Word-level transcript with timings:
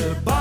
De 0.00 0.14
bouw, 0.24 0.39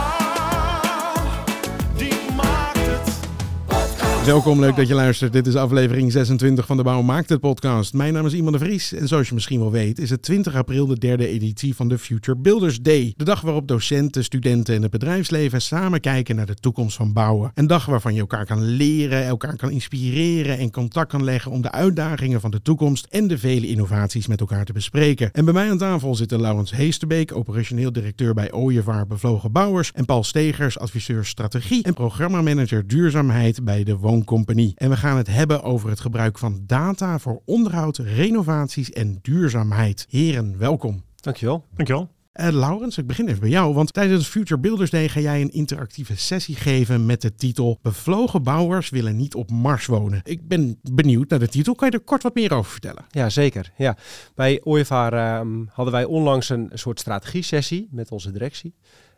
Welkom, 4.30 4.60
leuk 4.60 4.76
dat 4.76 4.88
je 4.88 4.94
luistert. 4.94 5.34
Dit 5.34 5.48
is 5.48 5.56
aflevering 5.56 6.12
26 6.12 6.66
van 6.66 6.78
de 6.78 6.84
Bouw 6.84 7.02
Maakt 7.02 7.30
Het 7.30 7.40
podcast. 7.40 7.94
Mijn 7.94 8.14
naam 8.14 8.26
is 8.26 8.34
Iman 8.34 8.52
de 8.52 8.58
Vries 8.58 8.94
en 8.94 9.08
zoals 9.08 9.28
je 9.28 9.34
misschien 9.34 9.60
wel 9.60 9.72
weet 9.72 10.00
is 10.00 10.10
het 10.10 10.22
20 10.22 10.56
april 10.56 10.88
de 10.88 10.98
derde 10.98 11.28
editie 11.28 11.76
van 11.76 11.88
de 11.88 11.98
Future 11.98 12.38
Builders 12.38 12.82
Day. 12.82 13.14
De 13.18 13.24
dag 13.24 13.42
waarop 13.42 13.68
docenten, 13.68 14.24
studenten 14.24 14.76
en 14.76 14.82
het 14.82 14.92
bedrijfsleven 14.92 15.62
samen 15.62 16.00
kijken 16.00 16.36
naar 16.36 16.46
de 16.46 16.56
toekomst 16.56 16.96
van 16.96 17.14
bouwen. 17.14 17.52
Een 17.54 17.68
dag 17.68 17.86
waarvan 17.86 18.14
je 18.14 18.20
elkaar 18.20 18.46
kan 18.46 18.64
leren, 18.64 19.26
elkaar 19.26 19.56
kan 19.56 19.72
inspireren 19.72 20.58
en 20.58 20.72
contact 20.72 21.10
kan 21.10 21.24
leggen 21.24 21.52
om 21.52 21.62
de 21.62 21.72
uitdagingen 21.72 22.42
van 22.42 22.52
de 22.52 22.62
toekomst 22.62 23.08
en 23.10 23.28
de 23.28 23.38
vele 23.38 23.68
innovaties 23.68 24.28
met 24.28 24.40
elkaar 24.40 24.66
te 24.66 24.74
bespreken. 24.74 25.32
En 25.32 25.46
bij 25.46 25.54
mij 25.54 25.70
aan 25.70 25.78
tafel 25.78 26.16
zitten 26.16 26.42
Laurens 26.42 26.72
Heesterbeek, 26.72 27.36
operationeel 27.36 27.92
directeur 27.92 28.34
bij 28.34 28.52
Ooievaar 28.52 29.08
Bevlogen 29.08 29.52
Bouwers 29.52 29.92
en 29.92 30.06
Paul 30.06 30.24
Stegers, 30.24 30.80
adviseur 30.80 31.26
strategie 31.26 31.84
en 31.84 31.94
programmamanager 31.94 32.88
duurzaamheid 32.88 33.64
bij 33.64 33.84
de 33.84 33.98
Wooncompagnie. 34.20 34.74
En 34.76 34.90
we 34.90 34.98
gaan 34.98 35.18
het 35.18 35.28
hebben 35.28 35.64
over 35.64 35.90
het 35.90 36.00
gebruik 36.00 36.38
van 36.38 36.64
data 36.66 37.20
voor 37.20 37.42
onderhoud, 37.46 37.98
renovaties 37.98 38.92
en 38.92 39.20
duurzaamheid. 39.22 40.06
Heren, 40.10 40.58
welkom. 40.58 41.04
Dankjewel. 41.16 41.66
Dankjewel. 41.76 42.10
Uh, 42.34 42.48
Laurens, 42.52 42.98
ik 42.98 43.08
begin 43.08 43.28
even 43.28 43.40
bij 43.40 43.50
jou, 43.50 43.74
want 43.74 43.94
tijdens 43.94 44.28
Future 44.28 44.60
Builders 44.60 44.90
Day 44.90 45.10
ga 45.10 45.20
jij 45.20 45.42
een 45.42 45.52
interactieve 45.52 46.18
sessie 46.18 46.56
geven 46.56 47.06
met 47.06 47.22
de 47.22 47.36
titel 47.36 47.80
Bevlogen 47.82 48.44
bouwers 48.44 48.90
willen 48.90 49.16
niet 49.16 49.36
op 49.36 49.52
Mars 49.52 49.86
wonen. 49.86 50.22
Ik 50.24 50.48
ben 50.48 50.80
benieuwd 50.92 51.30
naar 51.30 51.40
de 51.40 51.48
titel. 51.48 51.76
Kan 51.76 51.90
je 51.90 51.98
er 51.98 52.04
kort 52.04 52.24
wat 52.24 52.36
meer 52.36 52.54
over 52.54 52.72
vertellen? 52.72 53.06
Ja, 53.10 53.30
zeker. 53.30 53.72
Ja. 53.78 53.98
Bij 54.36 54.62
Ooievaar 54.64 55.14
ehm, 55.14 55.66
hadden 55.72 55.94
wij 55.94 56.06
onlangs 56.06 56.50
een 56.50 56.70
soort 56.74 57.00
strategie-sessie 57.00 57.88
met 57.92 58.12
onze 58.12 58.32
directie. 58.32 58.74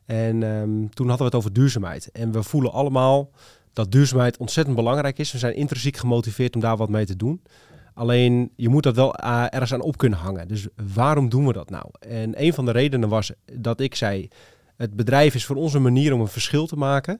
En 0.05 0.43
ehm, 0.43 0.87
toen 0.89 1.07
hadden 1.07 1.17
we 1.17 1.23
het 1.23 1.35
over 1.35 1.53
duurzaamheid. 1.53 2.11
En 2.11 2.31
we 2.31 2.43
voelen 2.43 2.71
allemaal 2.71 3.29
dat 3.73 3.91
duurzaamheid 3.91 4.37
ontzettend 4.37 4.75
belangrijk 4.75 5.19
is. 5.19 5.31
We 5.31 5.37
zijn 5.37 5.55
intrinsiek 5.55 5.97
gemotiveerd 5.97 6.55
om 6.55 6.61
daar 6.61 6.77
wat 6.77 6.89
mee 6.89 7.05
te 7.05 7.15
doen. 7.15 7.41
Alleen 7.93 8.51
je 8.55 8.69
moet 8.69 8.83
dat 8.83 8.95
wel 8.95 9.15
uh, 9.23 9.45
ergens 9.49 9.73
aan 9.73 9.81
op 9.81 9.97
kunnen 9.97 10.19
hangen. 10.19 10.47
Dus 10.47 10.67
waarom 10.93 11.29
doen 11.29 11.47
we 11.47 11.53
dat 11.53 11.69
nou? 11.69 11.85
En 11.99 12.43
een 12.43 12.53
van 12.53 12.65
de 12.65 12.71
redenen 12.71 13.09
was 13.09 13.31
dat 13.53 13.79
ik 13.79 13.95
zei: 13.95 14.27
het 14.75 14.95
bedrijf 14.95 15.35
is 15.35 15.45
voor 15.45 15.55
ons 15.55 15.73
een 15.73 15.81
manier 15.81 16.13
om 16.13 16.21
een 16.21 16.27
verschil 16.27 16.67
te 16.67 16.75
maken. 16.75 17.19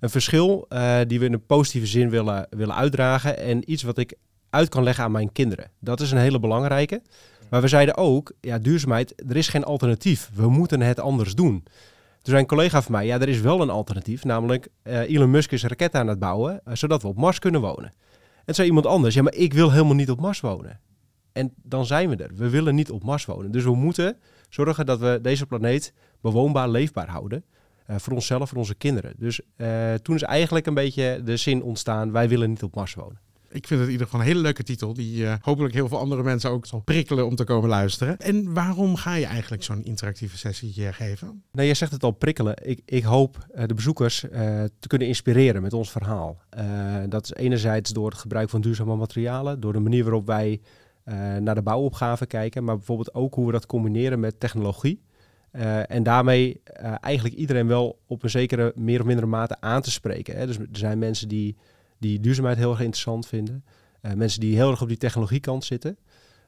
Een 0.00 0.10
verschil 0.10 0.66
uh, 0.68 0.98
die 1.06 1.18
we 1.18 1.24
in 1.24 1.32
een 1.32 1.46
positieve 1.46 1.86
zin 1.86 2.10
willen, 2.10 2.46
willen 2.50 2.74
uitdragen. 2.74 3.38
En 3.38 3.70
iets 3.72 3.82
wat 3.82 3.98
ik 3.98 4.14
uit 4.50 4.68
kan 4.68 4.82
leggen 4.82 5.04
aan 5.04 5.12
mijn 5.12 5.32
kinderen. 5.32 5.70
Dat 5.78 6.00
is 6.00 6.10
een 6.10 6.18
hele 6.18 6.40
belangrijke. 6.40 7.02
Maar 7.50 7.60
we 7.60 7.68
zeiden 7.68 7.96
ook: 7.96 8.32
ja, 8.40 8.58
duurzaamheid, 8.58 9.22
er 9.28 9.36
is 9.36 9.48
geen 9.48 9.64
alternatief. 9.64 10.30
We 10.34 10.48
moeten 10.48 10.80
het 10.80 11.00
anders 11.00 11.34
doen. 11.34 11.64
Toen 12.22 12.32
zei 12.32 12.38
een 12.40 12.46
collega 12.48 12.82
van 12.82 12.92
mij, 12.92 13.06
ja, 13.06 13.20
er 13.20 13.28
is 13.28 13.40
wel 13.40 13.60
een 13.60 13.70
alternatief. 13.70 14.24
Namelijk, 14.24 14.68
uh, 14.84 15.00
Elon 15.00 15.30
Musk 15.30 15.52
is 15.52 15.64
raketten 15.64 16.00
aan 16.00 16.06
het 16.06 16.18
bouwen, 16.18 16.60
uh, 16.68 16.74
zodat 16.74 17.02
we 17.02 17.08
op 17.08 17.16
Mars 17.16 17.38
kunnen 17.38 17.60
wonen. 17.60 17.92
En 18.44 18.54
zei 18.54 18.68
iemand 18.68 18.86
anders, 18.86 19.14
ja, 19.14 19.22
maar 19.22 19.34
ik 19.34 19.52
wil 19.52 19.70
helemaal 19.70 19.94
niet 19.94 20.10
op 20.10 20.20
Mars 20.20 20.40
wonen. 20.40 20.80
En 21.32 21.52
dan 21.62 21.86
zijn 21.86 22.08
we 22.08 22.16
er. 22.16 22.30
We 22.34 22.50
willen 22.50 22.74
niet 22.74 22.90
op 22.90 23.04
Mars 23.04 23.24
wonen. 23.24 23.50
Dus 23.50 23.64
we 23.64 23.74
moeten 23.74 24.16
zorgen 24.48 24.86
dat 24.86 24.98
we 24.98 25.18
deze 25.22 25.46
planeet 25.46 25.92
bewoonbaar, 26.20 26.68
leefbaar 26.68 27.08
houden. 27.08 27.44
Uh, 27.90 27.96
voor 27.98 28.12
onszelf, 28.12 28.48
voor 28.48 28.58
onze 28.58 28.74
kinderen. 28.74 29.14
Dus 29.16 29.40
toen 30.02 30.14
is 30.14 30.22
eigenlijk 30.22 30.66
een 30.66 30.74
beetje 30.74 31.20
de 31.24 31.36
zin 31.36 31.62
ontstaan, 31.62 32.12
wij 32.12 32.28
willen 32.28 32.48
niet 32.48 32.62
op 32.62 32.74
Mars 32.74 32.94
wonen. 32.94 33.20
Ik 33.52 33.66
vind 33.66 33.80
het 33.80 33.88
in 33.88 33.92
ieder 33.92 34.06
geval 34.06 34.20
een 34.20 34.26
hele 34.26 34.40
leuke 34.40 34.62
titel, 34.62 34.94
die 34.94 35.22
uh, 35.22 35.34
hopelijk 35.40 35.74
heel 35.74 35.88
veel 35.88 35.98
andere 35.98 36.22
mensen 36.22 36.50
ook 36.50 36.66
zal 36.66 36.80
prikkelen 36.80 37.26
om 37.26 37.36
te 37.36 37.44
komen 37.44 37.68
luisteren. 37.68 38.18
En 38.18 38.52
waarom 38.52 38.96
ga 38.96 39.14
je 39.14 39.26
eigenlijk 39.26 39.62
zo'n 39.62 39.84
interactieve 39.84 40.38
sessie 40.38 40.92
geven? 40.92 41.42
Nou, 41.52 41.68
je 41.68 41.74
zegt 41.74 41.92
het 41.92 42.02
al 42.02 42.10
prikkelen. 42.10 42.54
Ik, 42.62 42.80
ik 42.84 43.02
hoop 43.02 43.46
uh, 43.54 43.62
de 43.66 43.74
bezoekers 43.74 44.20
te 44.78 44.86
kunnen 44.86 45.08
inspireren 45.08 45.62
met 45.62 45.72
ons 45.72 45.90
verhaal. 45.90 46.38
dat 47.08 47.24
is 47.24 47.32
enerzijds 47.32 47.90
door 47.90 48.10
het 48.10 48.18
gebruik 48.18 48.50
van 48.50 48.60
duurzame 48.60 48.96
materialen, 48.96 49.60
door 49.60 49.72
de 49.72 49.80
manier 49.80 50.02
waarop 50.02 50.26
wij 50.26 50.60
naar 51.40 51.54
de 51.54 51.62
bouwopgave 51.62 52.26
kijken, 52.26 52.64
maar 52.64 52.76
bijvoorbeeld 52.76 53.14
ook 53.14 53.34
hoe 53.34 53.46
we 53.46 53.52
dat 53.52 53.66
combineren 53.66 54.20
met 54.20 54.40
technologie. 54.40 55.02
en 55.86 56.02
daarmee 56.02 56.60
eigenlijk 57.00 57.34
iedereen 57.34 57.66
wel 57.66 57.98
op 58.06 58.22
een 58.22 58.30
zekere 58.30 58.72
meer 58.76 59.00
of 59.00 59.06
mindere 59.06 59.26
mate 59.26 59.56
aan 59.60 59.82
te 59.82 59.90
spreken. 59.90 60.36
Hè. 60.36 60.46
Dus 60.46 60.58
er 60.58 60.66
zijn 60.72 60.98
mensen 60.98 61.28
die 61.28 61.56
die 62.02 62.20
duurzaamheid 62.20 62.56
heel 62.56 62.70
erg 62.70 62.80
interessant 62.80 63.26
vinden. 63.26 63.64
Uh, 64.02 64.12
mensen 64.12 64.40
die 64.40 64.54
heel 64.54 64.70
erg 64.70 64.82
op 64.82 64.88
die 64.88 64.96
technologiekant 64.96 65.64
zitten. 65.64 65.96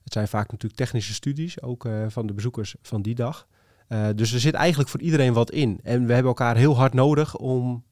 Het 0.05 0.13
zijn 0.13 0.29
vaak 0.29 0.51
natuurlijk 0.51 0.81
technische 0.81 1.13
studies, 1.13 1.63
ook 1.63 1.85
uh, 1.85 2.05
van 2.09 2.27
de 2.27 2.33
bezoekers 2.33 2.75
van 2.83 3.03
die 3.03 3.15
dag. 3.15 3.47
Uh, 3.89 4.07
dus 4.15 4.33
er 4.33 4.41
zit 4.41 4.55
eigenlijk 4.55 4.89
voor 4.89 5.01
iedereen 5.01 5.33
wat 5.33 5.51
in. 5.51 5.81
En 5.83 6.07
we 6.07 6.13
hebben 6.13 6.31
elkaar 6.31 6.57
heel 6.57 6.77
hard 6.77 6.95
nodig 6.95 7.37
om, 7.37 7.85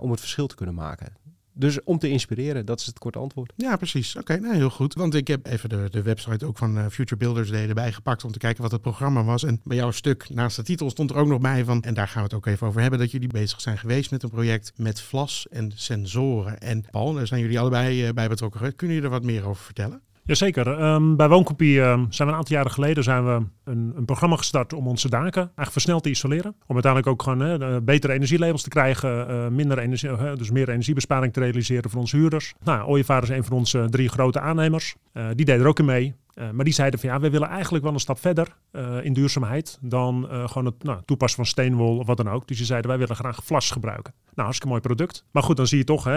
om 0.00 0.10
het 0.10 0.20
verschil 0.20 0.46
te 0.46 0.54
kunnen 0.54 0.74
maken. 0.74 1.16
Dus 1.58 1.82
om 1.84 1.98
te 1.98 2.08
inspireren, 2.08 2.66
dat 2.66 2.80
is 2.80 2.86
het 2.86 2.98
korte 2.98 3.18
antwoord. 3.18 3.52
Ja, 3.56 3.76
precies. 3.76 4.16
Oké, 4.16 4.36
nou 4.36 4.54
heel 4.54 4.70
goed. 4.70 4.94
Want 4.94 5.14
ik 5.14 5.28
heb 5.28 5.46
even 5.46 5.68
de, 5.68 5.88
de 5.90 6.02
website 6.02 6.46
ook 6.46 6.58
van 6.58 6.78
uh, 6.78 6.86
Future 6.86 7.16
Builders 7.16 7.50
Day 7.50 7.68
erbij 7.68 7.92
gepakt 7.92 8.24
om 8.24 8.32
te 8.32 8.38
kijken 8.38 8.62
wat 8.62 8.70
het 8.70 8.80
programma 8.80 9.24
was. 9.24 9.44
En 9.44 9.60
bij 9.64 9.76
jouw 9.76 9.90
stuk 9.90 10.30
naast 10.30 10.56
de 10.56 10.62
titel 10.62 10.90
stond 10.90 11.10
er 11.10 11.16
ook 11.16 11.28
nog 11.28 11.40
bij 11.40 11.64
van, 11.64 11.82
en 11.82 11.94
daar 11.94 12.08
gaan 12.08 12.22
we 12.22 12.28
het 12.28 12.34
ook 12.34 12.46
even 12.46 12.66
over 12.66 12.80
hebben, 12.80 12.98
dat 12.98 13.10
jullie 13.10 13.28
bezig 13.28 13.60
zijn 13.60 13.78
geweest 13.78 14.10
met 14.10 14.22
een 14.22 14.30
project 14.30 14.72
met 14.76 15.00
vlas 15.00 15.46
en 15.50 15.72
sensoren. 15.74 16.60
En 16.60 16.84
Paul, 16.90 17.12
daar 17.12 17.26
zijn 17.26 17.40
jullie 17.40 17.60
allebei 17.60 18.06
uh, 18.06 18.12
bij 18.12 18.28
betrokken. 18.28 18.76
Kunnen 18.76 18.96
jullie 18.96 19.10
er 19.10 19.18
wat 19.18 19.24
meer 19.24 19.46
over 19.46 19.64
vertellen? 19.64 20.02
Jazeker. 20.28 20.82
Um, 20.82 21.16
bij 21.16 21.28
Woonkopie 21.28 21.80
um, 21.80 22.06
zijn 22.10 22.28
we 22.28 22.34
een 22.34 22.40
aantal 22.40 22.56
jaren 22.56 22.70
geleden 22.70 23.04
zijn 23.04 23.24
we 23.24 23.42
een, 23.64 23.92
een, 23.96 24.04
programma 24.04 24.36
gestart 24.36 24.72
om 24.72 24.86
onze 24.86 25.08
daken 25.08 25.42
eigenlijk 25.42 25.70
versneld 25.70 26.02
te 26.02 26.10
isoleren. 26.10 26.54
Om 26.66 26.74
uiteindelijk 26.74 27.12
ook 27.12 27.22
gewoon 27.22 27.84
betere 27.84 28.12
energielabels 28.12 28.62
te 28.62 28.68
krijgen, 28.68 29.30
uh, 29.30 29.46
minder 29.46 29.78
energie, 29.78 30.08
uh, 30.10 30.34
dus 30.34 30.50
meer 30.50 30.68
energiebesparing 30.68 31.32
te 31.32 31.40
realiseren 31.40 31.90
voor 31.90 32.00
onze 32.00 32.16
huurders. 32.16 32.54
Nou, 32.64 32.88
Ooievaar 32.88 33.22
is 33.22 33.28
een 33.28 33.44
van 33.44 33.56
onze 33.56 33.86
drie 33.90 34.08
grote 34.08 34.40
aannemers. 34.40 34.94
die 35.12 35.44
deed 35.44 35.60
er 35.60 35.66
ook 35.66 35.78
in 35.78 35.84
mee. 35.84 36.14
Uh, 36.38 36.50
maar 36.50 36.64
die 36.64 36.74
zeiden 36.74 37.00
van 37.00 37.08
ja, 37.08 37.20
we 37.20 37.30
willen 37.30 37.48
eigenlijk 37.48 37.84
wel 37.84 37.92
een 37.92 38.00
stap 38.00 38.18
verder 38.18 38.56
uh, 38.72 39.04
in 39.04 39.12
duurzaamheid 39.12 39.78
dan 39.80 40.28
uh, 40.30 40.48
gewoon 40.48 40.64
het 40.64 40.82
nou, 40.82 41.00
toepassen 41.04 41.36
van 41.36 41.46
steenwol 41.46 41.98
of 41.98 42.06
wat 42.06 42.16
dan 42.16 42.28
ook. 42.28 42.48
Dus 42.48 42.56
die 42.56 42.66
zeiden 42.66 42.90
wij 42.90 42.98
willen 42.98 43.16
graag 43.16 43.44
vlas 43.44 43.70
gebruiken. 43.70 44.14
Nou, 44.24 44.50
hartstikke 44.50 44.68
mooi 44.68 44.80
product. 44.80 45.24
Maar 45.30 45.42
goed, 45.42 45.56
dan 45.56 45.66
zie 45.66 45.78
je 45.78 45.84
toch 45.84 46.04
hè, 46.04 46.12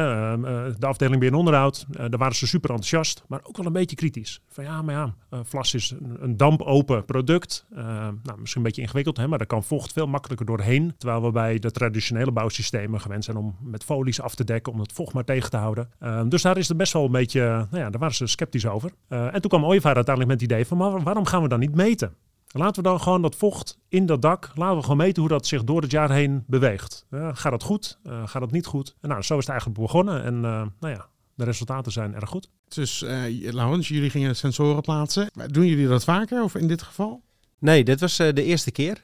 de 0.77 0.85
afdeling 0.85 1.19
binnen 1.19 1.39
onderhoud. 1.39 1.85
daar 1.89 2.17
waren 2.17 2.35
ze 2.35 2.47
super 2.47 2.69
enthousiast, 2.69 3.23
maar 3.27 3.39
ook 3.43 3.57
wel 3.57 3.65
een 3.65 3.73
beetje 3.73 3.95
kritisch. 3.95 4.41
Van 4.47 4.63
ja, 4.63 4.81
maar 4.81 4.95
ja, 4.95 5.43
vlas 5.43 5.73
is 5.73 5.91
een, 5.91 6.17
een 6.19 6.37
dampopen 6.37 7.05
product. 7.05 7.65
nou, 7.69 8.13
misschien 8.23 8.61
een 8.61 8.67
beetje 8.67 8.81
ingewikkeld, 8.81 9.17
hè, 9.17 9.27
maar 9.27 9.37
daar 9.37 9.47
kan 9.47 9.63
vocht 9.63 9.93
veel 9.93 10.07
makkelijker 10.07 10.45
doorheen. 10.45 10.93
Terwijl 10.97 11.21
we 11.21 11.31
bij 11.31 11.59
de 11.59 11.71
traditionele 11.71 12.31
bouwsystemen 12.31 13.01
gewend 13.01 13.23
zijn 13.23 13.37
om 13.37 13.55
met 13.61 13.83
folies 13.83 14.21
af 14.21 14.35
te 14.35 14.43
dekken, 14.43 14.73
om 14.73 14.79
het 14.79 14.91
vocht 14.91 15.13
maar 15.13 15.25
tegen 15.25 15.49
te 15.49 15.57
houden. 15.57 15.89
dus 16.29 16.41
daar 16.41 16.57
is 16.57 16.67
het 16.67 16.77
best 16.77 16.93
wel 16.93 17.05
een 17.05 17.11
beetje, 17.11 17.41
nou 17.41 17.83
ja, 17.83 17.89
daar 17.89 17.99
waren 17.99 18.15
ze 18.15 18.27
sceptisch 18.27 18.67
over. 18.67 18.91
en 19.07 19.41
toen 19.41 19.49
kwam 19.49 19.65
Ooievaar 19.65 19.97
uiteindelijk 20.17 20.27
met 20.27 20.41
het 20.41 20.51
idee 20.51 20.65
van, 20.65 20.77
maar 20.77 21.03
waarom 21.03 21.25
gaan 21.25 21.41
we 21.41 21.47
dan 21.47 21.59
niet 21.59 21.75
meten? 21.75 22.15
Laten 22.47 22.83
we 22.83 22.89
dan 22.89 23.01
gewoon 23.01 23.21
dat 23.21 23.35
vocht 23.35 23.77
in 23.87 24.05
dat 24.05 24.21
dak, 24.21 24.51
laten 24.55 24.75
we 24.75 24.81
gewoon 24.81 24.97
meten 24.97 25.21
hoe 25.21 25.31
dat 25.31 25.47
zich 25.47 25.63
door 25.63 25.81
het 25.81 25.91
jaar 25.91 26.11
heen 26.11 26.43
beweegt. 26.47 27.05
Uh, 27.09 27.29
gaat 27.33 27.51
dat 27.51 27.63
goed? 27.63 27.99
Uh, 28.03 28.27
gaat 28.27 28.41
dat 28.41 28.51
niet 28.51 28.65
goed? 28.65 28.95
En 29.01 29.09
nou, 29.09 29.21
zo 29.21 29.33
is 29.33 29.39
het 29.39 29.49
eigenlijk 29.49 29.79
begonnen. 29.79 30.23
En 30.23 30.35
uh, 30.35 30.41
nou 30.79 30.93
ja, 30.93 31.05
de 31.35 31.43
resultaten 31.43 31.91
zijn 31.91 32.15
erg 32.15 32.29
goed. 32.29 32.49
Dus 32.67 33.01
uh, 33.01 33.51
Laurens, 33.53 33.87
jullie 33.87 34.09
gingen 34.09 34.35
sensoren 34.35 34.81
plaatsen. 34.81 35.29
Doen 35.47 35.65
jullie 35.65 35.87
dat 35.87 36.03
vaker 36.03 36.43
of 36.43 36.55
in 36.55 36.67
dit 36.67 36.81
geval? 36.81 37.21
Nee, 37.59 37.83
dit 37.83 37.99
was 37.99 38.17
de 38.17 38.43
eerste 38.43 38.71
keer. 38.71 39.01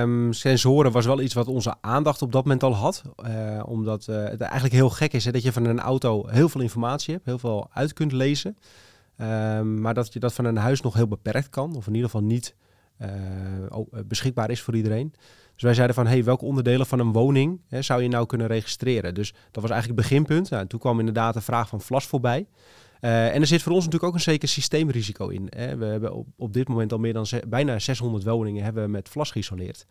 Um, 0.00 0.32
sensoren 0.32 0.92
was 0.92 1.06
wel 1.06 1.20
iets 1.20 1.34
wat 1.34 1.46
onze 1.46 1.74
aandacht 1.80 2.22
op 2.22 2.32
dat 2.32 2.42
moment 2.42 2.62
al 2.62 2.74
had. 2.74 3.02
Uh, 3.26 3.62
omdat 3.66 4.06
uh, 4.10 4.24
het 4.24 4.40
eigenlijk 4.40 4.74
heel 4.74 4.90
gek 4.90 5.12
is 5.12 5.24
hè, 5.24 5.32
dat 5.32 5.42
je 5.42 5.52
van 5.52 5.64
een 5.64 5.80
auto 5.80 6.26
heel 6.28 6.48
veel 6.48 6.60
informatie 6.60 7.14
hebt, 7.14 7.26
heel 7.26 7.38
veel 7.38 7.68
uit 7.72 7.92
kunt 7.92 8.12
lezen. 8.12 8.56
Um, 9.22 9.80
maar 9.80 9.94
dat 9.94 10.12
je 10.12 10.18
dat 10.18 10.32
van 10.32 10.44
een 10.44 10.56
huis 10.56 10.80
nog 10.80 10.94
heel 10.94 11.08
beperkt 11.08 11.48
kan, 11.48 11.76
of 11.76 11.86
in 11.86 11.94
ieder 11.94 12.10
geval 12.10 12.26
niet 12.26 12.54
uh, 13.02 13.08
beschikbaar 14.06 14.50
is 14.50 14.62
voor 14.62 14.76
iedereen. 14.76 15.12
Dus 15.54 15.62
wij 15.62 15.74
zeiden 15.74 15.96
van, 15.96 16.06
hey, 16.06 16.24
welke 16.24 16.44
onderdelen 16.44 16.86
van 16.86 16.98
een 16.98 17.12
woning 17.12 17.60
hè, 17.68 17.82
zou 17.82 18.02
je 18.02 18.08
nou 18.08 18.26
kunnen 18.26 18.46
registreren? 18.46 19.14
Dus 19.14 19.34
dat 19.50 19.62
was 19.62 19.70
eigenlijk 19.70 20.00
het 20.00 20.08
beginpunt. 20.08 20.50
Nou, 20.50 20.66
toen 20.66 20.80
kwam 20.80 20.98
inderdaad 20.98 21.34
de 21.34 21.40
vraag 21.40 21.68
van 21.68 21.80
vlas 21.80 22.06
voorbij. 22.06 22.46
Uh, 23.00 23.34
en 23.34 23.40
er 23.40 23.46
zit 23.46 23.62
voor 23.62 23.72
ons 23.72 23.84
natuurlijk 23.84 24.12
ook 24.12 24.18
een 24.18 24.24
zeker 24.24 24.48
systeemrisico 24.48 25.28
in. 25.28 25.46
Hè. 25.48 25.76
We 25.76 25.84
hebben 25.84 26.12
op, 26.14 26.26
op 26.36 26.52
dit 26.52 26.68
moment 26.68 26.92
al 26.92 26.98
meer 26.98 27.12
dan 27.12 27.26
bijna 27.48 27.78
600 27.78 28.24
woningen 28.24 28.64
hebben 28.64 28.82
we 28.82 28.88
met 28.88 29.08
vlas 29.08 29.30
geïsoleerd. 29.30 29.86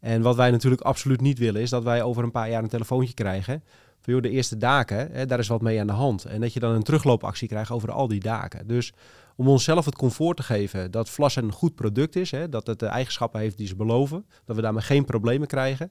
En 0.00 0.22
wat 0.22 0.36
wij 0.36 0.50
natuurlijk 0.50 0.82
absoluut 0.82 1.20
niet 1.20 1.38
willen, 1.38 1.60
is 1.62 1.70
dat 1.70 1.82
wij 1.82 2.02
over 2.02 2.22
een 2.22 2.30
paar 2.30 2.50
jaar 2.50 2.62
een 2.62 2.68
telefoontje 2.68 3.14
krijgen 3.14 3.62
van 4.12 4.22
de 4.22 4.30
eerste 4.30 4.56
daken, 4.56 5.12
hè, 5.12 5.26
daar 5.26 5.38
is 5.38 5.48
wat 5.48 5.62
mee 5.62 5.80
aan 5.80 5.86
de 5.86 5.92
hand. 5.92 6.24
En 6.24 6.40
dat 6.40 6.52
je 6.52 6.60
dan 6.60 6.74
een 6.74 6.82
terugloopactie 6.82 7.48
krijgt 7.48 7.70
over 7.70 7.90
al 7.92 8.08
die 8.08 8.20
daken. 8.20 8.66
Dus 8.66 8.92
om 9.36 9.48
onszelf 9.48 9.84
het 9.84 9.96
comfort 9.96 10.36
te 10.36 10.42
geven 10.42 10.90
dat 10.90 11.10
Vlas 11.10 11.36
een 11.36 11.52
goed 11.52 11.74
product 11.74 12.16
is, 12.16 12.30
hè, 12.30 12.48
dat 12.48 12.66
het 12.66 12.78
de 12.78 12.86
eigenschappen 12.86 13.40
heeft 13.40 13.56
die 13.56 13.66
ze 13.66 13.76
beloven, 13.76 14.26
dat 14.44 14.56
we 14.56 14.62
daarmee 14.62 14.82
geen 14.82 15.04
problemen 15.04 15.46
krijgen, 15.46 15.90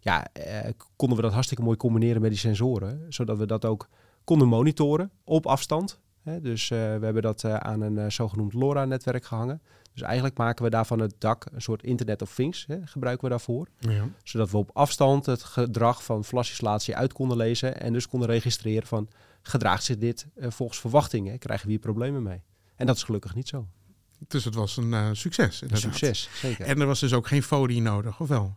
ja, 0.00 0.26
eh, 0.32 0.70
konden 0.96 1.16
we 1.16 1.22
dat 1.22 1.32
hartstikke 1.32 1.62
mooi 1.62 1.76
combineren 1.76 2.20
met 2.20 2.30
die 2.30 2.40
sensoren, 2.40 3.06
zodat 3.08 3.38
we 3.38 3.46
dat 3.46 3.64
ook 3.64 3.88
konden 4.24 4.48
monitoren 4.48 5.10
op 5.24 5.46
afstand. 5.46 6.00
Hè? 6.28 6.40
Dus 6.40 6.70
eh, 6.70 6.78
we 6.78 7.04
hebben 7.04 7.22
dat 7.22 7.44
eh, 7.44 7.54
aan 7.54 7.80
een 7.80 7.98
eh, 7.98 8.10
zogenoemd 8.10 8.52
LoRa-netwerk 8.52 9.24
gehangen. 9.24 9.62
Dus 9.98 10.06
eigenlijk 10.06 10.36
maken 10.36 10.64
we 10.64 10.70
daarvan 10.70 10.98
het 10.98 11.14
dak 11.18 11.46
een 11.52 11.62
soort 11.62 11.82
Internet 11.82 12.22
of 12.22 12.34
Things, 12.34 12.64
hè, 12.66 12.76
gebruiken 12.84 13.24
we 13.24 13.30
daarvoor. 13.30 13.68
Ja. 13.78 14.08
Zodat 14.22 14.50
we 14.50 14.56
op 14.56 14.70
afstand 14.72 15.26
het 15.26 15.42
gedrag 15.42 16.04
van 16.04 16.24
flashisolatie 16.24 16.96
uit 16.96 17.12
konden 17.12 17.36
lezen 17.36 17.80
en 17.80 17.92
dus 17.92 18.08
konden 18.08 18.28
registreren 18.28 18.86
van 18.86 19.08
gedraagt 19.42 19.84
zich 19.84 19.98
dit 19.98 20.26
eh, 20.34 20.50
volgens 20.50 20.80
verwachtingen, 20.80 21.38
krijgen 21.38 21.66
we 21.66 21.72
hier 21.72 21.80
problemen 21.80 22.22
mee. 22.22 22.42
En 22.76 22.86
dat 22.86 22.96
is 22.96 23.02
gelukkig 23.02 23.34
niet 23.34 23.48
zo. 23.48 23.66
Dus 24.28 24.44
het 24.44 24.54
was 24.54 24.76
een 24.76 24.94
eh, 24.94 25.08
succes. 25.12 25.62
Een 25.62 25.76
succes, 25.76 26.28
zeker. 26.34 26.66
En 26.66 26.80
er 26.80 26.86
was 26.86 27.00
dus 27.00 27.12
ook 27.12 27.26
geen 27.26 27.42
folie 27.42 27.80
nodig, 27.80 28.20
of 28.20 28.28
wel? 28.28 28.56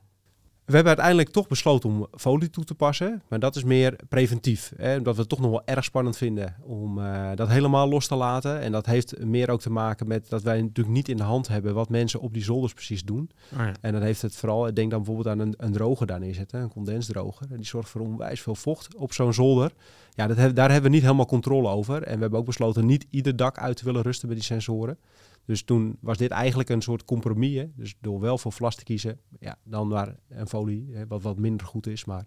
We 0.66 0.78
hebben 0.78 0.96
uiteindelijk 0.96 1.30
toch 1.30 1.48
besloten 1.48 1.90
om 1.90 2.08
folie 2.18 2.50
toe 2.50 2.64
te 2.64 2.76
passen. 2.76 3.22
Maar 3.28 3.40
dat 3.40 3.56
is 3.56 3.64
meer 3.64 3.96
preventief. 4.10 4.74
Hè? 4.78 4.98
Omdat 4.98 5.16
we 5.16 5.20
het 5.20 5.30
toch 5.30 5.40
nog 5.40 5.50
wel 5.50 5.66
erg 5.66 5.84
spannend 5.84 6.18
vinden 6.18 6.56
om 6.62 7.00
eh, 7.00 7.30
dat 7.36 7.48
helemaal 7.48 7.90
los 7.90 8.08
te 8.08 8.16
laten. 8.16 8.60
En 8.60 8.72
dat 8.72 8.86
heeft 8.86 9.26
meer 9.26 9.50
ook 9.50 9.62
te 9.62 9.72
maken 9.72 10.08
met 10.08 10.30
dat 10.30 10.44
wij 10.44 10.62
natuurlijk 10.62 10.96
niet 10.96 11.10
in 11.10 11.18
de 11.18 11.24
hand 11.24 11.48
hebben 11.48 11.74
wat 11.74 11.90
mensen 11.90 12.20
op 12.20 12.34
die 12.34 12.44
zolders 12.44 12.74
precies 12.74 13.04
doen. 13.04 13.30
Oh 13.54 13.60
ja. 13.60 13.74
En 13.82 13.94
dan 13.94 14.02
heeft 14.02 14.22
het 14.22 14.36
vooral, 14.36 14.68
ik 14.68 14.76
denk 14.76 14.92
dan 14.92 15.04
bijvoorbeeld 15.04 15.36
aan 15.36 15.40
een, 15.40 15.54
een 15.58 15.72
droger 15.72 16.08
daar 16.08 16.20
neerzetten, 16.20 16.62
een 16.62 16.70
condensdroger. 16.70 17.48
En 17.50 17.58
die 17.58 17.66
zorgt 17.66 17.90
voor 17.90 18.02
onwijs 18.02 18.42
veel 18.42 18.56
vocht 18.56 18.96
op 18.96 19.14
zo'n 19.14 19.34
zolder. 19.34 19.72
Ja, 20.14 20.28
dat 20.28 20.56
daar 20.56 20.72
hebben 20.72 20.90
we 20.90 20.96
niet 20.96 21.06
helemaal 21.06 21.26
controle 21.26 21.70
over. 21.70 22.04
En 22.04 22.16
we 22.16 22.22
hebben 22.22 22.40
ook 22.40 22.46
besloten 22.46 22.86
niet 22.86 23.06
ieder 23.10 23.36
dak 23.36 23.58
uit 23.58 23.78
te 23.78 23.86
willen 23.86 24.02
rusten 24.02 24.28
bij 24.28 24.38
die 24.38 24.46
sensoren. 24.46 24.98
Dus 25.46 25.64
toen 25.64 25.98
was 26.00 26.18
dit 26.18 26.32
eigenlijk 26.32 26.70
een 26.70 26.82
soort 26.82 27.06
compromis. 27.06 27.56
Hè? 27.56 27.66
Dus 27.76 27.96
door 28.02 28.20
wel 28.20 28.38
voor 28.38 28.52
vlas 28.52 28.76
te 28.76 28.84
kiezen, 28.84 29.20
ja, 29.40 29.58
dan 29.64 29.88
maar 29.88 30.16
een 30.30 30.48
folie, 30.48 30.88
hè, 30.92 31.08
wat 31.08 31.22
wat 31.22 31.38
minder 31.38 31.68
goed 31.68 31.88
is, 31.88 32.06
maar 32.06 32.26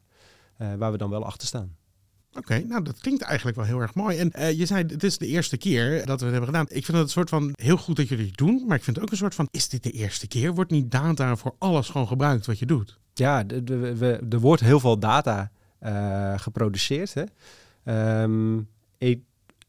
eh, 0.57 0.75
waar 0.75 0.93
we 0.93 0.99
dan 0.99 1.11
wel 1.11 1.25
achter 1.25 1.47
staan. 1.47 1.77
Oké, 2.37 2.59
nou 2.59 2.83
dat 2.83 2.99
klinkt 2.99 3.23
eigenlijk 3.23 3.57
wel 3.57 3.67
heel 3.67 3.81
erg 3.81 3.95
mooi. 3.95 4.19
En 4.19 4.31
eh, 4.31 4.59
je 4.59 4.67
zei, 4.67 4.85
het 4.87 5.05
is 5.05 5.19
de 5.19 5.27
eerste 5.27 5.57
keer 5.57 6.07
dat 6.07 6.21
we 6.21 6.27
het 6.27 6.35
hebben 6.35 6.45
gedaan. 6.45 6.67
Ik 6.69 6.85
vind 6.85 6.87
het 6.87 7.07
een 7.07 7.09
soort 7.09 7.29
van 7.29 7.51
heel 7.53 7.77
goed 7.77 7.97
dat 7.97 8.09
jullie 8.09 8.27
het 8.27 8.37
doen. 8.37 8.65
Maar 8.67 8.77
ik 8.77 8.83
vind 8.85 8.97
het 8.97 9.05
ook 9.05 9.11
een 9.11 9.17
soort 9.17 9.35
van, 9.35 9.49
is 9.51 9.69
dit 9.69 9.83
de 9.83 9.91
eerste 9.91 10.27
keer? 10.27 10.55
Wordt 10.55 10.71
niet 10.71 10.91
data 10.91 11.37
voor 11.37 11.55
alles 11.59 11.89
gewoon 11.89 12.07
gebruikt 12.07 12.47
wat 12.47 12.59
je 12.59 12.67
doet? 12.67 12.99
Ja, 13.15 13.45
de, 13.45 13.65
de, 13.65 13.97
we, 13.97 14.21
er 14.31 14.41
wordt 14.41 14.63
heel 14.63 14.81
veel 14.81 14.99
data 14.99 15.51
eh, 15.79 16.39
geproduceerd. 16.39 17.15
Hè? 17.15 17.25
Ehm, 17.85 18.59
ik, 18.99 19.23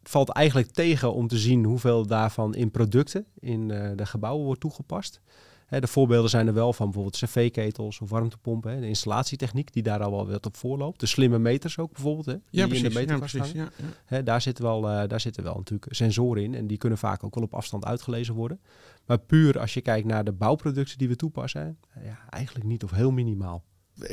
valt 0.10 0.30
eigenlijk 0.30 0.72
tegen 0.72 1.14
om 1.14 1.28
te 1.28 1.38
zien 1.38 1.64
hoeveel 1.64 2.06
daarvan 2.06 2.56
in 2.56 2.72
producten 2.72 3.26
in 3.40 3.72
eh, 3.72 3.92
de 3.96 4.06
gebouwen 4.06 4.46
wordt 4.46 4.62
toegepast. 4.62 5.22
Hè, 5.66 5.80
de 5.80 5.88
voorbeelden 5.88 6.30
zijn 6.30 6.48
er 6.48 6.54
wel 6.54 6.74
van 6.74 6.86
bijvoorbeeld 6.86 7.16
cv-ketels 7.16 8.00
of 8.00 8.10
warmtepompen. 8.10 8.72
Hè, 8.72 8.80
de 8.80 8.88
installatietechniek 8.88 9.74
die 9.74 9.84
daar 9.84 10.04
al 10.04 10.12
wel 10.12 10.28
wat 10.28 10.46
op 10.46 10.58
voorloopt. 10.58 11.00
De 11.00 11.06
slimme 11.06 11.40
meters 11.40 11.78
ook 11.78 11.92
bijvoorbeeld. 11.92 12.26
Hè, 12.26 12.36
die 12.50 12.62
in 12.62 12.84
de 12.84 13.06
ja, 13.08 13.18
precies. 13.18 13.52
Ja, 13.52 13.62
ja. 13.62 13.70
Hè, 14.06 14.24
daar, 14.24 14.42
zitten 14.42 14.64
wel, 14.64 14.90
eh, 14.90 15.08
daar 15.08 15.20
zitten 15.20 15.44
wel 15.44 15.56
natuurlijk 15.56 15.96
sensoren 15.96 16.44
in 16.44 16.56
en 16.56 16.68
die 16.68 16.78
kunnen 16.78 16.98
vaak 16.98 17.24
ook 17.24 17.36
wel 17.36 17.44
op 17.44 17.54
afstand 17.54 17.86
uitgelezen 17.86 18.34
worden. 18.34 18.60
Maar 19.06 19.18
puur 19.18 19.60
als 19.60 19.74
je 19.74 19.82
kijkt 19.82 20.08
naar 20.08 20.24
de 20.24 20.32
bouwproducten 20.32 20.98
die 20.98 21.08
we 21.08 21.16
toepassen, 21.16 21.78
ja, 22.04 22.20
eigenlijk 22.30 22.66
niet 22.66 22.84
of 22.84 22.92
heel 22.92 23.12
minimaal. 23.12 23.64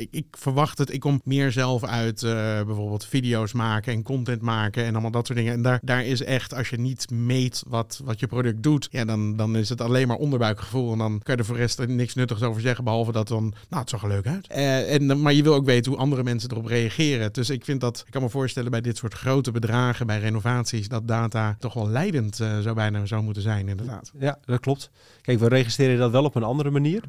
Ik, 0.09 0.25
verwacht 0.31 0.77
het. 0.77 0.93
Ik 0.93 0.99
kom 0.99 1.21
meer 1.23 1.51
zelf 1.51 1.83
uit 1.83 2.23
eh, 2.23 2.31
bijvoorbeeld 2.63 3.05
video's 3.05 3.53
maken 3.53 3.93
en 3.93 4.03
content 4.03 4.41
maken 4.41 4.83
en 4.83 4.91
allemaal 4.93 5.11
dat 5.11 5.25
soort 5.25 5.37
dingen. 5.37 5.53
En 5.53 5.61
daar, 5.61 5.79
daar 5.83 6.05
is 6.05 6.23
echt, 6.23 6.53
als 6.53 6.69
je 6.69 6.79
niet 6.79 7.09
meet 7.09 7.63
wat, 7.67 8.01
wat 8.03 8.19
je 8.19 8.27
product 8.27 8.63
doet, 8.63 8.87
ja, 8.91 9.05
dan, 9.05 9.35
dan 9.35 9.55
is 9.55 9.69
het 9.69 9.81
alleen 9.81 10.07
maar 10.07 10.17
onderbuikgevoel. 10.17 10.91
En 10.91 10.97
dan 10.97 11.19
kan 11.23 11.35
je 11.35 11.39
er 11.39 11.45
voor 11.45 11.55
de 11.55 11.61
rest 11.61 11.87
niks 11.87 12.13
nuttigs 12.13 12.41
over 12.41 12.61
zeggen, 12.61 12.83
behalve 12.83 13.11
dat 13.11 13.27
dan, 13.27 13.53
nou, 13.69 13.81
het 13.81 13.89
zag 13.89 14.01
er 14.01 14.07
leuk 14.07 14.27
uit. 14.27 14.47
Eh, 14.47 14.93
en, 14.93 15.21
maar 15.21 15.33
je 15.33 15.43
wil 15.43 15.53
ook 15.53 15.65
weten 15.65 15.91
hoe 15.91 16.01
andere 16.01 16.23
mensen 16.23 16.51
erop 16.51 16.65
reageren. 16.65 17.33
Dus 17.33 17.49
ik 17.49 17.65
vind 17.65 17.81
dat, 17.81 18.03
ik 18.05 18.11
kan 18.11 18.21
me 18.21 18.29
voorstellen 18.29 18.71
bij 18.71 18.81
dit 18.81 18.97
soort 18.97 19.13
grote 19.13 19.51
bedragen, 19.51 20.07
bij 20.07 20.19
renovaties, 20.19 20.87
dat 20.87 21.07
data 21.07 21.55
toch 21.59 21.73
wel 21.73 21.89
leidend 21.89 22.39
eh, 22.39 22.59
zou 22.59 22.75
bijna 22.75 23.05
zou 23.05 23.23
moeten 23.23 23.43
zijn, 23.43 23.67
inderdaad. 23.67 24.11
Ja, 24.19 24.39
dat 24.45 24.59
klopt. 24.59 24.89
Kijk, 25.21 25.39
we 25.39 25.47
registreren 25.47 25.97
dat 25.97 26.11
wel 26.11 26.23
op 26.23 26.35
een 26.35 26.43
andere 26.43 26.69
manier. 26.69 27.03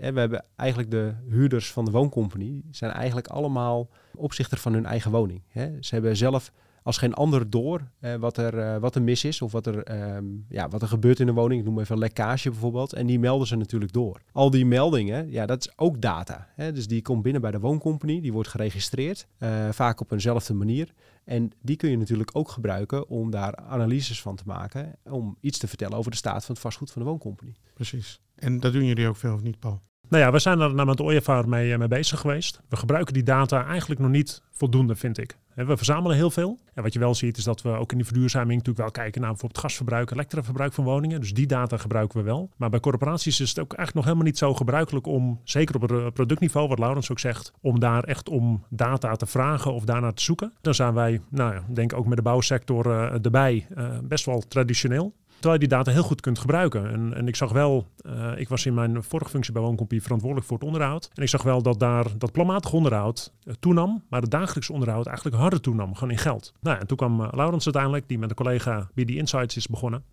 We 0.00 0.20
hebben 0.20 0.44
eigenlijk 0.56 0.90
de 0.90 1.14
huurders 1.28 1.72
van 1.72 1.84
de 1.84 1.90
wooncompagnie 1.90 2.64
zijn 2.70 2.92
eigenlijk 2.92 3.26
allemaal 3.26 3.88
opzichter 4.14 4.58
van 4.58 4.72
hun 4.72 4.86
eigen 4.86 5.10
woning. 5.10 5.42
Hè. 5.48 5.76
Ze 5.80 5.94
hebben 5.94 6.16
zelf 6.16 6.52
als 6.82 6.96
geen 6.96 7.14
ander 7.14 7.50
door 7.50 7.90
wat, 8.18 8.36
er, 8.36 8.58
eh, 8.58 8.76
wat 8.76 8.94
er 8.94 9.02
mis 9.02 9.24
is 9.24 9.42
of 9.42 9.52
wat 9.52 9.66
er, 9.66 9.82
ehm, 9.82 10.24
ja, 10.48 10.68
wat 10.68 10.82
er 10.82 10.88
gebeurt 10.88 11.20
in 11.20 11.26
de 11.26 11.32
woning. 11.32 11.60
Ik 11.60 11.66
noem 11.66 11.78
even 11.78 11.98
lekkage 11.98 12.50
bijvoorbeeld. 12.50 12.92
En 12.92 13.06
die 13.06 13.18
melden 13.18 13.46
ze 13.46 13.56
natuurlijk 13.56 13.92
door. 13.92 14.20
Al 14.32 14.50
die 14.50 14.66
meldingen, 14.66 15.30
ja, 15.30 15.46
dat 15.46 15.60
is 15.66 15.78
ook 15.78 16.00
data. 16.00 16.48
Hè. 16.54 16.72
Dus 16.72 16.86
die 16.86 17.02
komt 17.02 17.22
binnen 17.22 17.40
bij 17.40 17.50
de 17.50 17.60
wooncompagnie, 17.60 18.20
die 18.20 18.32
wordt 18.32 18.48
geregistreerd, 18.48 19.26
eh, 19.38 19.68
vaak 19.70 20.00
op 20.00 20.12
eenzelfde 20.12 20.54
manier. 20.54 20.92
En 21.24 21.50
die 21.60 21.76
kun 21.76 21.90
je 21.90 21.98
natuurlijk 21.98 22.30
ook 22.32 22.48
gebruiken 22.48 23.08
om 23.08 23.30
daar 23.30 23.56
analyses 23.56 24.22
van 24.22 24.36
te 24.36 24.42
maken, 24.46 24.96
om 25.04 25.36
iets 25.40 25.58
te 25.58 25.68
vertellen 25.68 25.96
over 25.98 26.10
de 26.10 26.16
staat 26.16 26.44
van 26.44 26.54
het 26.54 26.62
vastgoed 26.62 26.90
van 26.90 27.02
de 27.02 27.08
wooncompagnie. 27.08 27.56
Precies. 27.74 28.20
En 28.42 28.60
dat 28.60 28.72
doen 28.72 28.84
jullie 28.84 29.08
ook 29.08 29.16
veel 29.16 29.34
of 29.34 29.42
niet, 29.42 29.58
Paul? 29.58 29.82
Nou 30.08 30.24
ja, 30.24 30.32
we 30.32 30.38
zijn 30.38 30.58
nou 30.58 30.84
met 30.84 30.96
de 30.96 31.44
mee, 31.46 31.72
eh, 31.72 31.78
mee 31.78 31.88
bezig 31.88 32.20
geweest. 32.20 32.60
We 32.68 32.76
gebruiken 32.76 33.14
die 33.14 33.22
data 33.22 33.66
eigenlijk 33.66 34.00
nog 34.00 34.10
niet 34.10 34.42
voldoende, 34.50 34.94
vind 34.94 35.18
ik. 35.18 35.36
We 35.54 35.76
verzamelen 35.76 36.16
heel 36.16 36.30
veel. 36.30 36.58
En 36.74 36.82
wat 36.82 36.92
je 36.92 36.98
wel 36.98 37.14
ziet 37.14 37.36
is 37.36 37.44
dat 37.44 37.62
we 37.62 37.68
ook 37.68 37.90
in 37.90 37.96
die 37.96 38.06
verduurzaming 38.06 38.58
natuurlijk 38.58 38.78
wel 38.78 38.90
kijken 38.90 39.20
naar 39.20 39.30
bijvoorbeeld 39.30 39.60
gasverbruik, 39.60 40.10
elektraverbruik 40.10 40.72
van 40.72 40.84
woningen. 40.84 41.20
Dus 41.20 41.34
die 41.34 41.46
data 41.46 41.76
gebruiken 41.76 42.18
we 42.18 42.24
wel. 42.24 42.50
Maar 42.56 42.70
bij 42.70 42.80
corporaties 42.80 43.40
is 43.40 43.48
het 43.48 43.58
ook 43.58 43.72
eigenlijk 43.72 43.94
nog 43.94 44.04
helemaal 44.04 44.26
niet 44.26 44.38
zo 44.38 44.54
gebruikelijk 44.54 45.06
om, 45.06 45.40
zeker 45.44 45.74
op 45.74 45.90
het 45.90 46.14
productniveau, 46.14 46.68
wat 46.68 46.78
Laurens 46.78 47.10
ook 47.10 47.18
zegt, 47.18 47.52
om 47.60 47.80
daar 47.80 48.04
echt 48.04 48.28
om 48.28 48.64
data 48.70 49.16
te 49.16 49.26
vragen 49.26 49.72
of 49.72 49.84
daarnaar 49.84 50.14
te 50.14 50.22
zoeken. 50.22 50.52
Dan 50.60 50.74
zijn 50.74 50.94
wij, 50.94 51.20
nou 51.30 51.54
ja, 51.54 51.62
denk 51.68 51.92
ook 51.92 52.06
met 52.06 52.16
de 52.16 52.22
bouwsector 52.22 52.90
eh, 52.90 53.24
erbij, 53.24 53.66
eh, 53.74 53.98
best 54.02 54.24
wel 54.24 54.40
traditioneel. 54.48 55.14
Terwijl 55.42 55.62
je 55.62 55.68
die 55.68 55.78
data 55.78 55.90
heel 55.90 56.02
goed 56.02 56.20
kunt 56.20 56.38
gebruiken. 56.38 56.90
En, 56.92 57.14
en 57.14 57.28
ik 57.28 57.36
zag 57.36 57.52
wel, 57.52 57.86
eh, 57.96 58.30
ik 58.36 58.48
was 58.48 58.66
in 58.66 58.74
mijn 58.74 59.02
vorige 59.02 59.30
functie 59.30 59.52
bij 59.52 59.62
Wooncompie 59.62 60.02
verantwoordelijk 60.02 60.48
voor 60.48 60.58
het 60.58 60.66
onderhoud. 60.66 61.10
En 61.14 61.22
ik 61.22 61.28
zag 61.28 61.42
wel 61.42 61.62
dat 61.62 61.78
daar 61.78 62.06
dat 62.18 62.32
planmatig 62.32 62.72
onderhoud 62.72 63.32
eh, 63.44 63.54
toenam, 63.60 64.02
maar 64.08 64.20
het 64.20 64.30
dagelijks 64.30 64.70
onderhoud 64.70 65.06
eigenlijk 65.06 65.36
harder 65.36 65.60
toenam, 65.60 65.94
gewoon 65.94 66.10
in 66.10 66.18
geld. 66.18 66.52
Nou, 66.60 66.78
en 66.78 66.86
toen 66.86 66.96
kwam 66.96 67.20
eh, 67.20 67.28
Laurens 67.32 67.64
uiteindelijk, 67.64 68.08
die 68.08 68.18
met 68.18 68.30
een 68.30 68.36
collega 68.36 68.88
BD 68.94 69.10
Insights 69.10 69.56
is 69.56 69.66
begonnen. 69.66 70.04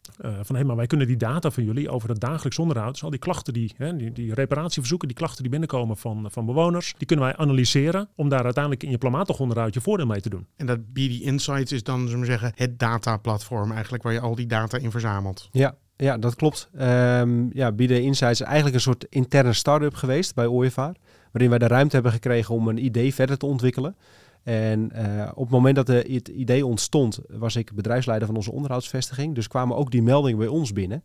van 0.41 0.55
hé, 0.55 0.63
maar 0.63 0.75
wij 0.75 0.87
kunnen 0.87 1.07
die 1.07 1.17
data 1.17 1.51
van 1.51 1.63
jullie 1.63 1.89
over 1.89 2.09
het 2.09 2.19
dagelijks 2.19 2.59
onderhoud, 2.59 2.93
dus 2.93 3.03
al 3.03 3.09
die 3.09 3.19
klachten, 3.19 3.53
die, 3.53 3.73
hè, 3.77 3.95
die, 3.95 4.11
die 4.11 4.33
reparatieverzoeken, 4.33 5.07
die 5.07 5.17
klachten 5.17 5.41
die 5.41 5.51
binnenkomen 5.51 5.97
van, 5.97 6.27
van 6.31 6.45
bewoners, 6.45 6.93
die 6.97 7.07
kunnen 7.07 7.25
wij 7.25 7.35
analyseren 7.35 8.09
om 8.15 8.29
daar 8.29 8.43
uiteindelijk 8.43 8.83
in 8.83 8.89
je 8.89 8.97
planmatig 8.97 9.39
onderhoud 9.39 9.73
je 9.73 9.81
voordeel 9.81 10.05
mee 10.05 10.21
te 10.21 10.29
doen. 10.29 10.47
En 10.55 10.65
dat 10.65 10.93
BD 10.93 11.19
Insights 11.21 11.71
is 11.71 11.83
dan, 11.83 11.99
zullen 11.99 12.19
we 12.19 12.25
zeggen, 12.25 12.51
het 12.55 12.79
dataplatform 12.79 13.71
eigenlijk 13.71 14.03
waar 14.03 14.13
je 14.13 14.19
al 14.19 14.35
die 14.35 14.47
data 14.47 14.77
in 14.77 14.91
verzamelt. 14.91 15.18
Ja, 15.51 15.75
ja 15.95 16.17
dat 16.17 16.35
klopt. 16.35 16.69
Ehm 16.77 17.57
ja, 17.57 17.71
BD 17.71 17.91
Insights 17.91 18.39
is 18.39 18.47
eigenlijk 18.47 18.75
een 18.75 18.81
soort 18.81 19.05
interne 19.09 19.53
start-up 19.53 19.93
geweest 19.93 20.35
bij 20.35 20.47
OEVAR, 20.47 20.95
waarin 21.31 21.49
wij 21.49 21.59
de 21.59 21.67
ruimte 21.67 21.93
hebben 21.93 22.11
gekregen 22.11 22.55
om 22.55 22.67
een 22.67 22.85
idee 22.85 23.13
verder 23.13 23.37
te 23.37 23.45
ontwikkelen. 23.45 23.95
En 24.43 24.91
eh, 24.91 25.31
op 25.33 25.43
het 25.43 25.51
moment 25.51 25.75
dat 25.75 25.87
het 25.87 26.27
idee 26.27 26.65
ontstond, 26.65 27.19
was 27.27 27.55
ik 27.55 27.73
bedrijfsleider 27.73 28.27
van 28.27 28.35
onze 28.35 28.51
onderhoudsvestiging. 28.51 29.35
Dus 29.35 29.47
kwamen 29.47 29.75
ook 29.75 29.91
die 29.91 30.03
meldingen 30.03 30.39
bij 30.39 30.47
ons 30.47 30.73
binnen. 30.73 31.03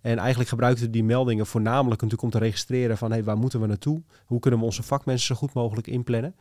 En 0.00 0.18
eigenlijk 0.18 0.48
gebruikten 0.48 0.90
die 0.90 1.04
meldingen 1.04 1.46
voornamelijk 1.46 2.00
natuurlijk 2.00 2.22
om 2.22 2.30
te 2.30 2.46
registreren 2.46 2.98
van 2.98 3.10
hey, 3.10 3.24
waar 3.24 3.36
moeten 3.36 3.60
we 3.60 3.66
naartoe? 3.66 4.02
Hoe 4.24 4.40
kunnen 4.40 4.60
we 4.60 4.66
onze 4.66 4.82
vakmensen 4.82 5.26
zo 5.26 5.34
goed 5.34 5.52
mogelijk 5.52 5.86
inplannen? 5.86 6.34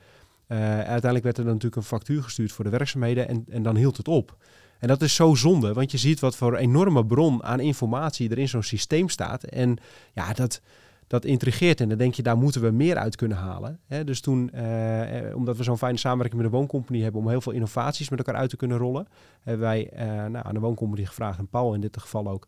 Eh, 0.47 0.57
uiteindelijk 0.67 1.23
werd 1.23 1.37
er 1.37 1.43
dan 1.43 1.53
natuurlijk 1.53 1.81
een 1.81 1.87
factuur 1.87 2.23
gestuurd 2.23 2.51
voor 2.51 2.63
de 2.63 2.69
werkzaamheden 2.69 3.27
en, 3.27 3.45
en 3.49 3.63
dan 3.63 3.75
hield 3.75 3.97
het 3.97 4.07
op. 4.07 4.37
En 4.81 4.87
dat 4.87 5.01
is 5.01 5.15
zo 5.15 5.35
zonde, 5.35 5.73
want 5.73 5.91
je 5.91 5.97
ziet 5.97 6.19
wat 6.19 6.35
voor 6.35 6.55
enorme 6.55 7.05
bron 7.05 7.43
aan 7.43 7.59
informatie 7.59 8.29
er 8.29 8.37
in 8.37 8.47
zo'n 8.47 8.63
systeem 8.63 9.09
staat. 9.09 9.43
En 9.43 9.77
ja, 10.13 10.33
dat, 10.33 10.61
dat 11.07 11.25
intrigeert 11.25 11.81
en 11.81 11.89
dan 11.89 11.97
denk 11.97 12.13
je, 12.13 12.23
daar 12.23 12.37
moeten 12.37 12.61
we 12.61 12.71
meer 12.71 12.97
uit 12.97 13.15
kunnen 13.15 13.37
halen. 13.37 13.79
Dus 14.05 14.21
toen, 14.21 14.49
eh, 14.49 15.29
eh, 15.29 15.35
omdat 15.35 15.57
we 15.57 15.63
zo'n 15.63 15.77
fijne 15.77 15.97
samenwerking 15.97 16.41
met 16.41 16.51
de 16.51 16.57
wooncompagnie 16.57 17.03
hebben 17.03 17.21
om 17.21 17.29
heel 17.29 17.41
veel 17.41 17.51
innovaties 17.51 18.09
met 18.09 18.19
elkaar 18.19 18.35
uit 18.35 18.49
te 18.49 18.55
kunnen 18.55 18.77
rollen, 18.77 19.07
hebben 19.41 19.61
wij 19.61 19.89
eh, 19.89 20.05
nou, 20.07 20.45
aan 20.47 20.53
de 20.53 20.59
wooncompagnie 20.59 21.07
gevraagd, 21.07 21.39
en 21.39 21.47
Paul 21.47 21.73
in 21.73 21.81
dit 21.81 21.97
geval 21.97 22.27
ook, 22.27 22.47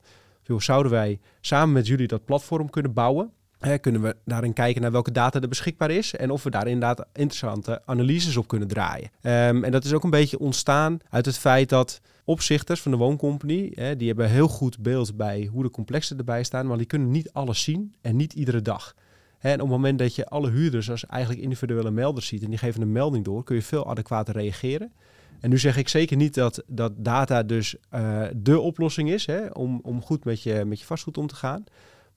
zouden 0.58 0.92
wij 0.92 1.20
samen 1.42 1.74
met 1.74 1.88
jullie 1.88 2.08
dat 2.08 2.26
platform 2.26 2.70
kunnen 2.70 2.94
bouwen? 2.94 3.32
Hè, 3.66 3.78
kunnen 3.78 4.02
we 4.02 4.16
daarin 4.26 4.54
kijken 4.54 4.82
naar 4.82 4.92
welke 4.92 5.12
data 5.12 5.42
er 5.42 5.48
beschikbaar 5.48 5.92
is 5.92 6.16
en 6.16 6.32
of 6.32 6.44
we 6.44 6.50
daar 6.50 6.68
inderdaad 6.68 7.06
interessante 7.14 7.82
analyses 7.86 8.38
op 8.38 8.48
kunnen 8.48 8.68
draaien. 8.68 9.10
Ehm, 9.22 9.64
en 9.64 9.72
dat 9.72 9.84
is 9.84 9.94
ook 9.94 10.04
een 10.04 10.10
beetje 10.10 10.40
ontstaan 10.40 10.98
uit 11.10 11.26
het 11.26 11.38
feit 11.38 11.70
dat 11.70 12.02
opzichters 12.24 12.82
van 12.82 12.92
de 12.92 12.98
wooncompagnie, 12.98 13.72
hè, 13.76 13.96
die 13.96 14.08
hebben 14.08 14.30
heel 14.30 14.48
goed 14.48 14.80
beeld 14.80 15.18
bij 15.18 15.50
hoe 15.52 15.64
de 15.64 15.70
complexen 15.70 16.18
erbij 16.18 16.44
staan, 16.44 16.68
maar 16.68 16.78
die 16.78 16.86
kunnen 16.86 17.12
niet 17.12 17.32
alles 17.32 17.64
zien 17.64 17.94
en 18.02 18.16
niet 18.16 18.34
iedere 18.34 18.62
dag. 18.62 18.96
En 19.40 19.54
op 19.54 19.60
het 19.60 19.70
moment 19.70 20.00
dat 20.00 20.16
je 20.16 20.26
alle 20.26 20.50
huurders 20.50 20.90
als 20.90 21.06
eigenlijk 21.06 21.42
individuele 21.42 21.92
melders 21.92 22.28
ziet 22.28 22.44
en 22.44 22.50
die 22.50 22.60
geven 22.60 22.82
een 22.82 22.92
melding 22.92 23.26
door, 23.26 23.44
kun 23.44 23.56
je 23.56 23.62
veel 23.62 23.90
adequater 23.90 24.34
reageren. 24.34 24.92
En 25.40 25.50
nu 25.50 25.58
zeg 25.58 25.78
ik 25.78 25.90
zeker 25.90 26.18
niet 26.18 26.34
dat, 26.34 26.64
dat 26.68 26.92
data 26.96 27.44
dus 27.44 27.76
uh, 27.94 28.24
de 28.36 28.60
oplossing 28.60 29.10
is 29.10 29.26
hè, 29.26 29.48
om, 29.48 29.80
om 29.84 30.02
goed 30.02 30.24
met 30.24 30.44
je, 30.44 30.66
met 30.66 30.80
je 30.80 30.86
vastgoed 30.86 31.18
om 31.18 31.28
te 31.28 31.36
gaan. 31.36 31.64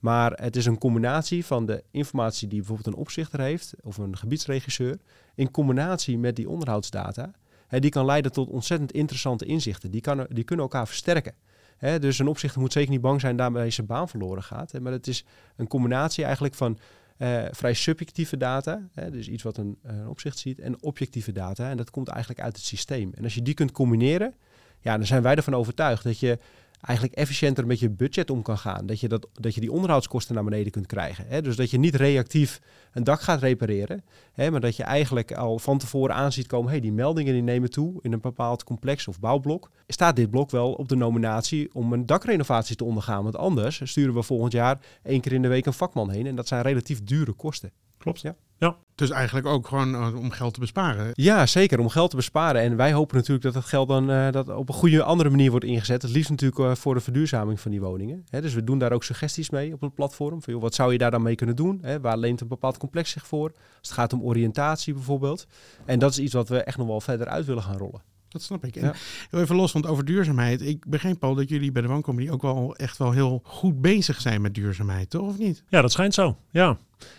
Maar 0.06 0.32
het 0.32 0.56
is 0.56 0.66
een 0.66 0.78
combinatie 0.78 1.44
van 1.44 1.66
de 1.66 1.84
informatie 1.90 2.48
die 2.48 2.58
bijvoorbeeld 2.58 2.86
een 2.86 3.00
opzichter 3.00 3.40
heeft 3.40 3.74
of 3.82 3.98
een 3.98 4.16
gebiedsregisseur, 4.16 4.98
in 5.34 5.50
combinatie 5.50 6.18
met 6.18 6.36
die 6.36 6.48
onderhoudsdata. 6.48 7.32
hè, 7.66 7.80
die 7.80 7.90
kan 7.90 8.04
leiden 8.04 8.32
tot 8.32 8.48
ontzettend 8.48 8.92
interessante 8.92 9.44
inzichten. 9.44 9.90
Die, 9.90 10.00
kan, 10.00 10.26
die 10.28 10.44
kunnen 10.44 10.64
elkaar 10.64 10.86
versterken. 10.86 11.34
Hè, 11.76 11.98
dus 11.98 12.18
een 12.18 12.28
opzichter 12.28 12.60
moet 12.60 12.72
zeker 12.72 12.90
niet 12.90 13.00
bang 13.00 13.20
zijn 13.20 13.36
daarmee 13.36 13.70
zijn 13.70 13.86
baan 13.86 14.08
verloren 14.08 14.42
gaat. 14.42 14.72
Hè, 14.72 14.80
maar 14.80 14.92
het 14.92 15.06
is 15.06 15.24
een 15.56 15.66
combinatie 15.66 16.24
eigenlijk 16.24 16.54
van 16.54 16.78
eh, 17.16 17.44
vrij 17.50 17.74
subjectieve 17.74 18.36
data, 18.36 18.88
hè, 18.92 19.10
dus 19.10 19.28
iets 19.28 19.42
wat 19.42 19.56
een, 19.56 19.78
een 19.82 20.08
opzicht 20.08 20.38
ziet, 20.38 20.58
en 20.58 20.82
objectieve 20.82 21.32
data. 21.32 21.70
En 21.70 21.76
dat 21.76 21.90
komt 21.90 22.08
eigenlijk 22.08 22.40
uit 22.40 22.56
het 22.56 22.64
systeem. 22.64 23.12
En 23.14 23.24
als 23.24 23.34
je 23.34 23.42
die 23.42 23.54
kunt 23.54 23.72
combineren, 23.72 24.34
ja, 24.80 24.96
dan 24.96 25.06
zijn 25.06 25.22
wij 25.22 25.34
ervan 25.34 25.54
overtuigd 25.54 26.04
dat 26.04 26.18
je 26.18 26.38
eigenlijk 26.80 27.18
efficiënter 27.18 27.66
met 27.66 27.78
je 27.78 27.90
budget 27.90 28.30
om 28.30 28.42
kan 28.42 28.58
gaan. 28.58 28.86
Dat 28.86 29.00
je, 29.00 29.08
dat, 29.08 29.28
dat 29.32 29.54
je 29.54 29.60
die 29.60 29.72
onderhoudskosten 29.72 30.34
naar 30.34 30.44
beneden 30.44 30.72
kunt 30.72 30.86
krijgen. 30.86 31.24
Hè? 31.28 31.42
Dus 31.42 31.56
dat 31.56 31.70
je 31.70 31.78
niet 31.78 31.94
reactief 31.94 32.60
een 32.92 33.04
dak 33.04 33.20
gaat 33.20 33.40
repareren. 33.40 34.04
Hè? 34.32 34.50
Maar 34.50 34.60
dat 34.60 34.76
je 34.76 34.82
eigenlijk 34.82 35.32
al 35.32 35.58
van 35.58 35.78
tevoren 35.78 36.14
aanziet 36.14 36.46
komen... 36.46 36.70
hey, 36.70 36.80
die 36.80 36.92
meldingen 36.92 37.32
die 37.32 37.42
nemen 37.42 37.70
toe 37.70 37.98
in 38.02 38.12
een 38.12 38.20
bepaald 38.20 38.64
complex 38.64 39.08
of 39.08 39.20
bouwblok. 39.20 39.70
Staat 39.86 40.16
dit 40.16 40.30
blok 40.30 40.50
wel 40.50 40.72
op 40.72 40.88
de 40.88 40.96
nominatie 40.96 41.70
om 41.72 41.92
een 41.92 42.06
dakrenovatie 42.06 42.76
te 42.76 42.84
ondergaan? 42.84 43.22
Want 43.22 43.36
anders 43.36 43.80
sturen 43.84 44.14
we 44.14 44.22
volgend 44.22 44.52
jaar 44.52 44.78
één 45.02 45.20
keer 45.20 45.32
in 45.32 45.42
de 45.42 45.48
week 45.48 45.66
een 45.66 45.72
vakman 45.72 46.10
heen. 46.10 46.26
En 46.26 46.36
dat 46.36 46.48
zijn 46.48 46.62
relatief 46.62 47.04
dure 47.04 47.32
kosten. 47.32 47.70
Klopt. 47.98 48.20
Ja. 48.20 48.36
Ja. 48.58 48.76
Dus 48.94 49.10
eigenlijk 49.10 49.46
ook 49.46 49.68
gewoon 49.68 49.94
eh, 49.94 50.16
om 50.16 50.30
geld 50.30 50.54
te 50.54 50.60
besparen. 50.60 51.10
Ja, 51.14 51.46
zeker. 51.46 51.78
Om 51.78 51.88
geld 51.88 52.10
te 52.10 52.16
besparen. 52.16 52.62
En 52.62 52.76
wij 52.76 52.92
hopen 52.92 53.16
natuurlijk 53.16 53.44
dat 53.44 53.54
dat 53.54 53.64
geld 53.64 53.88
dan 53.88 54.10
eh, 54.10 54.30
dat 54.30 54.48
op 54.48 54.68
een 54.68 54.74
goede 54.74 55.02
andere 55.02 55.30
manier 55.30 55.50
wordt 55.50 55.64
ingezet. 55.64 56.02
Het 56.02 56.10
liefst 56.10 56.30
natuurlijk 56.30 56.60
eh, 56.60 56.74
voor 56.74 56.94
de 56.94 57.00
verduurzaming 57.00 57.60
van 57.60 57.70
die 57.70 57.80
woningen. 57.80 58.24
Hè, 58.30 58.40
dus 58.40 58.54
we 58.54 58.64
doen 58.64 58.78
daar 58.78 58.92
ook 58.92 59.04
suggesties 59.04 59.50
mee 59.50 59.72
op 59.72 59.80
het 59.80 59.94
platform. 59.94 60.42
Van, 60.42 60.52
joh, 60.52 60.62
wat 60.62 60.74
zou 60.74 60.92
je 60.92 60.98
daar 60.98 61.10
dan 61.10 61.22
mee 61.22 61.34
kunnen 61.34 61.56
doen? 61.56 61.78
Hè, 61.82 62.00
waar 62.00 62.18
leent 62.18 62.40
een 62.40 62.48
bepaald 62.48 62.78
complex 62.78 63.10
zich 63.10 63.26
voor? 63.26 63.52
Als 63.78 63.88
het 63.88 63.92
gaat 63.92 64.12
om 64.12 64.22
oriëntatie 64.22 64.94
bijvoorbeeld. 64.94 65.46
En 65.84 65.98
dat 65.98 66.10
is 66.10 66.18
iets 66.18 66.34
wat 66.34 66.48
we 66.48 66.62
echt 66.62 66.76
nog 66.76 66.86
wel 66.86 67.00
verder 67.00 67.26
uit 67.26 67.46
willen 67.46 67.62
gaan 67.62 67.78
rollen. 67.78 68.15
Dat 68.36 68.44
snap 68.44 68.64
ik. 68.64 68.76
En 68.76 68.84
Ja. 68.84 68.94
heel 69.30 69.40
even 69.40 69.56
los, 69.56 69.72
want 69.72 69.86
over 69.86 70.04
duurzaamheid. 70.04 70.62
Ik 70.62 70.86
begreep 70.86 71.24
al 71.24 71.34
dat 71.34 71.48
jullie 71.48 71.72
bij 71.72 71.82
de 71.82 71.88
Wooncompany 71.88 72.30
ook 72.30 72.42
wel 72.42 72.76
echt 72.76 72.96
wel 72.96 73.10
heel 73.12 73.40
goed 73.44 73.80
bezig 73.80 74.20
zijn 74.20 74.40
met 74.40 74.54
duurzaamheid, 74.54 75.10
toch? 75.10 75.28
Of 75.28 75.38
niet? 75.38 75.62
Ja, 75.68 75.80
dat 75.80 75.92
schijnt 75.92 76.14
zo. 76.14 76.36
Ja. 76.50 76.76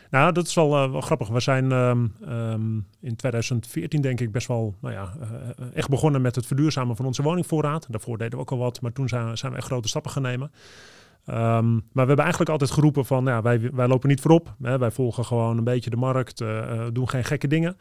Nou, 0.09 0.31
dat 0.31 0.47
is 0.47 0.53
wel, 0.53 0.75
eh, 0.83 0.91
wel 0.91 1.01
grappig. 1.01 1.27
We 1.27 1.39
zijn 1.39 1.71
ehm, 1.71 2.05
ehm, 2.25 2.75
in 2.99 3.15
2014 3.15 4.01
denk 4.01 4.19
ik 4.19 4.31
best 4.31 4.47
wel 4.47 4.75
nou 4.81 4.93
ja, 4.93 5.13
eh, 5.21 5.65
echt 5.73 5.89
begonnen 5.89 6.21
met 6.21 6.35
het 6.35 6.45
verduurzamen 6.45 6.95
van 6.95 7.05
onze 7.05 7.21
woningvoorraad. 7.21 7.87
Daarvoor 7.89 8.17
deden 8.17 8.33
we 8.33 8.39
ook 8.39 8.51
al 8.51 8.57
wat, 8.57 8.81
maar 8.81 8.93
toen 8.93 9.07
zijn, 9.07 9.37
zijn 9.37 9.51
we 9.51 9.57
echt 9.57 9.67
grote 9.67 9.87
stappen 9.87 10.11
gaan 10.11 10.21
nemen. 10.21 10.51
Ehm, 11.25 11.71
maar 11.73 11.81
we 11.91 11.99
hebben 12.07 12.19
eigenlijk 12.19 12.49
altijd 12.49 12.71
geroepen 12.71 13.05
van, 13.05 13.25
ja, 13.25 13.41
wij, 13.41 13.69
wij 13.73 13.87
lopen 13.87 14.09
niet 14.09 14.21
voorop. 14.21 14.55
Hè, 14.61 14.77
wij 14.77 14.91
volgen 14.91 15.25
gewoon 15.25 15.57
een 15.57 15.63
beetje 15.63 15.89
de 15.89 15.95
markt, 15.95 16.41
eh, 16.41 16.59
eh, 16.59 16.87
doen 16.93 17.09
geen 17.09 17.23
gekke 17.23 17.47
dingen. 17.47 17.77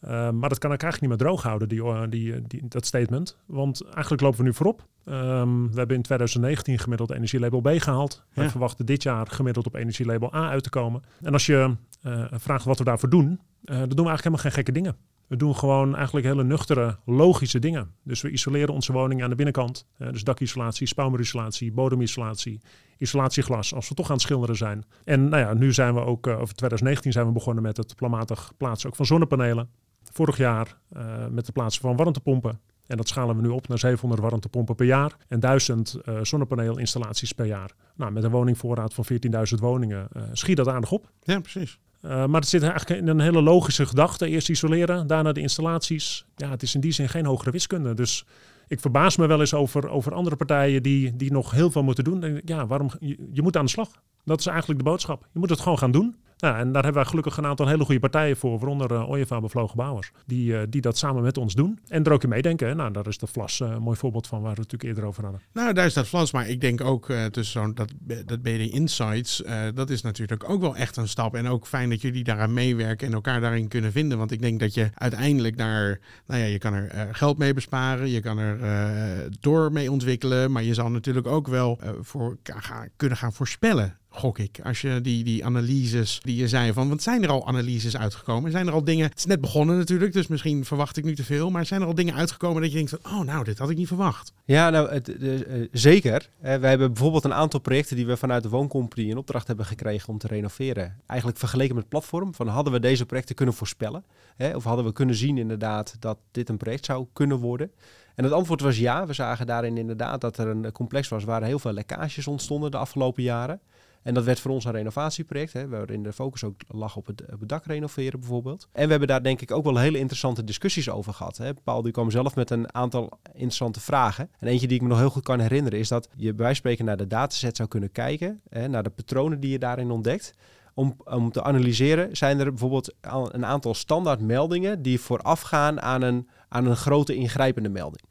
Ehm, 0.00 0.38
maar 0.38 0.48
dat 0.48 0.58
kan 0.58 0.72
ik 0.72 0.82
eigenlijk 0.82 1.00
niet 1.00 1.08
meer 1.20 1.28
droog 1.28 1.42
houden, 1.42 1.68
die, 1.68 1.82
eh, 1.82 2.02
die, 2.08 2.46
die, 2.46 2.62
dat 2.68 2.86
statement. 2.86 3.36
Want 3.46 3.84
eigenlijk 3.84 4.22
lopen 4.22 4.38
we 4.38 4.44
nu 4.44 4.54
voorop. 4.54 4.86
Ehm, 5.04 5.66
we 5.70 5.78
hebben 5.78 5.96
in 5.96 6.02
2019 6.02 6.78
gemiddeld 6.78 7.10
energielabel 7.10 7.60
B 7.60 7.68
gehaald. 7.68 8.24
We 8.34 8.42
Ja. 8.42 8.50
verwachten 8.50 8.86
dit 8.86 9.02
jaar 9.02 9.26
gemiddeld 9.26 9.66
op 9.66 9.74
energielabel 9.74 10.34
A 10.34 10.48
uit 10.48 10.62
te 10.62 10.70
komen. 10.70 11.02
En 11.22 11.32
als 11.32 11.46
je 11.46 11.76
eh, 12.02 12.24
vraagt 12.30 12.64
wat 12.64 12.78
we 12.78 12.84
daarvoor 12.84 13.08
doen, 13.10 13.40
eh, 13.64 13.78
dan 13.78 13.88
doen 13.88 14.04
we 14.04 14.08
eigenlijk 14.10 14.22
helemaal 14.22 14.42
geen 14.44 14.52
gekke 14.52 14.72
dingen. 14.72 14.96
We 15.26 15.36
doen 15.36 15.56
gewoon 15.56 15.96
eigenlijk 15.96 16.26
hele 16.26 16.44
nuchtere, 16.44 16.98
logische 17.04 17.58
dingen. 17.58 17.90
Dus 18.04 18.20
we 18.22 18.30
isoleren 18.30 18.74
onze 18.74 18.92
woningen 18.92 19.24
aan 19.24 19.30
de 19.30 19.36
binnenkant. 19.36 19.86
Eh, 19.96 20.10
dus 20.10 20.24
dakisolatie, 20.24 20.86
spouwmuurisolatie, 20.86 21.72
bodemisolatie, 21.72 22.60
isolatieglas, 22.98 23.74
als 23.74 23.88
we 23.88 23.94
toch 23.94 24.06
aan 24.06 24.12
het 24.12 24.22
schilderen 24.22 24.56
zijn. 24.56 24.84
En 25.04 25.28
nou 25.28 25.42
ja, 25.42 25.54
nu 25.54 25.72
zijn 25.72 25.94
we 25.94 26.00
ook, 26.00 26.26
eh, 26.26 26.40
over 26.40 26.54
2019 26.54 27.12
zijn 27.12 27.26
we 27.26 27.32
begonnen 27.32 27.62
met 27.62 27.76
het 27.76 27.94
planmatig 27.96 28.52
plaatsen 28.56 28.88
ook 28.88 28.96
van 28.96 29.06
zonnepanelen. 29.06 29.68
Vorig 30.12 30.36
jaar 30.36 30.76
eh, 30.88 31.26
met 31.30 31.46
het 31.46 31.54
plaatsen 31.54 31.82
van 31.82 31.96
warmtepompen. 31.96 32.60
En 32.88 32.96
dat 32.96 33.08
schalen 33.08 33.36
we 33.36 33.42
nu 33.42 33.48
op 33.48 33.68
naar 33.68 33.78
700 33.78 34.22
warmtepompen 34.22 34.74
per 34.74 34.86
jaar 34.86 35.16
en 35.28 35.40
1000 35.40 35.94
eh, 35.94 36.18
zonnepaneelinstallaties 36.22 37.32
per 37.32 37.46
jaar. 37.46 37.70
Nou, 37.96 38.12
met 38.12 38.24
een 38.24 38.30
woningvoorraad 38.30 38.94
van 38.94 39.04
14.000 39.12 39.18
woningen 39.60 40.08
eh, 40.12 40.22
schiet 40.32 40.56
dat 40.56 40.68
aardig 40.68 40.90
op. 40.90 41.10
Ja, 41.22 41.40
precies. 41.40 41.78
Uh, 42.02 42.10
maar 42.26 42.40
het 42.40 42.48
zit 42.48 42.62
eigenlijk 42.62 43.00
in 43.00 43.08
een 43.08 43.20
hele 43.20 43.42
logische 43.42 43.86
gedachte. 43.86 44.28
Eerst 44.28 44.48
isoleren, 44.48 45.06
daarna 45.06 45.32
de 45.32 45.40
installaties. 45.40 46.26
Ja, 46.36 46.50
het 46.50 46.62
is 46.62 46.74
in 46.74 46.80
die 46.80 46.92
zin 46.92 47.08
geen 47.08 47.26
hogere 47.26 47.50
wiskunde. 47.50 47.94
Dus 47.94 48.24
ik 48.68 48.80
verbaas 48.80 49.16
me 49.16 49.26
wel 49.26 49.40
eens 49.40 49.54
over, 49.54 49.88
over 49.88 50.14
andere 50.14 50.36
partijen 50.36 50.82
die, 50.82 51.16
die 51.16 51.32
nog 51.32 51.50
heel 51.50 51.70
veel 51.70 51.82
moeten 51.82 52.04
doen. 52.04 52.22
En 52.22 52.42
ja, 52.44 52.66
waarom? 52.66 52.90
Je, 53.00 53.28
je 53.32 53.42
moet 53.42 53.56
aan 53.56 53.64
de 53.64 53.70
slag. 53.70 53.88
Dat 54.24 54.40
is 54.40 54.46
eigenlijk 54.46 54.78
de 54.78 54.84
boodschap. 54.84 55.26
Je 55.32 55.38
moet 55.38 55.50
het 55.50 55.60
gewoon 55.60 55.78
gaan 55.78 55.90
doen. 55.90 56.16
Nou, 56.38 56.56
en 56.56 56.72
daar 56.72 56.82
hebben 56.82 57.02
wij 57.02 57.10
gelukkig 57.10 57.36
een 57.36 57.46
aantal 57.46 57.68
hele 57.68 57.84
goede 57.84 58.00
partijen 58.00 58.36
voor, 58.36 58.58
waaronder 58.58 58.92
uh, 59.18 59.40
Bevlogen 59.40 59.76
Bouwers, 59.76 60.10
die, 60.26 60.52
uh, 60.52 60.60
die 60.68 60.80
dat 60.80 60.98
samen 60.98 61.22
met 61.22 61.36
ons 61.36 61.54
doen. 61.54 61.78
En 61.88 62.04
er 62.04 62.12
ook 62.12 62.22
in 62.22 62.28
meedenken. 62.28 62.76
Nou, 62.76 62.92
daar 62.92 63.06
is 63.06 63.18
de 63.18 63.26
Vlas 63.26 63.60
uh, 63.60 63.68
een 63.68 63.82
mooi 63.82 63.96
voorbeeld 63.96 64.26
van, 64.26 64.42
waar 64.42 64.54
we 64.54 64.60
het 64.60 64.70
natuurlijk 64.70 64.90
eerder 64.90 65.04
over 65.04 65.22
hadden. 65.22 65.42
Nou, 65.52 65.72
daar 65.72 65.86
is 65.86 65.94
dat 65.94 66.08
Vlas, 66.08 66.32
maar 66.32 66.48
ik 66.48 66.60
denk 66.60 66.80
ook 66.80 67.06
tussen 67.30 67.60
zo'n 67.60 67.74
dat, 67.74 67.92
dat 68.26 68.42
BD 68.42 68.72
Insights, 68.72 69.42
dat 69.74 69.90
is 69.90 70.02
natuurlijk 70.02 70.50
ook 70.50 70.60
wel 70.60 70.76
echt 70.76 70.96
een 70.96 71.08
stap. 71.08 71.34
En 71.34 71.48
ook 71.48 71.66
fijn 71.66 71.90
dat 71.90 72.00
jullie 72.00 72.24
daaraan 72.24 72.52
meewerken 72.52 73.06
en 73.06 73.12
elkaar 73.12 73.40
daarin 73.40 73.68
kunnen 73.68 73.92
vinden. 73.92 74.18
Want 74.18 74.30
ik 74.30 74.40
denk 74.40 74.60
dat 74.60 74.74
je 74.74 74.90
uiteindelijk 74.94 75.56
daar, 75.56 76.00
nou 76.26 76.40
ja, 76.40 76.46
je 76.46 76.58
kan 76.58 76.74
er 76.74 77.14
geld 77.14 77.38
mee 77.38 77.54
besparen, 77.54 78.08
je 78.08 78.20
kan 78.20 78.38
er 78.38 79.30
door 79.40 79.72
mee 79.72 79.90
ontwikkelen, 79.90 80.52
maar 80.52 80.62
je 80.62 80.74
zal 80.74 80.90
natuurlijk 80.90 81.26
ook 81.26 81.48
wel 81.48 81.78
voor 82.00 82.36
gaan, 82.42 82.88
kunnen 82.96 83.18
gaan 83.18 83.32
voorspellen 83.32 83.97
gok 84.08 84.38
ik. 84.38 84.60
Als 84.62 84.80
je 84.80 85.00
die, 85.00 85.24
die 85.24 85.44
analyses 85.44 86.20
die 86.22 86.36
je 86.36 86.48
zei 86.48 86.72
van, 86.72 86.88
want 86.88 87.02
zijn 87.02 87.22
er 87.22 87.30
al 87.30 87.46
analyses 87.46 87.96
uitgekomen? 87.96 88.50
Zijn 88.50 88.66
er 88.66 88.72
al 88.72 88.84
dingen, 88.84 89.08
het 89.08 89.18
is 89.18 89.26
net 89.26 89.40
begonnen 89.40 89.76
natuurlijk, 89.76 90.12
dus 90.12 90.26
misschien 90.26 90.64
verwacht 90.64 90.96
ik 90.96 91.04
nu 91.04 91.14
te 91.14 91.24
veel, 91.24 91.50
maar 91.50 91.66
zijn 91.66 91.80
er 91.80 91.86
al 91.86 91.94
dingen 91.94 92.14
uitgekomen 92.14 92.62
dat 92.62 92.70
je 92.70 92.76
denkt 92.76 92.90
van, 92.90 93.12
oh 93.12 93.20
nou, 93.20 93.44
dit 93.44 93.58
had 93.58 93.70
ik 93.70 93.76
niet 93.76 93.86
verwacht? 93.86 94.32
Ja, 94.44 94.70
nou, 94.70 94.90
het, 94.90 95.04
de, 95.04 95.46
uh, 95.48 95.68
zeker. 95.72 96.28
Uh, 96.38 96.56
wij 96.56 96.70
hebben 96.70 96.92
bijvoorbeeld 96.92 97.24
een 97.24 97.34
aantal 97.34 97.60
projecten 97.60 97.96
die 97.96 98.06
we 98.06 98.16
vanuit 98.16 98.42
de 98.42 98.48
wooncompany 98.48 99.08
in 99.08 99.16
opdracht 99.16 99.46
hebben 99.46 99.66
gekregen 99.66 100.08
om 100.08 100.18
te 100.18 100.26
renoveren. 100.26 100.96
Eigenlijk 101.06 101.38
vergeleken 101.38 101.74
met 101.74 101.82
het 101.82 101.92
platform, 101.92 102.34
van 102.34 102.48
hadden 102.48 102.72
we 102.72 102.80
deze 102.80 103.06
projecten 103.06 103.34
kunnen 103.34 103.54
voorspellen? 103.54 104.04
Hè? 104.36 104.56
Of 104.56 104.64
hadden 104.64 104.84
we 104.84 104.92
kunnen 104.92 105.14
zien 105.14 105.38
inderdaad 105.38 105.96
dat 105.98 106.18
dit 106.30 106.48
een 106.48 106.56
project 106.56 106.84
zou 106.84 107.06
kunnen 107.12 107.38
worden? 107.38 107.70
En 108.14 108.24
het 108.24 108.32
antwoord 108.32 108.60
was 108.60 108.78
ja. 108.78 109.06
We 109.06 109.12
zagen 109.12 109.46
daarin 109.46 109.76
inderdaad 109.76 110.20
dat 110.20 110.38
er 110.38 110.46
een 110.46 110.72
complex 110.72 111.08
was 111.08 111.24
waar 111.24 111.42
heel 111.42 111.58
veel 111.58 111.72
lekkages 111.72 112.26
ontstonden 112.26 112.70
de 112.70 112.76
afgelopen 112.76 113.22
jaren. 113.22 113.60
En 114.08 114.14
dat 114.14 114.24
werd 114.24 114.40
voor 114.40 114.50
ons 114.50 114.64
een 114.64 114.72
renovatieproject, 114.72 115.52
hè, 115.52 115.68
waarin 115.68 116.02
de 116.02 116.12
focus 116.12 116.44
ook 116.44 116.60
lag 116.68 116.96
op 116.96 117.06
het, 117.06 117.22
het 117.26 117.48
dak 117.48 117.64
renoveren 117.64 118.20
bijvoorbeeld. 118.20 118.68
En 118.72 118.84
we 118.84 118.90
hebben 118.90 119.08
daar 119.08 119.22
denk 119.22 119.40
ik 119.40 119.50
ook 119.50 119.64
wel 119.64 119.76
hele 119.76 119.98
interessante 119.98 120.44
discussies 120.44 120.90
over 120.90 121.14
gehad. 121.14 121.36
Hè. 121.36 121.54
Paul 121.54 121.82
die 121.82 121.92
kwam 121.92 122.10
zelf 122.10 122.34
met 122.34 122.50
een 122.50 122.74
aantal 122.74 123.18
interessante 123.32 123.80
vragen. 123.80 124.30
En 124.38 124.48
eentje 124.48 124.66
die 124.66 124.76
ik 124.76 124.82
me 124.82 124.88
nog 124.88 124.98
heel 124.98 125.10
goed 125.10 125.22
kan 125.22 125.40
herinneren 125.40 125.78
is 125.78 125.88
dat 125.88 126.08
je 126.16 126.34
bij 126.34 126.44
wijze 126.44 126.54
spreken 126.54 126.84
naar 126.84 126.96
de 126.96 127.06
dataset 127.06 127.56
zou 127.56 127.68
kunnen 127.68 127.92
kijken, 127.92 128.40
hè, 128.48 128.68
naar 128.68 128.82
de 128.82 128.90
patronen 128.90 129.40
die 129.40 129.50
je 129.50 129.58
daarin 129.58 129.90
ontdekt. 129.90 130.34
Om, 130.74 130.96
om 131.04 131.32
te 131.32 131.42
analyseren, 131.42 132.16
zijn 132.16 132.38
er 132.38 132.50
bijvoorbeeld 132.50 132.94
een 133.00 133.46
aantal 133.46 133.74
standaard 133.74 134.20
meldingen 134.20 134.82
die 134.82 135.00
voorafgaan 135.00 135.80
aan 135.80 136.02
een, 136.02 136.28
aan 136.48 136.66
een 136.66 136.76
grote 136.76 137.14
ingrijpende 137.14 137.68
melding. 137.68 138.02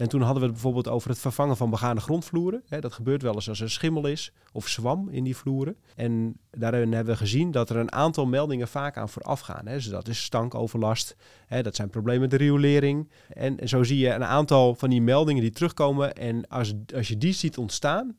En 0.00 0.08
toen 0.08 0.20
hadden 0.20 0.40
we 0.40 0.44
het 0.44 0.52
bijvoorbeeld 0.52 0.88
over 0.88 1.10
het 1.10 1.18
vervangen 1.18 1.56
van 1.56 1.70
begane 1.70 2.00
grondvloeren. 2.00 2.62
Dat 2.80 2.92
gebeurt 2.92 3.22
wel 3.22 3.34
eens 3.34 3.48
als 3.48 3.60
er 3.60 3.70
schimmel 3.70 4.06
is 4.06 4.32
of 4.52 4.68
zwam 4.68 5.08
in 5.08 5.24
die 5.24 5.36
vloeren. 5.36 5.76
En 5.96 6.36
daarin 6.50 6.92
hebben 6.92 7.12
we 7.12 7.20
gezien 7.20 7.50
dat 7.50 7.70
er 7.70 7.76
een 7.76 7.92
aantal 7.92 8.26
meldingen 8.26 8.68
vaak 8.68 8.96
aan 8.96 9.08
vooraf 9.08 9.40
gaan. 9.40 9.64
Dus 9.64 9.88
dat 9.88 10.08
is 10.08 10.22
stankoverlast, 10.22 11.16
dat 11.62 11.76
zijn 11.76 11.90
problemen 11.90 12.20
met 12.20 12.30
de 12.30 12.36
riolering. 12.36 13.10
En, 13.28 13.68
zo 13.68 13.82
zie 13.82 13.98
je 13.98 14.10
een 14.10 14.24
aantal 14.24 14.74
van 14.74 14.90
die 14.90 15.02
meldingen 15.02 15.42
die 15.42 15.50
terugkomen. 15.50 16.14
En 16.14 16.48
als, 16.48 16.74
als 16.94 17.08
je 17.08 17.18
die 17.18 17.32
ziet 17.32 17.58
ontstaan, 17.58 18.16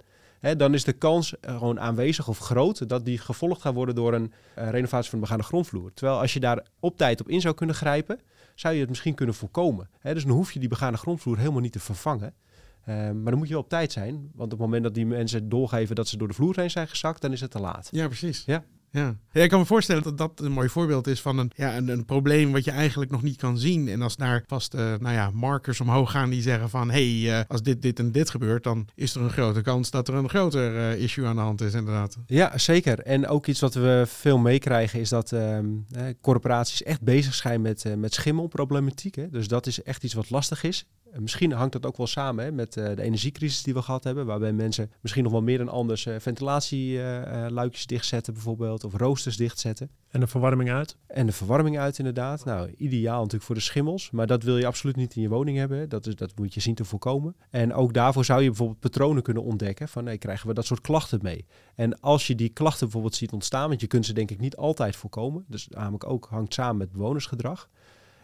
dan 0.58 0.74
is 0.74 0.84
de 0.84 0.94
kans 0.94 1.34
gewoon 1.42 1.80
aanwezig 1.80 2.28
of 2.28 2.38
groot 2.38 2.90
dat 2.90 3.06
die 3.06 3.18
gevolgd 3.18 3.62
gaat 3.62 3.74
worden 3.74 3.96
door 3.96 4.14
een 4.14 4.34
uh, 4.58 4.70
renovatie 4.70 5.10
van 5.10 5.20
de 5.20 5.26
begane 5.26 5.44
grondvloer. 5.44 5.94
Terwijl 5.94 6.20
als 6.20 6.34
je 6.34 6.40
daar 6.40 6.66
op 6.80 6.98
tijd 6.98 7.22
op 7.22 7.30
in 7.30 7.42
zou 7.42 7.56
kunnen 7.56 7.76
grijpen, 7.76 8.20
zou 8.62 8.74
je 8.74 8.80
het 8.80 8.90
misschien 8.90 9.14
kunnen 9.16 9.36
voorkomen. 9.36 9.90
Hè, 10.00 10.14
dus 10.14 10.24
dan 10.24 10.36
hoef 10.36 10.52
je 10.52 10.60
die 10.60 10.70
begane 10.70 10.98
grondvloer 10.98 11.38
helemaal 11.38 11.62
niet 11.62 11.72
te 11.72 11.80
vervangen. 11.80 12.34
Uh, 12.82 12.96
maar 12.96 13.24
dan 13.24 13.38
moet 13.38 13.48
je 13.48 13.54
wel 13.54 13.64
op 13.64 13.70
tijd 13.70 13.92
zijn. 13.92 14.14
Want 14.14 14.54
op 14.54 14.60
het 14.60 14.60
moment 14.60 14.84
dat 14.84 14.94
die 14.94 15.06
mensen 15.06 15.50
doorgeven 15.50 15.96
dat 15.96 16.08
ze 16.08 16.18
door 16.18 16.28
de 16.28 16.34
vloer 16.34 16.56
heen 16.56 16.72
zijn 16.72 16.88
gezakt, 16.88 17.22
dan 17.22 17.32
is 17.32 17.42
het 17.42 17.52
te 17.52 17.60
laat. 17.60 17.88
Ja, 17.92 18.08
precies. 18.08 18.44
Ja. 18.46 18.64
Ja. 18.92 19.16
ja, 19.32 19.42
ik 19.42 19.50
kan 19.50 19.60
me 19.60 19.66
voorstellen 19.66 20.04
dat 20.04 20.18
dat 20.18 20.40
een 20.40 20.52
mooi 20.52 20.70
voorbeeld 20.70 21.08
is 21.08 21.22
van 21.22 21.38
een, 21.38 21.52
ja, 21.56 21.78
een, 21.78 21.88
een 21.88 22.06
probleem 22.06 22.52
wat 22.52 22.64
je 22.64 22.72
eigenlijk 22.72 23.12
nog 23.12 23.22
niet 23.22 23.38
kan 23.38 23.58
zien. 23.58 23.88
En 23.88 24.02
als 24.02 24.16
daar 24.16 24.44
vast 24.48 24.74
uh, 24.74 24.80
nou 24.82 25.14
ja, 25.14 25.30
markers 25.34 25.82
omhoog 25.82 26.12
gaan 26.12 26.30
die 26.30 26.42
zeggen 26.42 26.70
van 26.70 26.90
hé, 26.90 27.22
hey, 27.22 27.40
uh, 27.40 27.46
als 27.48 27.64
dit, 27.64 27.82
dit 27.82 28.00
en 28.00 28.12
dit 28.12 28.30
gebeurt, 28.30 28.64
dan 28.64 28.88
is 28.96 29.16
er 29.16 29.22
een 29.22 29.30
grote 29.30 29.62
kans 29.62 29.90
dat 29.90 30.08
er 30.08 30.14
een 30.14 30.30
groter 30.30 30.74
uh, 30.74 31.02
issue 31.02 31.26
aan 31.26 31.36
de 31.36 31.42
hand 31.42 31.62
is, 31.62 31.74
inderdaad. 31.74 32.18
Ja, 32.26 32.58
zeker. 32.58 33.00
En 33.00 33.28
ook 33.28 33.48
iets 33.48 33.60
wat 33.60 33.74
we 33.74 34.04
veel 34.08 34.38
meekrijgen 34.38 35.00
is 35.00 35.10
dat 35.10 35.32
um, 35.32 35.86
corporaties 36.22 36.84
echt 36.84 37.02
bezig 37.02 37.34
zijn 37.34 37.62
met, 37.62 37.86
met 37.98 38.14
schimmelproblematiek. 38.14 39.16
Hè? 39.16 39.30
Dus 39.30 39.48
dat 39.48 39.68
is 39.68 39.84
echt 39.84 40.04
iets 40.04 40.14
wat 40.14 40.30
lastig 40.30 40.64
is. 40.64 40.86
En 41.12 41.22
misschien 41.22 41.52
hangt 41.52 41.74
dat 41.74 41.86
ook 41.86 41.98
wel 41.98 42.08
samen 42.08 42.46
hè, 42.46 42.52
met 42.52 42.78
eh, 42.78 42.96
de 42.96 43.02
energiecrisis 43.02 43.64
die 43.64 43.74
we 43.74 43.82
gehad 43.82 44.04
hebben, 44.04 44.26
waarbij 44.26 44.54
mensen 44.54 44.92
misschien 45.02 45.24
nog 45.24 45.32
wel 45.32 45.42
meer 45.42 45.58
dan 45.58 45.70
anders 45.70 46.06
uh, 46.06 46.16
ventilatieluikjes 46.20 47.86
dichtzetten 47.86 48.34
bijvoorbeeld, 48.34 48.84
of 48.84 48.94
roosters 48.94 49.38
dichtzetten. 49.38 49.90
En 50.10 50.20
de 50.20 50.28
verwarming 50.28 50.72
uit? 50.72 50.98
En 51.08 51.26
de 51.26 51.32
verwarming 51.32 51.80
uit 51.80 51.98
inderdaad. 51.98 52.46
Nou, 52.46 52.74
ideaal 52.78 53.18
natuurlijk 53.18 53.44
voor 53.44 53.56
de 53.56 53.62
schimmels, 53.62 54.12
maar 54.12 54.28
dat 54.28 54.44
wil 54.44 54.58
je 54.58 54.66
absoluut 54.66 54.96
niet 54.96 55.16
in 55.16 55.22
je 55.22 55.30
woning 55.30 55.58
hebben. 55.58 55.90
Dat, 55.90 56.08
is, 56.08 56.16
dat 56.16 56.32
moet 56.36 56.54
je 56.54 56.60
zien 56.60 56.76
te 56.76 56.86
voorkomen. 56.86 57.36
En 57.50 57.74
ook 57.74 57.94
daarvoor 57.94 58.26
zou 58.26 58.42
je 58.42 58.48
bijvoorbeeld 58.48 58.80
patronen 58.80 59.24
kunnen 59.24 59.44
ontdekken 59.44 59.88
van, 59.88 60.06
hey, 60.06 60.18
krijgen 60.18 60.48
we 60.48 60.54
dat 60.54 60.66
soort 60.66 60.82
klachten 60.82 61.20
mee? 61.22 61.46
En 61.76 62.00
als 62.00 62.28
je 62.28 62.36
die 62.36 62.50
klachten 62.50 62.84
bijvoorbeeld 62.84 63.16
ziet 63.16 63.32
ontstaan, 63.32 63.68
want 63.68 63.82
je 63.82 63.88
kunt 63.88 64.06
ze 64.06 64.14
denk 64.14 64.32
ik 64.32 64.40
niet 64.40 64.56
altijd 64.56 64.96
voorkomen, 64.96 65.46
dus 65.48 65.68
namelijk 65.68 66.10
ook 66.10 66.28
hangt 66.30 66.54
samen 66.54 66.78
met 66.78 66.92
bewonersgedrag. 66.92 67.70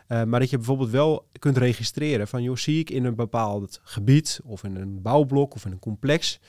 Uh, 0.08 0.24
maar 0.24 0.40
dat 0.40 0.50
je 0.50 0.58
bijvoorbeeld 0.58 0.90
wel 0.90 1.28
kunt 1.40 1.58
registreren 1.58 2.28
van, 2.28 2.44
joh, 2.44 2.56
zie 2.56 2.80
ik 2.80 2.90
in 2.90 3.06
een 3.06 3.16
bepaald 3.16 3.80
gebied 3.84 4.40
of 4.44 4.64
in 4.64 4.76
een 4.76 5.02
bouwblok 5.02 5.54
of 5.54 5.66
in 5.66 5.72
een 5.72 5.80
complex 5.80 6.40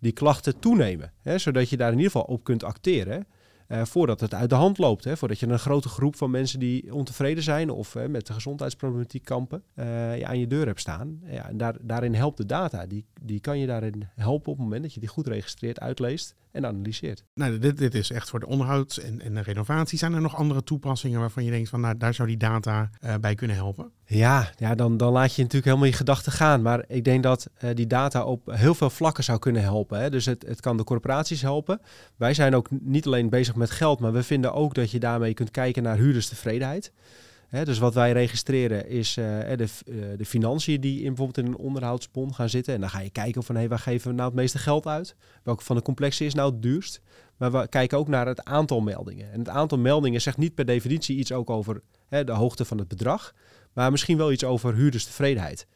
die 0.00 0.12
klachten 0.12 0.58
toenemen. 0.58 1.12
Hè, 1.22 1.38
zodat 1.38 1.68
je 1.68 1.76
daar 1.76 1.92
in 1.92 1.96
ieder 1.96 2.12
geval 2.12 2.26
op 2.26 2.44
kunt 2.44 2.64
acteren. 2.64 3.26
Uh, 3.68 3.84
voordat 3.84 4.20
het 4.20 4.34
uit 4.34 4.50
de 4.50 4.56
hand 4.56 4.78
loopt. 4.78 5.04
Hè? 5.04 5.16
Voordat 5.16 5.40
je 5.40 5.46
een 5.46 5.58
grote 5.58 5.88
groep 5.88 6.16
van 6.16 6.30
mensen 6.30 6.58
die 6.58 6.94
ontevreden 6.94 7.42
zijn 7.42 7.70
of 7.70 7.94
uh, 7.94 8.06
met 8.06 8.26
de 8.26 8.32
gezondheidsproblematiek 8.32 9.24
kampen, 9.24 9.62
uh, 9.74 9.84
aan 10.22 10.38
je 10.38 10.46
deur 10.46 10.66
hebt 10.66 10.80
staan. 10.80 11.20
Ja, 11.24 11.48
en 11.48 11.56
daar, 11.56 11.74
daarin 11.80 12.14
helpt 12.14 12.36
de 12.36 12.46
data. 12.46 12.86
Die, 12.86 13.06
die 13.22 13.40
kan 13.40 13.58
je 13.58 13.66
daarin 13.66 14.08
helpen 14.14 14.52
op 14.52 14.56
het 14.56 14.64
moment 14.64 14.82
dat 14.82 14.94
je 14.94 15.00
die 15.00 15.08
goed 15.08 15.26
registreert, 15.26 15.80
uitleest 15.80 16.34
en 16.50 16.66
analyseert. 16.66 17.24
Nou, 17.34 17.58
dit, 17.58 17.76
dit 17.76 17.94
is 17.94 18.10
echt 18.10 18.30
voor 18.30 18.40
de 18.40 18.46
onderhoud 18.46 18.96
en, 18.96 19.20
en 19.20 19.34
de 19.34 19.42
renovatie. 19.42 19.98
Zijn 19.98 20.12
er 20.12 20.20
nog 20.20 20.36
andere 20.36 20.62
toepassingen 20.62 21.20
waarvan 21.20 21.44
je 21.44 21.50
denkt 21.50 21.68
van 21.68 21.80
nou, 21.80 21.96
daar 21.96 22.14
zou 22.14 22.28
die 22.28 22.36
data 22.36 22.90
bij 23.20 23.34
kunnen 23.34 23.56
helpen? 23.56 23.92
Ja, 24.04 24.50
ja 24.56 24.74
dan, 24.74 24.96
dan 24.96 25.12
laat 25.12 25.34
je 25.34 25.42
natuurlijk 25.42 25.64
helemaal 25.64 25.86
je 25.86 25.92
gedachten 25.92 26.32
gaan. 26.32 26.62
Maar 26.62 26.84
ik 26.86 27.04
denk 27.04 27.22
dat 27.22 27.50
uh, 27.64 27.70
die 27.74 27.86
data 27.86 28.24
op 28.24 28.46
heel 28.50 28.74
veel 28.74 28.90
vlakken 28.90 29.24
zou 29.24 29.38
kunnen 29.38 29.62
helpen. 29.62 30.00
Hè. 30.00 30.10
Dus 30.10 30.26
het, 30.26 30.46
het 30.46 30.60
kan 30.60 30.76
de 30.76 30.84
corporaties 30.84 31.42
helpen. 31.42 31.80
Wij 32.16 32.34
zijn 32.34 32.54
ook 32.54 32.68
niet 32.70 33.06
alleen 33.06 33.28
bezig 33.28 33.54
met 33.58 33.70
geld, 33.70 34.00
maar 34.00 34.12
we 34.12 34.22
vinden 34.22 34.52
ook 34.52 34.74
dat 34.74 34.90
je 34.90 34.98
daarmee 34.98 35.34
kunt 35.34 35.50
kijken 35.50 35.82
naar 35.82 35.96
huurderstevredenheid. 35.96 36.92
Hè, 37.48 37.64
dus 37.64 37.78
wat 37.78 37.94
wij 37.94 38.12
registreren 38.12 38.88
is 38.88 39.16
uh, 39.16 39.24
de, 39.24 39.66
uh, 39.86 40.04
de 40.16 40.24
financiën 40.24 40.80
die 40.80 40.98
in, 40.98 41.14
bijvoorbeeld 41.14 41.46
in 41.46 41.46
een 41.46 41.58
onderhoudsbon 41.58 42.34
gaan 42.34 42.48
zitten. 42.48 42.74
En 42.74 42.80
dan 42.80 42.90
ga 42.90 43.00
je 43.00 43.10
kijken 43.10 43.42
van 43.42 43.54
hey, 43.54 43.68
waar 43.68 43.78
geven 43.78 44.08
we 44.08 44.14
nou 44.14 44.28
het 44.28 44.38
meeste 44.38 44.58
geld 44.58 44.86
uit? 44.86 45.16
Welke 45.42 45.64
van 45.64 45.76
de 45.76 45.82
complexen 45.82 46.26
is 46.26 46.34
nou 46.34 46.52
het 46.52 46.62
duurst? 46.62 47.00
Maar 47.36 47.52
we 47.52 47.68
kijken 47.68 47.98
ook 47.98 48.08
naar 48.08 48.26
het 48.26 48.44
aantal 48.44 48.80
meldingen. 48.80 49.32
En 49.32 49.38
het 49.38 49.48
aantal 49.48 49.78
meldingen 49.78 50.20
zegt 50.20 50.36
niet 50.36 50.54
per 50.54 50.64
definitie 50.64 51.16
iets 51.16 51.32
ook 51.32 51.50
over 51.50 51.82
de 52.08 52.32
hoogte 52.32 52.64
van 52.64 52.78
het 52.78 52.88
bedrag. 52.88 53.34
Maar 53.72 53.90
misschien 53.90 54.16
wel 54.16 54.32
iets 54.32 54.44
over 54.44 54.74
huurderstevredenheid. 54.74 55.66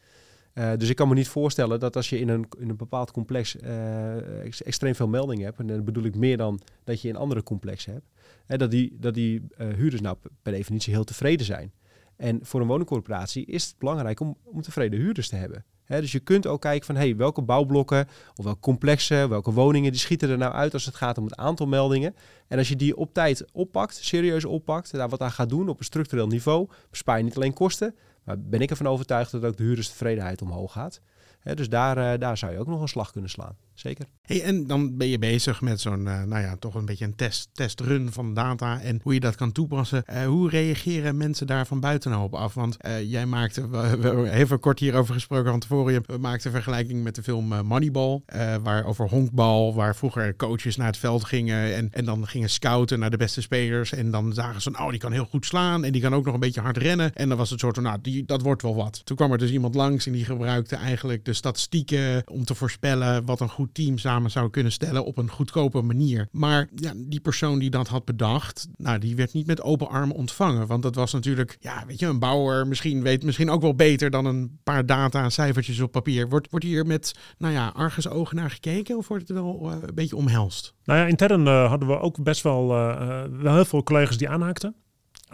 Uh, 0.53 0.71
dus 0.77 0.89
ik 0.89 0.95
kan 0.95 1.07
me 1.07 1.13
niet 1.13 1.27
voorstellen 1.27 1.79
dat 1.79 1.95
als 1.95 2.09
je 2.09 2.19
in 2.19 2.29
een, 2.29 2.45
in 2.59 2.69
een 2.69 2.77
bepaald 2.77 3.11
complex 3.11 3.55
uh, 3.55 4.65
extreem 4.65 4.95
veel 4.95 5.07
meldingen 5.07 5.45
hebt, 5.45 5.59
en 5.59 5.67
dan 5.67 5.83
bedoel 5.83 6.03
ik 6.03 6.15
meer 6.15 6.37
dan 6.37 6.61
dat 6.83 7.01
je 7.01 7.07
in 7.07 7.15
andere 7.15 7.43
complexen 7.43 7.93
hebt, 7.93 8.05
hè, 8.45 8.57
dat 8.57 8.71
die, 8.71 8.97
dat 8.99 9.13
die 9.13 9.41
huurders 9.57 10.01
nou 10.01 10.17
per 10.41 10.53
definitie 10.53 10.93
heel 10.93 11.03
tevreden 11.03 11.45
zijn. 11.45 11.73
En 12.15 12.39
voor 12.41 12.61
een 12.61 12.67
woningcorporatie 12.67 13.45
is 13.45 13.65
het 13.65 13.75
belangrijk 13.77 14.19
om, 14.19 14.37
om 14.43 14.61
tevreden 14.61 14.99
huurders 14.99 15.29
te 15.29 15.35
hebben. 15.35 15.65
Dus 15.87 16.11
je 16.11 16.19
kunt 16.19 16.47
ook 16.47 16.61
kijken 16.61 16.85
van 16.85 16.95
hey, 16.95 17.15
welke 17.15 17.41
bouwblokken 17.41 18.07
of 18.35 18.43
welke 18.43 18.59
complexen, 18.59 19.29
welke 19.29 19.51
woningen, 19.51 19.91
die 19.91 19.99
schieten 19.99 20.29
er 20.29 20.37
nou 20.37 20.53
uit 20.53 20.73
als 20.73 20.85
het 20.85 20.95
gaat 20.95 21.17
om 21.17 21.23
het 21.23 21.35
aantal 21.35 21.67
meldingen. 21.67 22.15
En 22.47 22.57
als 22.57 22.69
je 22.69 22.75
die 22.75 22.97
op 22.97 23.13
tijd 23.13 23.45
oppakt, 23.51 23.95
serieus 23.95 24.45
oppakt, 24.45 24.91
daar 24.91 25.09
wat 25.09 25.21
aan 25.21 25.31
gaat 25.31 25.49
doen 25.49 25.69
op 25.69 25.79
een 25.79 25.85
structureel 25.85 26.27
niveau, 26.27 26.67
bespaar 26.89 27.17
je 27.17 27.23
niet 27.23 27.35
alleen 27.35 27.53
kosten, 27.53 27.95
maar 28.23 28.39
ben 28.39 28.61
ik 28.61 28.69
ervan 28.69 28.87
overtuigd 28.87 29.31
dat 29.31 29.43
ook 29.43 29.57
de 29.57 29.63
huurderstevredenheid 29.63 30.41
omhoog 30.41 30.71
gaat. 30.71 31.01
Dus 31.43 31.69
daar, 31.69 31.97
uh, 31.97 32.19
daar 32.19 32.37
zou 32.37 32.51
je 32.51 32.59
ook 32.59 32.67
nog 32.67 32.81
een 32.81 32.87
slag 32.87 33.11
kunnen 33.11 33.29
slaan. 33.29 33.57
Zeker. 33.73 34.05
Hey, 34.21 34.43
en 34.43 34.67
dan 34.67 34.97
ben 34.97 35.07
je 35.07 35.19
bezig 35.19 35.61
met 35.61 35.81
zo'n, 35.81 36.05
uh, 36.05 36.23
nou 36.23 36.41
ja, 36.41 36.55
toch 36.55 36.75
een 36.75 36.85
beetje 36.85 37.05
een 37.05 37.15
test, 37.15 37.49
testrun 37.53 38.11
van 38.11 38.33
data 38.33 38.81
en 38.81 38.99
hoe 39.03 39.13
je 39.13 39.19
dat 39.19 39.35
kan 39.35 39.51
toepassen. 39.51 40.03
Uh, 40.09 40.25
hoe 40.25 40.49
reageren 40.49 41.17
mensen 41.17 41.47
daar 41.47 41.67
van 41.67 41.79
buitenop 41.79 42.33
af? 42.33 42.53
Want 42.53 42.77
uh, 42.85 43.11
jij 43.11 43.25
maakte, 43.25 43.69
we 43.69 43.77
hebben 43.77 44.31
even 44.31 44.59
kort 44.59 44.79
hierover 44.79 45.13
gesproken 45.13 45.51
van 45.51 45.59
tevoren, 45.59 45.93
je 45.93 46.17
maakte 46.19 46.47
een 46.47 46.53
vergelijking 46.53 47.03
met 47.03 47.15
de 47.15 47.23
film 47.23 47.65
Moneyball, 47.65 48.21
waar 48.63 48.85
over 48.85 49.09
honkbal, 49.09 49.75
waar 49.75 49.95
vroeger 49.95 50.35
coaches 50.35 50.75
naar 50.75 50.87
het 50.87 50.97
veld 50.97 51.23
gingen 51.23 51.75
en, 51.75 51.89
en 51.91 52.05
dan 52.05 52.27
gingen 52.27 52.49
scouten 52.49 52.99
naar 52.99 53.09
de 53.09 53.17
beste 53.17 53.41
spelers 53.41 53.91
en 53.91 54.11
dan 54.11 54.33
zagen 54.33 54.61
ze, 54.61 54.69
oh 54.69 54.89
die 54.89 54.99
kan 54.99 55.11
heel 55.11 55.25
goed 55.25 55.45
slaan 55.45 55.83
en 55.83 55.91
die 55.91 56.01
kan 56.01 56.13
ook 56.13 56.25
nog 56.25 56.33
een 56.33 56.39
beetje 56.39 56.61
hard 56.61 56.77
rennen. 56.77 57.13
En 57.13 57.29
dan 57.29 57.37
was 57.37 57.49
het 57.49 57.59
soort 57.59 57.75
van, 57.75 57.83
nou 57.83 57.97
die, 58.01 58.25
dat 58.25 58.41
wordt 58.41 58.61
wel 58.61 58.75
wat. 58.75 59.01
Toen 59.05 59.15
kwam 59.15 59.31
er 59.31 59.37
dus 59.37 59.51
iemand 59.51 59.75
langs 59.75 60.05
en 60.05 60.11
die 60.11 60.25
gebruikte 60.25 60.75
eigenlijk 60.75 61.25
de 61.25 61.33
statistieken 61.33 62.23
om 62.27 62.45
te 62.45 62.55
voorspellen 62.55 63.25
wat 63.25 63.39
een 63.39 63.49
goed 63.49 63.62
team 63.71 63.97
samen 63.97 64.31
zou 64.31 64.49
kunnen 64.49 64.71
stellen 64.71 65.05
op 65.05 65.17
een 65.17 65.29
goedkope 65.29 65.81
manier. 65.81 66.27
Maar 66.31 66.69
ja, 66.75 66.93
die 66.95 67.19
persoon 67.19 67.59
die 67.59 67.69
dat 67.69 67.87
had 67.87 68.05
bedacht, 68.05 68.67
nou, 68.77 68.99
die 68.99 69.15
werd 69.15 69.33
niet 69.33 69.47
met 69.47 69.61
open 69.61 69.89
armen 69.89 70.15
ontvangen. 70.15 70.67
Want 70.67 70.83
dat 70.83 70.95
was 70.95 71.13
natuurlijk, 71.13 71.57
ja, 71.59 71.83
weet 71.87 71.99
je, 71.99 72.05
een 72.05 72.19
bouwer 72.19 72.67
misschien 72.67 73.01
weet 73.01 73.23
misschien 73.23 73.49
ook 73.49 73.61
wel 73.61 73.75
beter 73.75 74.09
dan 74.09 74.25
een 74.25 74.59
paar 74.63 74.85
data 74.85 75.29
cijfertjes 75.29 75.79
op 75.79 75.91
papier. 75.91 76.29
Wordt, 76.29 76.49
wordt 76.49 76.65
hier 76.65 76.85
met, 76.85 77.15
nou 77.37 77.53
ja, 77.53 77.67
argusogen 77.67 78.35
naar 78.35 78.51
gekeken 78.51 78.97
of 78.97 79.07
wordt 79.07 79.27
het 79.27 79.37
wel 79.37 79.71
uh, 79.71 79.77
een 79.81 79.95
beetje 79.95 80.15
omhelst? 80.15 80.73
Nou 80.83 80.99
ja, 80.99 81.05
intern 81.05 81.45
uh, 81.45 81.69
hadden 81.69 81.87
we 81.87 81.99
ook 81.99 82.23
best 82.23 82.41
wel, 82.41 82.71
uh, 82.71 83.23
wel 83.41 83.53
heel 83.53 83.65
veel 83.65 83.83
collega's 83.83 84.17
die 84.17 84.29
aanhaakten 84.29 84.75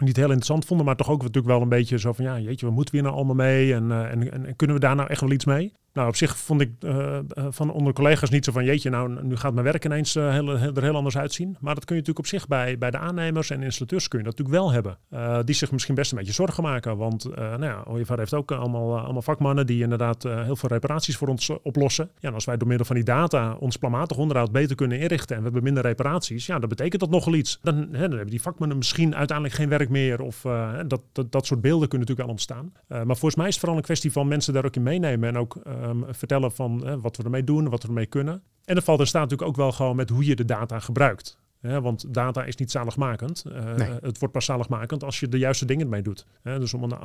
niet 0.00 0.16
heel 0.16 0.24
interessant 0.24 0.64
vonden, 0.64 0.86
maar 0.86 0.96
toch 0.96 1.10
ook 1.10 1.20
natuurlijk 1.20 1.46
wel 1.46 1.62
een 1.62 1.68
beetje 1.68 1.98
zo 1.98 2.12
van 2.12 2.24
ja, 2.24 2.38
jeetje, 2.38 2.66
we 2.66 2.72
moeten 2.72 2.94
we 2.94 3.00
hier 3.00 3.08
nou 3.08 3.18
allemaal 3.18 3.46
mee 3.46 3.74
en, 3.74 4.10
en, 4.10 4.32
en, 4.46 4.56
kunnen 4.56 4.76
we 4.76 4.82
daar 4.82 4.96
nou 4.96 5.08
echt 5.08 5.20
wel 5.20 5.30
iets 5.30 5.44
mee? 5.44 5.72
Nou, 5.92 6.08
op 6.08 6.16
zich 6.16 6.36
vond 6.36 6.60
ik 6.60 6.70
uh, 6.80 7.18
van 7.48 7.72
onder 7.72 7.92
collega's 7.92 8.30
niet 8.30 8.44
zo 8.44 8.52
van 8.52 8.64
jeetje, 8.64 8.90
nou 8.90 9.24
nu 9.24 9.36
gaat 9.36 9.52
mijn 9.52 9.64
werk 9.64 9.84
ineens 9.84 10.16
uh, 10.16 10.30
heel, 10.30 10.48
er 10.48 10.82
heel 10.82 10.96
anders 10.96 11.18
uitzien. 11.18 11.56
Maar 11.60 11.74
dat 11.74 11.84
kun 11.84 11.94
je 11.94 12.00
natuurlijk 12.00 12.18
op 12.18 12.26
zich 12.26 12.48
bij, 12.48 12.78
bij 12.78 12.90
de 12.90 12.98
aannemers 12.98 13.50
en 13.50 13.62
installateurs 13.62 14.08
kun 14.08 14.18
je 14.18 14.24
dat 14.24 14.38
natuurlijk 14.38 14.62
wel 14.62 14.72
hebben. 14.72 15.44
die 15.46 15.54
zich 15.54 15.72
misschien 15.72 15.94
best 15.94 16.12
een 16.12 16.18
beetje 16.18 16.32
zorgen 16.32 16.62
maken. 16.62 16.96
Want 16.96 17.36
nou 17.36 17.64
ja, 17.64 17.84
OIVAR 17.88 18.18
heeft 18.18 18.34
ook 18.34 18.52
allemaal, 18.52 18.98
allemaal 18.98 19.22
vakmannen 19.22 19.66
die 19.66 19.82
inderdaad 19.82 20.22
heel 20.22 20.56
veel 20.56 20.68
reparaties 20.68 21.16
voor 21.16 21.28
ons 21.28 21.50
oplossen. 21.62 22.10
Ja, 22.18 22.28
en 22.28 22.34
als 22.34 22.44
wij 22.44 22.56
door 22.56 22.68
middel 22.68 22.86
van 22.86 22.96
die 22.96 23.04
data 23.04 23.56
ons 23.60 23.76
planmatig 23.76 24.16
onderhoud 24.16 24.52
beter 24.52 24.76
kunnen 24.76 24.98
inrichten 24.98 25.36
en 25.36 25.42
we 25.42 25.44
hebben 25.44 25.62
minder 25.62 25.82
reparaties, 25.82 26.46
ja, 26.46 26.58
dat 26.58 26.68
betekent 26.68 27.00
dat 27.00 27.10
nogal 27.10 27.34
iets. 27.34 27.58
Dan, 27.62 27.74
hè, 27.74 27.88
dan 27.90 28.00
hebben 28.00 28.26
die 28.26 28.42
vakmannen 28.42 28.76
misschien 28.76 29.14
uiteindelijk 29.14 29.56
geen 29.56 29.68
werk 29.68 29.88
meer 29.88 30.20
of 30.20 30.40
dat, 30.86 31.00
dat, 31.12 31.32
dat 31.32 31.46
soort 31.46 31.60
beelden 31.60 31.88
kunnen 31.88 32.08
natuurlijk 32.08 32.28
al 32.28 32.34
ontstaan. 32.34 32.72
maar 32.88 33.16
volgens 33.16 33.34
mij 33.34 33.46
is 33.46 33.50
het 33.50 33.60
vooral 33.60 33.78
een 33.78 33.84
kwestie 33.84 34.12
van 34.12 34.28
mensen 34.28 34.54
daar 34.54 34.64
ook 34.64 34.76
in 34.76 34.82
meenemen 34.82 35.28
en 35.28 35.38
ook 35.38 35.56
Um, 35.82 36.04
vertellen 36.08 36.52
van 36.52 36.82
uh, 36.86 36.94
wat 37.00 37.16
we 37.16 37.22
ermee 37.22 37.44
doen, 37.44 37.68
wat 37.68 37.82
we 37.82 37.88
ermee 37.88 38.06
kunnen. 38.06 38.42
En 38.64 38.76
er 38.76 38.82
valt 38.82 39.00
er 39.00 39.06
staat 39.06 39.22
natuurlijk 39.22 39.48
ook 39.48 39.56
wel 39.56 39.72
gewoon 39.72 39.96
met 39.96 40.10
hoe 40.10 40.24
je 40.24 40.36
de 40.36 40.44
data 40.44 40.78
gebruikt. 40.78 41.38
Hè, 41.60 41.80
want 41.80 42.14
data 42.14 42.44
is 42.44 42.56
niet 42.56 42.70
zaligmakend. 42.70 43.44
Uh, 43.46 43.74
nee. 43.74 43.88
Het 44.00 44.18
wordt 44.18 44.34
pas 44.34 44.44
zaligmakend 44.44 45.04
als 45.04 45.20
je 45.20 45.28
de 45.28 45.38
juiste 45.38 45.64
dingen 45.64 45.84
ermee 45.84 46.02
doet. 46.02 46.26
Hè, 46.42 46.58
dus 46.58 46.74
om 46.74 46.82
een 46.82 46.96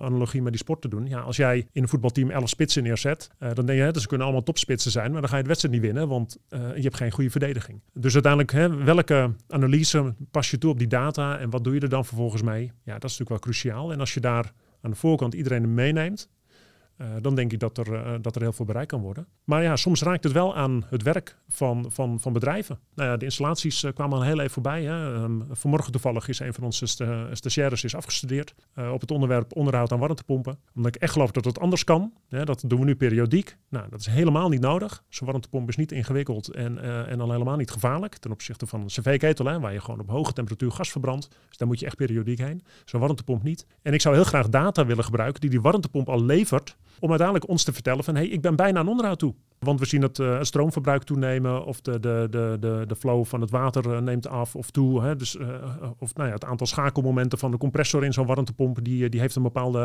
analogie 0.00 0.42
met 0.42 0.52
die 0.52 0.60
sport 0.60 0.80
te 0.80 0.88
doen. 0.88 1.06
Ja, 1.06 1.20
als 1.20 1.36
jij 1.36 1.66
in 1.72 1.82
een 1.82 1.88
voetbalteam 1.88 2.30
11 2.30 2.48
spitsen 2.48 2.82
neerzet, 2.82 3.30
uh, 3.40 3.50
dan 3.52 3.66
denk 3.66 3.78
je, 3.78 3.84
hè, 3.84 4.00
ze 4.00 4.06
kunnen 4.06 4.26
allemaal 4.26 4.44
topspitsen 4.44 4.90
zijn, 4.90 5.12
maar 5.12 5.20
dan 5.20 5.30
ga 5.30 5.36
je 5.36 5.42
de 5.42 5.48
wedstrijd 5.48 5.74
niet 5.74 5.84
winnen, 5.84 6.08
want 6.08 6.38
uh, 6.50 6.76
je 6.76 6.82
hebt 6.82 6.96
geen 6.96 7.10
goede 7.10 7.30
verdediging. 7.30 7.80
Dus 7.92 8.12
uiteindelijk, 8.12 8.52
hè, 8.52 8.84
welke 8.84 9.34
analyse 9.48 10.14
pas 10.30 10.50
je 10.50 10.58
toe 10.58 10.70
op 10.70 10.78
die 10.78 10.88
data 10.88 11.38
en 11.38 11.50
wat 11.50 11.64
doe 11.64 11.74
je 11.74 11.80
er 11.80 11.88
dan 11.88 12.04
vervolgens 12.04 12.42
mee? 12.42 12.64
Ja, 12.64 12.92
dat 12.92 13.10
is 13.10 13.18
natuurlijk 13.18 13.30
wel 13.30 13.38
cruciaal. 13.38 13.92
En 13.92 14.00
als 14.00 14.14
je 14.14 14.20
daar 14.20 14.52
aan 14.80 14.90
de 14.90 14.96
voorkant 14.96 15.34
iedereen 15.34 15.74
meeneemt, 15.74 16.28
uh, 17.00 17.06
dan 17.20 17.34
denk 17.34 17.52
ik 17.52 17.60
dat 17.60 17.78
er, 17.78 17.92
uh, 17.92 18.12
dat 18.20 18.36
er 18.36 18.42
heel 18.42 18.52
veel 18.52 18.64
bereikt 18.64 18.90
kan 18.90 19.00
worden. 19.00 19.26
Maar 19.44 19.62
ja, 19.62 19.76
soms 19.76 20.02
raakt 20.02 20.24
het 20.24 20.32
wel 20.32 20.56
aan 20.56 20.84
het 20.88 21.02
werk 21.02 21.36
van, 21.48 21.86
van, 21.90 22.20
van 22.20 22.32
bedrijven. 22.32 22.78
Nou 22.94 23.10
ja, 23.10 23.16
de 23.16 23.24
installaties 23.24 23.82
uh, 23.82 23.92
kwamen 23.92 24.18
al 24.18 24.24
heel 24.24 24.38
even 24.38 24.50
voorbij. 24.50 24.82
Hè. 24.82 25.14
Um, 25.14 25.46
vanmorgen 25.50 25.92
toevallig 25.92 26.28
is 26.28 26.38
een 26.38 26.54
van 26.54 26.64
onze 26.64 26.86
st 26.86 27.02
stagiaires 27.32 27.84
is 27.84 27.94
afgestudeerd 27.94 28.54
op 28.92 29.00
het 29.00 29.10
onderwerp 29.10 29.56
onderhoud 29.56 29.92
aan 29.92 29.98
warmtepompen. 29.98 30.58
Omdat 30.74 30.94
ik 30.94 31.02
echt 31.02 31.12
geloof 31.12 31.30
dat 31.30 31.44
het 31.44 31.58
anders 31.58 31.84
kan. 31.84 32.12
Dat 32.28 32.64
doen 32.66 32.78
we 32.78 32.84
nu 32.84 32.96
periodiek. 32.96 33.56
Nou, 33.68 33.88
dat 33.90 34.00
is 34.00 34.06
helemaal 34.06 34.48
niet 34.48 34.60
nodig. 34.60 35.04
Zo'n 35.08 35.26
warmtepomp 35.26 35.68
is 35.68 35.76
niet 35.76 35.92
ingewikkeld 35.92 36.48
en, 36.48 36.78
en 37.08 37.20
al 37.20 37.30
helemaal 37.30 37.56
niet 37.56 37.70
gevaarlijk. 37.70 38.16
Ten 38.16 38.30
opzichte 38.30 38.66
van 38.66 38.80
een 38.80 38.86
cv-ketel, 38.86 39.60
waar 39.60 39.72
je 39.72 39.80
gewoon 39.80 40.00
op 40.00 40.08
hoge 40.08 40.32
temperatuur 40.32 40.72
gas 40.72 40.90
verbrandt. 40.90 41.28
Dus 41.48 41.56
daar 41.56 41.68
moet 41.68 41.80
je 41.80 41.86
echt 41.86 41.96
periodiek 41.96 42.38
heen. 42.38 42.62
Zo'n 42.84 43.00
warmtepomp 43.00 43.42
niet. 43.42 43.66
En 43.82 43.92
ik 43.92 44.00
zou 44.00 44.14
heel 44.14 44.24
graag 44.24 44.48
data 44.48 44.86
willen 44.86 45.04
gebruiken 45.04 45.40
die 45.40 45.50
die 45.50 45.60
warmtepomp 45.60 46.08
al 46.08 46.24
levert 46.24 46.76
om 47.04 47.10
uiteindelijk 47.10 47.48
ons 47.48 47.64
te 47.64 47.72
vertellen 47.72 48.04
van 48.04 48.14
hé, 48.14 48.20
hey, 48.20 48.30
ik 48.30 48.40
ben 48.40 48.56
bijna 48.56 48.78
aan 48.78 48.88
onderhoud 48.88 49.18
toe. 49.18 49.34
Want 49.64 49.80
we 49.80 49.86
zien 49.86 50.02
het, 50.02 50.18
eh, 50.18 50.38
het 50.38 50.46
stroomverbruik 50.46 51.02
toenemen 51.02 51.64
of 51.64 51.80
de, 51.80 52.00
de, 52.00 52.26
de, 52.30 52.56
de, 52.60 52.84
de 52.86 52.96
flow 52.96 53.24
van 53.24 53.40
het 53.40 53.50
water 53.50 53.94
eh, 53.94 54.00
neemt 54.00 54.26
af 54.26 54.56
of 54.56 54.70
toe. 54.70 55.02
Hè? 55.02 55.16
Dus, 55.16 55.36
eh, 55.36 55.46
of 55.98 56.14
nou 56.14 56.28
ja, 56.28 56.34
het 56.34 56.44
aantal 56.44 56.66
schakelmomenten 56.66 57.38
van 57.38 57.50
de 57.50 57.56
compressor 57.56 58.04
in 58.04 58.12
zo'n 58.12 58.26
warmtepomp, 58.26 58.84
die, 58.84 59.08
die 59.08 59.20
heeft 59.20 59.36
een 59.36 59.42
bepaalde 59.42 59.82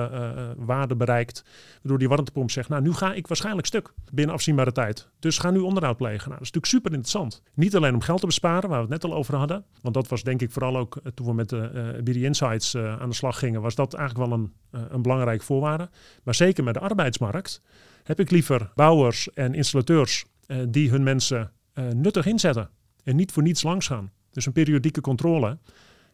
waarde 0.57 0.95
bereikt. 0.95 1.43
Waardoor 1.81 1.97
die 1.99 2.09
warmtepomp 2.09 2.51
zegt, 2.51 2.69
nou 2.69 2.81
nu 2.81 2.93
ga 2.93 3.13
ik 3.13 3.27
waarschijnlijk 3.27 3.67
stuk 3.67 3.93
binnen 4.11 4.35
afzienbare 4.35 4.71
tijd. 4.71 5.09
Dus 5.19 5.37
ga 5.37 5.51
nu 5.51 5.59
onderhoud 5.59 5.97
plegen. 5.97 6.29
Nou, 6.29 6.39
dat 6.39 6.47
is 6.47 6.51
natuurlijk 6.51 6.73
super 6.73 6.91
interessant. 6.91 7.41
Niet 7.53 7.75
alleen 7.75 7.93
om 7.93 8.01
geld 8.01 8.19
te 8.19 8.25
besparen, 8.25 8.69
waar 8.69 8.85
we 8.85 8.93
het 8.93 9.01
net 9.01 9.11
al 9.11 9.17
over 9.17 9.35
hadden. 9.35 9.65
Want 9.81 9.93
dat 9.93 10.07
was 10.07 10.23
denk 10.23 10.41
ik 10.41 10.51
vooral 10.51 10.77
ook 10.77 11.01
toen 11.13 11.25
we 11.25 11.33
met 11.33 11.49
de 11.49 11.99
BD 12.03 12.15
Insights 12.15 12.77
aan 12.77 13.09
de 13.09 13.15
slag 13.15 13.39
gingen, 13.39 13.61
was 13.61 13.75
dat 13.75 13.93
eigenlijk 13.93 14.29
wel 14.29 14.39
een, 14.39 14.53
een 14.89 15.01
belangrijke 15.01 15.45
voorwaarde. 15.45 15.89
Maar 16.23 16.35
zeker 16.35 16.63
met 16.63 16.73
de 16.73 16.79
arbeidsmarkt 16.79 17.61
heb 18.09 18.19
ik 18.19 18.31
liever 18.31 18.71
bouwers 18.75 19.33
en 19.33 19.53
installateurs 19.53 20.25
eh, 20.45 20.57
die 20.67 20.89
hun 20.89 21.03
mensen 21.03 21.51
eh, 21.73 21.87
nuttig 21.87 22.25
inzetten. 22.25 22.69
En 23.03 23.15
niet 23.15 23.31
voor 23.31 23.43
niets 23.43 23.63
langs 23.63 23.87
gaan. 23.87 24.11
Dus 24.31 24.45
een 24.45 24.51
periodieke 24.51 25.01
controle. 25.01 25.57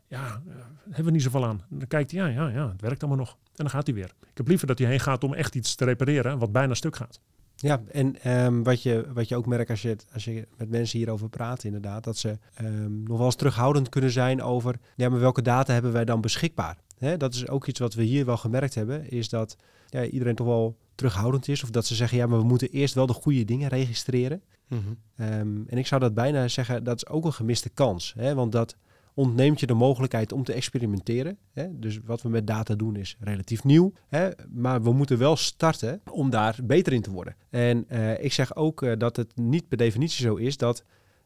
Ja, 0.07 0.25
eh, 0.25 0.55
hebben 0.83 1.05
we 1.05 1.11
niet 1.11 1.21
zoveel 1.21 1.45
aan. 1.45 1.61
Dan 1.69 1.87
kijkt 1.87 2.11
hij, 2.11 2.19
ja, 2.19 2.27
ja, 2.27 2.47
ja, 2.47 2.69
het 2.69 2.81
werkt 2.81 3.03
allemaal 3.03 3.25
nog. 3.25 3.31
En 3.31 3.51
dan 3.55 3.69
gaat 3.69 3.85
hij 3.85 3.95
weer. 3.95 4.13
Ik 4.19 4.37
heb 4.37 4.47
liever 4.47 4.67
dat 4.67 4.79
hij 4.79 4.87
heen 4.87 4.99
gaat 4.99 5.23
om 5.23 5.33
echt 5.33 5.55
iets 5.55 5.75
te 5.75 5.85
repareren 5.85 6.39
wat 6.39 6.51
bijna 6.51 6.73
stuk 6.73 6.95
gaat. 6.95 7.19
Ja, 7.55 7.81
en 7.91 8.21
ehm, 8.21 8.63
wat, 8.63 8.83
je, 8.83 9.05
wat 9.13 9.27
je 9.27 9.35
ook 9.35 9.45
merkt 9.45 9.69
als 9.69 9.81
je, 9.81 9.95
als 10.13 10.25
je 10.25 10.47
met 10.57 10.69
mensen 10.69 10.97
hierover 10.97 11.29
praat, 11.29 11.63
inderdaad, 11.63 12.03
dat 12.03 12.17
ze 12.17 12.37
ehm, 12.53 13.03
nog 13.03 13.17
wel 13.17 13.25
eens 13.25 13.35
terughoudend 13.35 13.89
kunnen 13.89 14.11
zijn 14.11 14.41
over, 14.41 14.75
ja, 14.95 15.09
maar 15.09 15.19
welke 15.19 15.41
data 15.41 15.73
hebben 15.73 15.91
wij 15.91 16.05
dan 16.05 16.21
beschikbaar? 16.21 16.77
Dat 17.17 17.33
is 17.33 17.47
ook 17.47 17.67
iets 17.67 17.79
wat 17.79 17.93
we 17.93 18.03
hier 18.03 18.25
wel 18.25 18.37
gemerkt 18.37 18.75
hebben, 18.75 19.09
is 19.09 19.29
dat 19.29 19.57
ja, 19.89 20.05
iedereen 20.05 20.35
toch 20.35 20.47
wel 20.47 20.77
terughoudend 20.95 21.47
is. 21.47 21.63
Of 21.63 21.69
dat 21.69 21.85
ze 21.85 21.95
zeggen, 21.95 22.17
ja, 22.17 22.27
maar 22.27 22.39
we 22.39 22.45
moeten 22.45 22.69
eerst 22.69 22.93
wel 22.93 23.05
de 23.05 23.13
goede 23.13 23.45
dingen 23.45 23.69
registreren. 23.69 24.41
Mhm. 24.67 24.79
Ehm, 25.15 25.61
en 25.67 25.77
ik 25.77 25.87
zou 25.87 26.01
dat 26.01 26.13
bijna 26.13 26.47
zeggen, 26.47 26.83
dat 26.83 26.95
is 26.95 27.07
ook 27.07 27.25
een 27.25 27.33
gemiste 27.33 27.69
kans. 27.69 28.13
Hè? 28.17 28.35
Want 28.35 28.51
dat 28.51 28.75
ontneemt 29.13 29.59
je 29.59 29.65
de 29.65 29.73
mogelijkheid 29.73 30.31
om 30.31 30.43
te 30.43 30.53
experimenteren. 30.53 31.37
Hè? 31.53 31.79
Dus 31.79 31.99
wat 32.05 32.21
we 32.21 32.29
met 32.29 32.47
data 32.47 32.75
doen 32.75 32.95
is 32.95 33.17
relatief 33.19 33.63
nieuw. 33.63 33.93
Hè? 34.07 34.29
Maar 34.49 34.83
we 34.83 34.93
moeten 34.93 35.17
wel 35.17 35.35
starten 35.35 36.01
om 36.11 36.29
daar 36.29 36.57
beter 36.63 36.93
in 36.93 37.01
te 37.01 37.11
worden. 37.11 37.35
En 37.49 37.85
eh, 37.87 38.23
ik 38.23 38.33
zeg 38.33 38.55
ook 38.55 38.81
eh, 38.81 38.97
dat 38.97 39.15
het 39.15 39.37
niet 39.37 39.67
per 39.67 39.77
definitie 39.77 40.25
zo 40.25 40.35
is 40.35 40.57
dat 40.57 40.83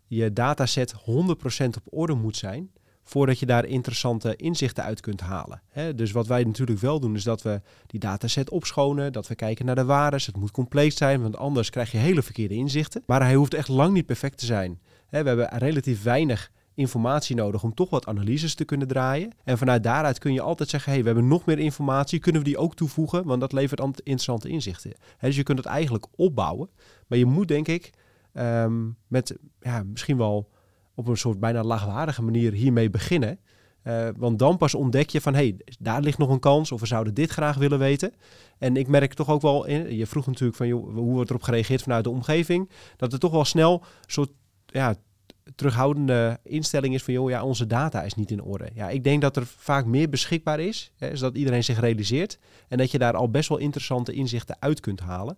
je 0.07 0.33
dataset 0.33 0.93
100% 0.93 0.97
op 1.67 1.83
orde 1.89 2.13
moet 2.13 2.37
zijn 2.37 2.71
voordat 3.09 3.39
je 3.39 3.45
daar 3.45 3.65
interessante 3.65 4.35
inzichten 4.35 4.83
uit 4.83 5.01
kunt 5.01 5.21
halen. 5.21 5.61
Dus 5.95 6.11
wat 6.11 6.27
wij 6.27 6.43
natuurlijk 6.43 6.79
wel 6.79 6.99
doen, 6.99 7.15
is 7.15 7.23
dat 7.23 7.41
we 7.41 7.61
die 7.87 7.99
dataset 7.99 8.49
opschonen, 8.49 9.13
dat 9.13 9.27
we 9.27 9.35
kijken 9.35 9.65
naar 9.65 9.75
de 9.75 9.85
waardes. 9.85 10.25
Het 10.25 10.37
moet 10.37 10.51
compleet 10.51 10.97
zijn, 10.97 11.21
want 11.21 11.37
anders 11.37 11.69
krijg 11.69 11.91
je 11.91 11.97
hele 11.97 12.21
verkeerde 12.21 12.53
inzichten. 12.53 13.03
Maar 13.05 13.21
hij 13.21 13.35
hoeft 13.35 13.53
echt 13.53 13.67
lang 13.67 13.93
niet 13.93 14.05
perfect 14.05 14.37
te 14.37 14.45
zijn. 14.45 14.79
We 15.09 15.17
hebben 15.17 15.57
relatief 15.57 16.03
weinig 16.03 16.51
informatie 16.73 17.35
nodig 17.35 17.63
om 17.63 17.73
toch 17.73 17.89
wat 17.89 18.07
analyses 18.07 18.55
te 18.55 18.65
kunnen 18.65 18.87
draaien. 18.87 19.31
En 19.43 19.57
vanuit 19.57 19.83
daaruit 19.83 20.19
kun 20.19 20.33
je 20.33 20.41
altijd 20.41 20.69
zeggen, 20.69 20.91
hey, 20.91 21.01
we 21.01 21.05
hebben 21.05 21.27
nog 21.27 21.45
meer 21.45 21.59
informatie, 21.59 22.19
kunnen 22.19 22.41
we 22.41 22.47
die 22.47 22.57
ook 22.57 22.75
toevoegen? 22.75 23.25
Want 23.25 23.41
dat 23.41 23.51
levert 23.51 23.79
interessante 23.79 24.49
inzichten. 24.49 24.93
Dus 25.19 25.35
je 25.35 25.43
kunt 25.43 25.57
het 25.57 25.67
eigenlijk 25.67 26.05
opbouwen. 26.15 26.69
Maar 27.07 27.17
je 27.17 27.25
moet 27.25 27.47
denk 27.47 27.67
ik 27.67 27.91
ehm, 28.33 28.89
met 29.07 29.37
ja, 29.59 29.83
misschien 29.83 30.17
wel 30.17 30.49
op 30.99 31.07
een 31.07 31.17
soort 31.17 31.39
bijna 31.39 31.63
laagwaardige 31.63 32.21
manier 32.21 32.51
hiermee 32.53 32.89
beginnen. 32.89 33.39
Eh, 33.81 34.07
want 34.17 34.39
dan 34.39 34.57
pas 34.57 34.75
ontdek 34.75 35.09
je 35.09 35.21
van, 35.21 35.33
hé, 35.33 35.39
hey, 35.39 35.57
daar 35.79 36.01
ligt 36.01 36.17
nog 36.17 36.29
een 36.29 36.39
kans 36.39 36.71
of 36.71 36.79
we 36.79 36.85
zouden 36.85 37.13
dit 37.13 37.29
graag 37.29 37.55
willen 37.57 37.79
weten. 37.79 38.13
En 38.57 38.77
ik 38.77 38.87
merk 38.87 39.13
toch 39.13 39.29
ook 39.29 39.41
wel, 39.41 39.65
in, 39.65 39.95
je 39.95 40.05
vroeg 40.05 40.25
natuurlijk 40.25 40.57
van 40.57 40.67
joh, 40.67 40.93
hoe 40.93 41.13
wordt 41.13 41.29
erop 41.29 41.41
gereageerd 41.41 41.81
vanuit 41.81 42.03
de 42.03 42.09
omgeving, 42.09 42.69
dat 42.97 43.13
er 43.13 43.19
toch 43.19 43.31
wel 43.31 43.45
snel 43.45 43.73
een 43.73 44.11
soort 44.11 44.31
ja, 44.65 44.95
terughoudende 45.55 46.39
instelling 46.43 46.93
is 46.93 47.03
van 47.03 47.13
joh, 47.13 47.29
ja, 47.29 47.43
onze 47.43 47.67
data 47.67 48.03
is 48.03 48.13
niet 48.13 48.31
in 48.31 48.43
orde. 48.43 48.69
Ja, 48.73 48.89
ik 48.89 49.03
denk 49.03 49.21
dat 49.21 49.35
er 49.35 49.45
vaak 49.45 49.85
meer 49.85 50.09
beschikbaar 50.09 50.59
is, 50.59 50.91
hè, 50.97 51.15
zodat 51.15 51.37
iedereen 51.37 51.63
zich 51.63 51.79
realiseert 51.79 52.39
en 52.67 52.77
dat 52.77 52.91
je 52.91 52.97
daar 52.97 53.15
al 53.15 53.29
best 53.29 53.49
wel 53.49 53.57
interessante 53.57 54.13
inzichten 54.13 54.57
uit 54.59 54.79
kunt 54.79 54.99
halen. 54.99 55.37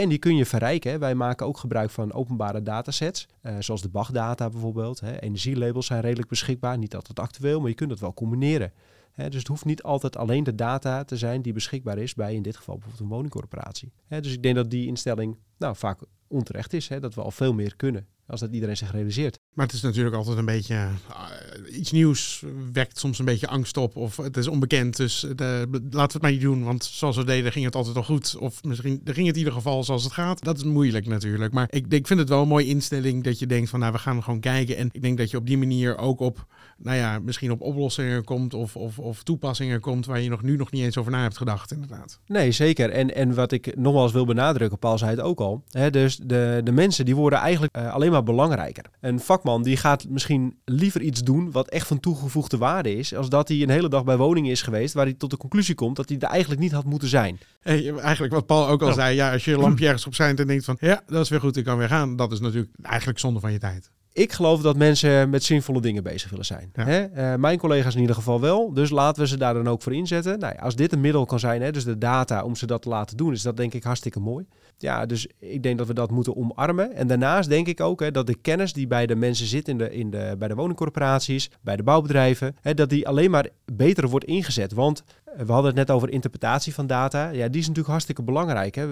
En 0.00 0.08
die 0.08 0.18
kun 0.18 0.36
je 0.36 0.46
verrijken. 0.46 1.00
Wij 1.00 1.14
maken 1.14 1.46
ook 1.46 1.58
gebruik 1.58 1.90
van 1.90 2.12
openbare 2.12 2.62
datasets, 2.62 3.28
eh, 3.40 3.56
zoals 3.58 3.82
de 3.82 3.88
BAG-data 3.88 4.48
bijvoorbeeld. 4.48 5.02
Energielabels 5.02 5.86
zijn 5.86 6.00
redelijk 6.00 6.28
beschikbaar, 6.28 6.78
niet 6.78 6.94
altijd 6.94 7.20
actueel, 7.20 7.60
maar 7.60 7.68
je 7.68 7.74
kunt 7.74 7.90
dat 7.90 8.00
wel 8.00 8.14
combineren. 8.14 8.72
Dus 9.16 9.34
het 9.34 9.46
hoeft 9.46 9.64
niet 9.64 9.82
altijd 9.82 10.16
alleen 10.16 10.44
de 10.44 10.54
data 10.54 11.04
te 11.04 11.16
zijn 11.16 11.42
die 11.42 11.52
beschikbaar 11.52 11.98
is 11.98 12.14
bij 12.14 12.34
in 12.34 12.42
dit 12.42 12.56
geval 12.56 12.74
bijvoorbeeld 12.74 13.04
een 13.04 13.16
woningcorporatie. 13.16 13.92
Dus 14.08 14.32
ik 14.32 14.42
denk 14.42 14.54
dat 14.54 14.70
die 14.70 14.86
instelling 14.86 15.36
nou, 15.58 15.76
vaak 15.76 16.00
onterecht 16.28 16.72
is, 16.72 16.88
dat 17.00 17.14
we 17.14 17.22
al 17.22 17.30
veel 17.30 17.54
meer 17.54 17.76
kunnen 17.76 18.06
als 18.32 18.40
dat 18.40 18.52
iedereen 18.52 18.76
zich 18.76 18.92
realiseert. 18.92 19.38
Maar 19.52 19.66
het 19.66 19.74
is 19.74 19.80
natuurlijk 19.82 20.16
altijd 20.16 20.38
een 20.38 20.44
beetje. 20.44 20.74
eh, 20.74 21.78
iets 21.78 21.90
nieuws 21.92 22.44
wekt 22.72 22.98
soms 22.98 23.18
een 23.18 23.24
beetje 23.24 23.48
angst 23.48 23.76
op. 23.76 23.96
Of 23.96 24.16
het 24.16 24.36
is 24.36 24.48
onbekend. 24.48 24.96
Dus 24.96 25.24
eh, 25.24 25.30
laten 25.36 25.70
we 25.90 26.00
het 26.00 26.22
maar 26.22 26.30
niet 26.30 26.40
doen. 26.40 26.64
Want 26.64 26.84
zoals 26.84 27.16
we 27.16 27.24
deden 27.24 27.52
ging 27.52 27.64
het 27.64 27.74
altijd 27.76 27.96
al 27.96 28.02
goed. 28.02 28.36
Of 28.36 28.64
misschien 28.64 29.00
ging 29.04 29.26
het 29.26 29.34
in 29.34 29.38
ieder 29.38 29.52
geval 29.52 29.84
zoals 29.84 30.04
het 30.04 30.12
gaat. 30.12 30.44
Dat 30.44 30.56
is 30.56 30.64
moeilijk 30.64 31.06
natuurlijk. 31.06 31.52
Maar 31.52 31.66
ik, 31.70 31.86
ik 31.88 32.06
vind 32.06 32.20
het 32.20 32.28
wel 32.28 32.42
een 32.42 32.48
mooie 32.48 32.66
instelling 32.66 33.24
dat 33.24 33.38
je 33.38 33.46
denkt 33.46 33.70
van 33.70 33.80
nou 33.80 33.92
we 33.92 33.98
gaan 33.98 34.22
gewoon 34.22 34.40
kijken. 34.40 34.76
En 34.76 34.88
ik 34.92 35.02
denk 35.02 35.18
dat 35.18 35.30
je 35.30 35.36
op 35.36 35.46
die 35.46 35.58
manier 35.58 35.98
ook 35.98 36.20
op. 36.20 36.46
Nou 36.82 36.96
ja, 36.96 37.18
misschien 37.18 37.50
op 37.50 37.60
oplossingen 37.60 38.24
komt 38.24 38.54
of, 38.54 38.76
of, 38.76 38.98
of 38.98 39.22
toepassingen 39.22 39.80
komt 39.80 40.06
waar 40.06 40.20
je 40.20 40.28
nog 40.28 40.42
nu 40.42 40.56
nog 40.56 40.70
niet 40.70 40.82
eens 40.82 40.96
over 40.96 41.12
na 41.12 41.22
hebt 41.22 41.36
gedacht, 41.36 41.72
inderdaad. 41.72 42.18
Nee, 42.26 42.52
zeker. 42.52 42.90
En, 42.90 43.14
en 43.14 43.34
wat 43.34 43.52
ik 43.52 43.76
nogmaals 43.76 44.12
wil 44.12 44.24
benadrukken, 44.24 44.78
Paul 44.78 44.98
zei 44.98 45.10
het 45.10 45.20
ook 45.20 45.40
al. 45.40 45.62
Hè, 45.70 45.90
dus 45.90 46.16
de, 46.16 46.60
de 46.64 46.72
mensen 46.72 47.04
die 47.04 47.16
worden 47.16 47.38
eigenlijk 47.38 47.76
eh, 47.76 47.92
alleen 47.92 48.10
maar 48.10 48.22
belangrijker. 48.22 48.84
Een 49.00 49.20
vakman 49.20 49.62
die 49.62 49.76
gaat 49.76 50.08
misschien 50.08 50.56
liever 50.64 51.00
iets 51.00 51.22
doen 51.22 51.50
wat 51.50 51.68
echt 51.68 51.86
van 51.86 52.00
toegevoegde 52.00 52.56
waarde 52.56 52.96
is, 52.96 53.14
als 53.14 53.28
dat 53.28 53.48
hij 53.48 53.62
een 53.62 53.70
hele 53.70 53.88
dag 53.88 54.04
bij 54.04 54.16
woningen 54.16 54.50
is 54.50 54.62
geweest 54.62 54.94
waar 54.94 55.04
hij 55.04 55.14
tot 55.14 55.30
de 55.30 55.36
conclusie 55.36 55.74
komt 55.74 55.96
dat 55.96 56.08
hij 56.08 56.18
er 56.18 56.28
eigenlijk 56.28 56.60
niet 56.60 56.72
had 56.72 56.84
moeten 56.84 57.08
zijn. 57.08 57.38
Hey, 57.60 57.94
eigenlijk 57.94 58.32
wat 58.32 58.46
Paul 58.46 58.68
ook 58.68 58.82
al 58.82 58.92
zei. 58.92 59.14
Ja, 59.14 59.32
als 59.32 59.44
je 59.44 59.50
je 59.50 59.58
lampje 59.58 59.84
ergens 59.84 60.06
op 60.06 60.14
zijn 60.14 60.36
en 60.36 60.46
denkt 60.46 60.64
van 60.64 60.76
ja, 60.80 61.02
dat 61.06 61.22
is 61.22 61.28
weer 61.28 61.40
goed, 61.40 61.56
ik 61.56 61.64
kan 61.64 61.78
weer 61.78 61.88
gaan. 61.88 62.16
Dat 62.16 62.32
is 62.32 62.40
natuurlijk 62.40 62.72
eigenlijk 62.82 63.18
zonde 63.18 63.40
van 63.40 63.52
je 63.52 63.58
tijd. 63.58 63.90
Ik 64.12 64.32
geloof 64.32 64.60
dat 64.62 64.76
mensen 64.76 65.30
met 65.30 65.44
zinvolle 65.44 65.80
dingen 65.80 66.02
bezig 66.02 66.30
willen 66.30 66.44
zijn. 66.44 66.70
Ja. 66.74 66.84
Hè? 66.84 67.02
Eh, 67.02 67.38
mijn 67.38 67.58
collega's 67.58 67.94
in 67.94 68.00
ieder 68.00 68.16
geval 68.16 68.40
wel. 68.40 68.72
Dus 68.72 68.90
laten 68.90 69.22
we 69.22 69.28
ze 69.28 69.36
daar 69.36 69.54
dan 69.54 69.68
ook 69.68 69.82
voor 69.82 69.94
inzetten. 69.94 70.38
Nou, 70.38 70.54
ja, 70.56 70.62
als 70.62 70.76
dit 70.76 70.92
een 70.92 71.00
middel 71.00 71.26
kan 71.26 71.38
zijn, 71.38 71.62
hè, 71.62 71.70
dus 71.70 71.84
de 71.84 71.98
data 71.98 72.44
om 72.44 72.56
ze 72.56 72.66
dat 72.66 72.82
te 72.82 72.88
laten 72.88 73.16
doen, 73.16 73.32
is 73.32 73.42
dat 73.42 73.56
denk 73.56 73.74
ik 73.74 73.82
hartstikke 73.82 74.20
mooi. 74.20 74.46
Ja, 74.78 75.06
dus 75.06 75.26
ik 75.38 75.62
denk 75.62 75.78
dat 75.78 75.86
we 75.86 75.94
dat 75.94 76.10
moeten 76.10 76.36
omarmen. 76.36 76.94
En 76.94 77.06
daarnaast 77.06 77.48
denk 77.48 77.66
ik 77.66 77.80
ook 77.80 78.00
hè, 78.00 78.10
dat 78.10 78.26
de 78.26 78.34
kennis 78.34 78.72
die 78.72 78.86
bij 78.86 79.06
de 79.06 79.14
mensen 79.14 79.46
zit 79.46 79.68
in 79.68 79.78
de, 79.78 79.90
in 79.94 80.10
de, 80.10 80.34
bij 80.38 80.48
de 80.48 80.54
woningcorporaties, 80.54 81.50
bij 81.60 81.76
de 81.76 81.82
bouwbedrijven, 81.82 82.56
hè, 82.60 82.74
dat 82.74 82.90
die 82.90 83.08
alleen 83.08 83.30
maar 83.30 83.48
beter 83.72 84.08
wordt 84.08 84.24
ingezet. 84.24 84.72
Want 84.72 85.02
we 85.36 85.52
hadden 85.52 85.66
het 85.66 85.74
net 85.74 85.90
over 85.90 86.10
interpretatie 86.10 86.74
van 86.74 86.86
data. 86.86 87.28
Ja, 87.28 87.48
die 87.48 87.60
is 87.60 87.66
natuurlijk 87.66 87.88
hartstikke 87.88 88.22
belangrijk. 88.22 88.74
Hè. 88.74 88.86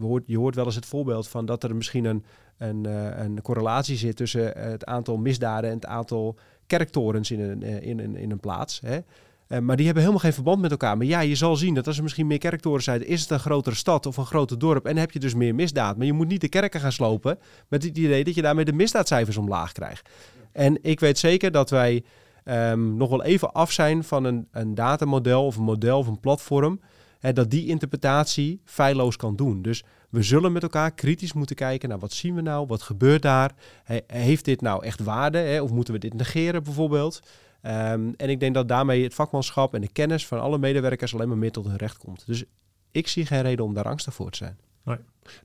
Hoort, 0.00 0.22
je 0.26 0.38
hoort 0.38 0.54
wel 0.54 0.64
eens 0.64 0.74
het 0.74 0.86
voorbeeld 0.86 1.28
van 1.28 1.46
dat 1.46 1.62
er 1.62 1.76
misschien 1.76 2.04
een, 2.04 2.24
een, 2.58 2.86
eh, 2.86 3.42
correlatie 3.42 3.96
zit 3.96 4.16
tussen 4.16 4.56
eh, 4.56 4.70
het 4.70 4.84
aantal 4.84 5.16
misdaden 5.16 5.70
en 5.70 5.76
het 5.76 5.86
aantal 5.86 6.36
kerktorens 6.66 7.30
in 7.30 7.40
een, 7.40 7.62
eh, 7.62 7.82
in 7.82 8.16
in 8.16 8.30
een 8.30 8.40
plaats. 8.40 8.80
Hè. 8.80 8.98
Maar 9.60 9.76
die 9.76 9.84
hebben 9.84 10.02
helemaal 10.02 10.24
geen 10.24 10.32
verband 10.32 10.60
met 10.60 10.70
elkaar. 10.70 10.96
Maar 10.96 11.06
ja, 11.06 11.20
je 11.20 11.34
zal 11.34 11.56
zien 11.56 11.74
dat 11.74 11.86
als 11.86 11.96
er 11.96 12.02
misschien 12.02 12.26
meer 12.26 12.38
kerktorens 12.38 12.84
zijn, 12.84 13.06
is 13.06 13.20
het 13.20 13.30
een 13.30 13.40
grotere 13.40 13.76
stad 13.76 14.06
of 14.06 14.16
een 14.16 14.26
groter 14.26 14.58
dorp 14.58 14.86
en 14.86 14.96
heb 14.96 15.10
je 15.10 15.18
dus 15.18 15.34
meer 15.34 15.54
misdaad. 15.54 15.96
Maar 15.96 16.06
je 16.06 16.12
moet 16.12 16.28
niet 16.28 16.40
de 16.40 16.48
kerken 16.48 16.80
gaan 16.80 16.92
slopen 16.92 17.38
met 17.68 17.82
het 17.82 17.98
idee 17.98 18.24
dat 18.24 18.34
je 18.34 18.42
daarmee 18.42 18.64
de 18.64 18.72
misdaadcijfers 18.72 19.36
omlaag 19.36 19.72
krijgt. 19.72 20.08
En 20.52 20.78
ik 20.82 21.00
weet 21.00 21.18
zeker 21.18 21.50
dat 21.50 21.70
wij 21.70 22.04
ehm, 22.44 22.96
nog 22.96 23.08
wel 23.10 23.22
even 23.22 23.52
af 23.52 23.72
zijn 23.72 24.04
van 24.04 24.24
een, 24.24 24.48
een 24.50 24.74
datamodel 24.74 25.46
of 25.46 25.56
een 25.56 25.62
model 25.62 25.98
of 25.98 26.06
een 26.06 26.20
platform. 26.20 26.80
Hè, 27.18 27.32
dat 27.32 27.50
die 27.50 27.66
interpretatie 27.66 28.60
feilloos 28.64 29.16
kan 29.16 29.36
doen. 29.36 29.62
Dus 29.62 29.84
we 30.10 30.22
zullen 30.22 30.52
met 30.52 30.62
elkaar 30.62 30.92
kritisch 30.92 31.32
moeten 31.32 31.56
kijken 31.56 31.88
naar 31.88 31.98
wat 31.98 32.12
zien 32.12 32.34
we 32.34 32.40
nou, 32.40 32.66
wat 32.66 32.82
gebeurt 32.82 33.22
daar. 33.22 33.52
He- 33.84 34.00
heeft 34.06 34.44
dit 34.44 34.60
nou 34.60 34.84
echt 34.84 35.00
waarde 35.00 35.38
hè, 35.38 35.60
of 35.62 35.70
moeten 35.70 35.94
we 35.94 36.00
dit 36.00 36.14
negeren 36.14 36.62
bijvoorbeeld? 36.62 37.20
Ehm, 37.62 38.12
en 38.16 38.28
ik 38.28 38.40
denk 38.40 38.54
dat 38.54 38.68
daarmee 38.68 39.02
het 39.02 39.14
vakmanschap 39.14 39.74
en 39.74 39.80
de 39.80 39.92
kennis 39.92 40.26
van 40.26 40.40
alle 40.40 40.58
medewerkers 40.58 41.14
alleen 41.14 41.28
maar 41.28 41.38
meer 41.38 41.52
tot 41.52 41.66
hun 41.66 41.76
recht 41.76 41.98
komt. 41.98 42.26
Dus 42.26 42.44
ik 42.90 43.08
zie 43.08 43.26
geen 43.26 43.42
reden 43.42 43.64
om 43.64 43.74
daar 43.74 43.84
angstig 43.88 44.14
voor 44.14 44.30
te 44.30 44.36
zijn. 44.36 44.58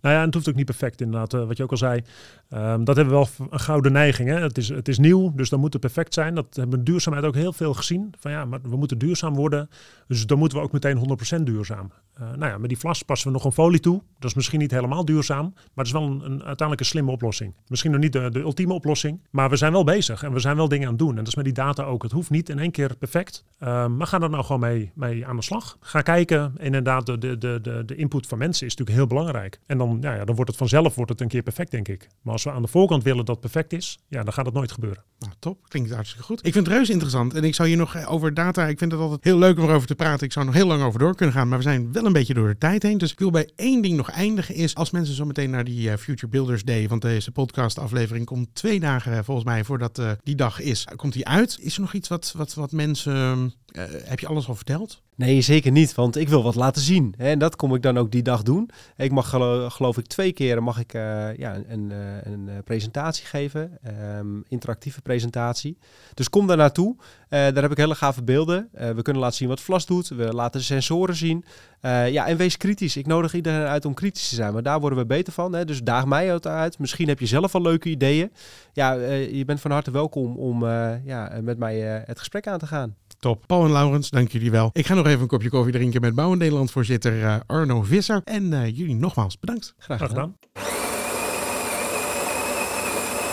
Nou 0.01 0.15
ja, 0.15 0.19
en 0.19 0.25
het 0.25 0.33
hoeft 0.33 0.49
ook 0.49 0.55
niet 0.55 0.65
perfect 0.65 1.01
inderdaad, 1.01 1.33
eh, 1.33 1.45
wat 1.47 1.57
je 1.57 1.63
ook 1.63 1.71
al 1.71 1.77
zei. 1.77 2.01
Ehm, 2.49 2.83
dat 2.83 2.95
hebben 2.95 3.13
we 3.13 3.27
wel 3.37 3.47
een 3.49 3.59
gouden 3.59 3.91
neiging. 3.91 4.29
Hè? 4.29 4.39
Het, 4.39 4.57
is, 4.57 4.69
het 4.69 4.87
is 4.87 4.97
nieuw, 4.97 5.31
dus 5.35 5.49
dan 5.49 5.59
moet 5.59 5.73
het 5.73 5.81
perfect 5.81 6.13
zijn. 6.13 6.35
Dat 6.35 6.55
hebben 6.55 6.79
we 6.79 6.85
duurzaamheid 6.85 7.25
ook 7.25 7.35
heel 7.35 7.53
veel 7.53 7.73
gezien. 7.73 8.13
Van 8.19 8.31
ja, 8.31 8.45
maar 8.45 8.59
we 8.61 8.77
moeten 8.77 8.97
duurzaam 8.97 9.35
worden. 9.35 9.69
Dus 10.07 10.25
dan 10.25 10.37
moeten 10.37 10.57
we 10.57 10.63
ook 10.63 10.71
meteen 10.71 10.97
100% 11.39 11.43
duurzaam. 11.43 11.91
Eh, 12.13 12.21
nou 12.21 12.51
ja, 12.51 12.57
met 12.57 12.69
die 12.69 12.77
vlas 12.77 13.03
passen 13.03 13.27
we 13.27 13.33
nog 13.33 13.45
een 13.45 13.51
folie 13.51 13.79
toe. 13.79 14.01
Dat 14.19 14.29
is 14.29 14.35
misschien 14.35 14.59
niet 14.59 14.71
helemaal 14.71 15.05
duurzaam, 15.05 15.53
maar 15.53 15.85
het 15.85 15.85
is 15.85 15.91
wel 15.91 16.03
een, 16.03 16.21
een 16.25 16.31
uiteindelijk 16.31 16.79
een 16.79 16.85
slimme 16.85 17.11
oplossing. 17.11 17.53
Misschien 17.67 17.91
nog 17.91 17.99
niet 17.99 18.13
de, 18.13 18.29
de 18.29 18.39
ultieme 18.39 18.73
oplossing, 18.73 19.21
maar 19.29 19.49
we 19.49 19.55
zijn 19.55 19.71
wel 19.71 19.83
bezig 19.83 20.23
en 20.23 20.33
we 20.33 20.39
zijn 20.39 20.55
wel 20.55 20.67
dingen 20.67 20.85
aan 20.85 20.93
het 20.93 20.99
doen. 20.99 21.09
En 21.09 21.15
dat 21.15 21.27
is 21.27 21.35
met 21.35 21.45
die 21.45 21.53
data 21.53 21.83
ook. 21.83 22.03
Het 22.03 22.11
hoeft 22.11 22.29
niet 22.29 22.49
in 22.49 22.59
één 22.59 22.71
keer 22.71 22.95
perfect, 22.95 23.45
Ehm, 23.59 23.97
maar 23.97 24.07
ga 24.07 24.19
er 24.19 24.29
nou 24.29 24.43
gewoon 24.43 24.61
mee, 24.61 24.91
mee 24.95 25.27
aan 25.27 25.35
de 25.35 25.41
slag. 25.41 25.77
Ga 25.79 26.01
kijken. 26.01 26.53
Inderdaad, 26.57 27.05
de, 27.05 27.17
de, 27.17 27.37
de, 27.37 27.59
de, 27.61 27.83
de 27.85 27.95
input 27.95 28.27
van 28.27 28.37
mensen 28.37 28.65
is 28.67 28.75
natuurlijk 28.75 28.97
heel 28.97 29.17
belangrijk. 29.17 29.59
En 29.67 29.77
dan, 29.77 29.97
ja, 30.01 30.25
dan 30.25 30.35
wordt 30.35 30.49
het 30.49 30.59
vanzelf 30.59 30.95
wordt 30.95 31.11
het 31.11 31.21
een 31.21 31.27
keer 31.27 31.41
perfect, 31.41 31.71
denk 31.71 31.87
ik. 31.87 32.07
Maar 32.21 32.33
als 32.33 32.43
we 32.43 32.51
aan 32.51 32.61
de 32.61 32.67
voorkant 32.67 33.03
willen 33.03 33.25
dat 33.25 33.39
perfect 33.39 33.73
is, 33.73 33.99
ja, 34.07 34.23
dan 34.23 34.33
gaat 34.33 34.45
het 34.45 34.53
nooit 34.53 34.71
gebeuren. 34.71 35.03
Nou, 35.19 35.33
top. 35.39 35.69
Klinkt 35.69 35.91
hartstikke 35.91 36.25
goed. 36.25 36.45
Ik 36.45 36.53
vind 36.53 36.65
het 36.65 36.75
reuze 36.75 36.91
interessant. 36.91 37.33
En 37.33 37.43
ik 37.43 37.55
zou 37.55 37.67
hier 37.67 37.77
nog 37.77 37.95
eh, 37.95 38.11
over 38.11 38.33
data. 38.33 38.67
Ik 38.67 38.77
vind 38.77 38.91
het 38.91 39.01
altijd 39.01 39.23
heel 39.23 39.37
leuk 39.37 39.57
om 39.57 39.63
erover 39.63 39.87
te 39.87 39.95
praten. 39.95 40.25
Ik 40.25 40.31
zou 40.31 40.45
nog 40.45 40.53
heel 40.53 40.67
lang 40.67 40.81
over 40.83 40.99
door 40.99 41.15
kunnen 41.15 41.35
gaan. 41.35 41.47
Maar 41.47 41.57
we 41.57 41.63
zijn 41.63 41.91
wel 41.91 42.05
een 42.05 42.13
beetje 42.13 42.33
door 42.33 42.47
de 42.47 42.57
tijd 42.57 42.83
heen. 42.83 42.97
Dus 42.97 43.11
ik 43.11 43.19
wil 43.19 43.31
bij 43.31 43.49
één 43.55 43.81
ding 43.81 43.97
nog 43.97 44.09
eindigen. 44.09 44.55
Is 44.55 44.75
als 44.75 44.91
mensen 44.91 45.15
zo 45.15 45.25
meteen 45.25 45.49
naar 45.49 45.63
die 45.63 45.91
eh, 45.91 45.97
Future 45.97 46.27
Builders 46.27 46.63
Day. 46.63 46.87
Want 46.87 47.01
deze 47.01 47.31
podcast 47.31 47.79
aflevering 47.79 48.25
komt 48.25 48.47
twee 48.53 48.79
dagen 48.79 49.11
eh, 49.11 49.19
volgens 49.23 49.45
mij 49.45 49.63
voordat 49.63 50.01
die 50.23 50.35
dag 50.35 50.59
is. 50.59 50.87
Komt 50.95 51.13
die 51.13 51.27
uit? 51.27 51.57
Is 51.61 51.75
er 51.75 51.81
nog 51.81 51.93
iets 51.93 52.07
wat, 52.07 52.33
wat, 52.37 52.53
wat 52.53 52.71
mensen. 52.71 53.53
Eh, 53.77 53.83
heb 54.09 54.19
je 54.19 54.27
alles 54.27 54.47
al 54.47 54.55
verteld? 54.55 55.01
Nee, 55.15 55.41
zeker 55.41 55.71
niet, 55.71 55.95
want 55.95 56.15
ik 56.15 56.29
wil 56.29 56.43
wat 56.43 56.55
laten 56.55 56.81
zien. 56.81 57.13
En 57.17 57.39
dat 57.39 57.55
kom 57.55 57.75
ik 57.75 57.81
dan 57.81 57.97
ook 57.97 58.11
die 58.11 58.21
dag 58.21 58.43
doen. 58.43 58.69
Ik 58.95 59.11
mag 59.11 59.29
gelo- 59.29 59.69
geloof 59.69 59.97
ik 59.97 60.05
twee 60.05 60.31
keer 60.31 60.63
mag 60.63 60.79
ik, 60.79 60.93
eh, 60.93 61.35
ja, 61.37 61.55
een, 61.67 61.91
eh, 61.91 62.31
een 62.31 62.49
presentatie 62.63 63.25
geven, 63.25 63.77
ehm, 63.83 64.27
interactieve 64.47 65.01
presentatie. 65.01 65.77
Dus 66.13 66.29
kom 66.29 66.47
daar 66.47 66.57
naartoe. 66.57 66.95
Daar 67.29 67.53
heb 67.61 67.71
ik 67.71 67.77
hele 67.77 67.95
gave 67.95 68.23
beelden. 68.23 68.69
We 68.71 69.01
kunnen 69.01 69.21
laten 69.21 69.37
zien 69.37 69.47
wat 69.47 69.61
Vlas 69.61 69.85
doet. 69.85 70.07
We 70.07 70.33
laten 70.33 70.59
de 70.59 70.65
sensoren 70.65 71.15
zien. 71.15 71.45
Ja, 71.81 72.27
en 72.27 72.37
wees 72.37 72.57
kritisch. 72.57 72.97
Ik 72.97 73.05
nodig 73.05 73.33
iedereen 73.33 73.67
uit 73.67 73.85
om 73.85 73.93
kritisch 73.93 74.29
te 74.29 74.35
zijn, 74.35 74.53
maar 74.53 74.63
daar 74.63 74.79
worden 74.79 74.99
we 74.99 75.05
beter 75.05 75.33
van. 75.33 75.53
Hè? 75.53 75.65
Dus 75.65 75.83
daag 75.83 76.05
mij 76.05 76.39
uit-. 76.41 76.79
Misschien 76.79 77.07
heb 77.07 77.19
je 77.19 77.25
zelf 77.25 77.55
al 77.55 77.61
leuke 77.61 77.89
ideeën. 77.89 78.31
Ja, 78.73 78.93
je 78.93 79.43
bent 79.45 79.61
van 79.61 79.71
harte 79.71 79.91
welkom 79.91 80.37
om 80.37 80.65
ja, 81.03 81.39
met 81.41 81.57
mij 81.57 81.79
het 82.05 82.19
gesprek 82.19 82.47
aan 82.47 82.59
te 82.59 82.67
gaan. 82.67 82.95
Top. 83.19 83.43
Paul 83.47 83.65
en 83.65 83.71
Laurens, 83.71 84.09
dank 84.09 84.31
jullie 84.31 84.51
wel. 84.51 84.69
Ik 84.73 84.85
ga 84.85 84.93
nog 84.93 85.05
even 85.07 85.21
een 85.21 85.27
kopje 85.27 85.49
koffie 85.49 85.73
drinken 85.73 86.01
met 86.01 86.15
Bouwen 86.15 86.37
Nederland 86.37 86.71
voorzitter 86.71 87.23
eh, 87.23 87.35
Arno 87.45 87.81
Visser. 87.81 88.21
En 88.23 88.53
eh, 88.53 88.77
jullie 88.77 88.95
nogmaals 88.95 89.39
bedankt. 89.39 89.73
Graag 89.77 89.97
Graag 89.97 90.09
gedaan. 90.09 90.35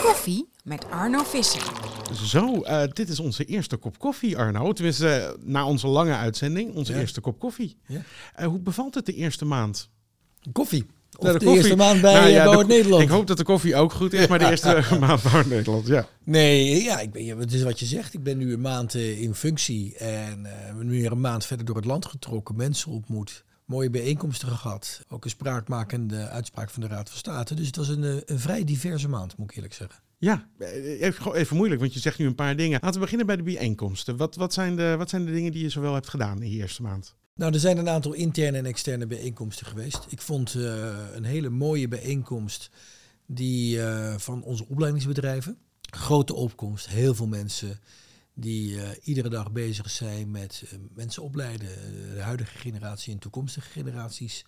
Koffie 0.03 0.49
met 0.65 0.91
Arno 0.91 1.23
Visser. 1.25 1.63
Zo, 2.13 2.63
eh, 2.63 2.83
dit 2.93 3.09
is 3.09 3.21
onze 3.21 3.45
eerste 3.45 3.77
kop 3.77 3.99
koffie, 3.99 4.39
Arno. 4.39 4.73
Tenminste, 4.73 5.37
na 5.41 5.67
onze 5.67 5.87
lange 5.87 6.15
uitzending, 6.17 6.75
onze 6.75 6.93
Ja. 6.93 6.99
eerste 6.99 7.21
kop 7.21 7.39
koffie. 7.39 7.77
Ja. 7.87 8.01
Eh, 8.35 8.47
hoe 8.47 8.61
bevalt 8.61 8.95
het 8.95 9.07
de 9.07 9.13
eerste 9.13 9.45
maand? 9.45 9.91
Koffie. 10.53 10.87
Of 11.19 11.27
Nou, 11.27 11.39
de, 11.39 11.47
eerste 11.47 11.77
maand 11.77 12.01
bij 12.01 12.15
Nou 12.15 12.29
ja, 12.29 12.45
de- 12.45 12.51
Bouw 12.51 12.67
Nederland. 12.67 13.03
Ik 13.03 13.09
hoop 13.09 13.27
dat 13.27 13.37
de 13.37 13.45
koffie 13.45 13.77
ook 13.77 13.93
goed 13.93 14.13
is, 14.13 14.27
maar 14.27 14.39
de 14.39 14.51
eerste 14.51 14.83
maand 15.01 15.23
Bouwen 15.23 15.49
Nederland, 15.49 15.87
ja. 15.87 16.09
Nee, 16.25 16.83
ja, 16.83 17.01
ik 17.01 17.13
ben, 17.13 17.39
het 17.39 17.53
is 17.53 17.63
wat 17.63 17.79
je 17.79 17.87
zegt. 17.87 18.15
Ik 18.15 18.23
ben 18.23 18.39
nu 18.39 18.53
een 18.53 18.61
maand 18.61 18.95
eh, 18.95 19.21
in 19.21 19.35
functie 19.35 19.97
en 19.97 20.47
eh, 20.47 20.69
we 20.69 20.75
ben 20.77 20.87
nu 20.87 20.93
weer 20.93 21.13
een 21.13 21.21
maand 21.21 21.47
verder 21.47 21.67
door 21.67 21.77
het 21.77 21.85
land 21.85 22.07
getrokken, 22.07 22.57
mensen 22.57 22.91
ontmoet, 22.91 23.45
mooie 23.65 23.91
bijeenkomsten 23.91 24.49
gehad. 24.49 25.01
Ook 25.09 25.25
een 25.25 25.31
spraakmakende 25.31 26.29
uitspraak 26.29 26.71
van 26.71 26.83
de 26.83 26.89
Raad 26.89 27.09
van 27.09 27.19
State. 27.19 27.55
Dus 27.55 27.67
het 27.67 27.77
was 27.77 27.89
een, 27.89 28.05
eh, 28.05 28.17
een 28.25 28.41
vrij 28.41 28.65
diverse 28.65 29.09
maand, 29.09 29.37
moet 29.37 29.51
ik 29.51 29.57
eerlijk 29.57 29.75
zeggen. 29.75 30.03
Ja, 30.19 30.49
eh, 30.59 31.01
even, 31.03 31.35
even 31.35 31.57
moeilijk, 31.57 31.81
want 31.81 31.95
je 31.95 32.01
zegt 32.01 32.19
nu 32.19 32.27
een 32.27 32.35
paar 32.35 32.57
dingen. 32.57 32.79
Laten 32.83 32.95
we 32.95 33.01
beginnen 33.01 33.27
bij 33.27 33.37
de 33.37 33.43
bijeenkomsten. 33.43 34.17
Wat, 34.17 34.37
wat, 34.37 34.53
zijn, 34.53 34.77
de, 34.77 34.95
wat 34.99 35.11
zijn 35.11 35.25
de 35.25 35.33
dingen 35.33 35.53
die 35.53 35.63
je 35.63 35.69
zowel 35.69 35.95
hebt 35.95 36.09
gedaan 36.09 36.43
in 36.43 36.51
die 36.51 36.61
eerste 36.61 36.83
maand? 36.83 37.15
Nou, 37.35 37.53
er 37.53 37.61
zijn 37.61 37.79
een 37.79 37.89
aantal 37.89 38.13
interne 38.13 38.59
en 38.59 38.67
externe 38.67 39.07
bijeenkomsten 39.07 39.67
geweest. 39.67 40.07
Ik 40.09 40.21
vond 40.21 40.55
eh, 40.55 41.15
een 41.15 41.25
hele 41.25 41.49
mooie 41.49 41.89
bijeenkomst 41.89 42.71
die 43.27 43.83
eh, 43.83 44.15
van 44.19 44.43
onze 44.43 44.69
opleidingsbedrijven. 44.69 45.59
Grote 45.81 46.35
opkomst, 46.35 46.89
heel 46.89 47.15
veel 47.15 47.27
mensen 47.27 47.79
die 48.35 48.81
eh, 48.81 48.89
iedere 49.03 49.29
dag 49.29 49.53
bezig 49.53 49.91
zijn 49.91 50.31
met 50.31 50.63
mensen 50.95 51.23
opleiden. 51.23 51.69
de 52.15 52.21
huidige 52.21 52.59
generatie 52.59 53.13
en 53.13 53.19
toekomstige 53.19 53.71
generaties. 53.71 54.45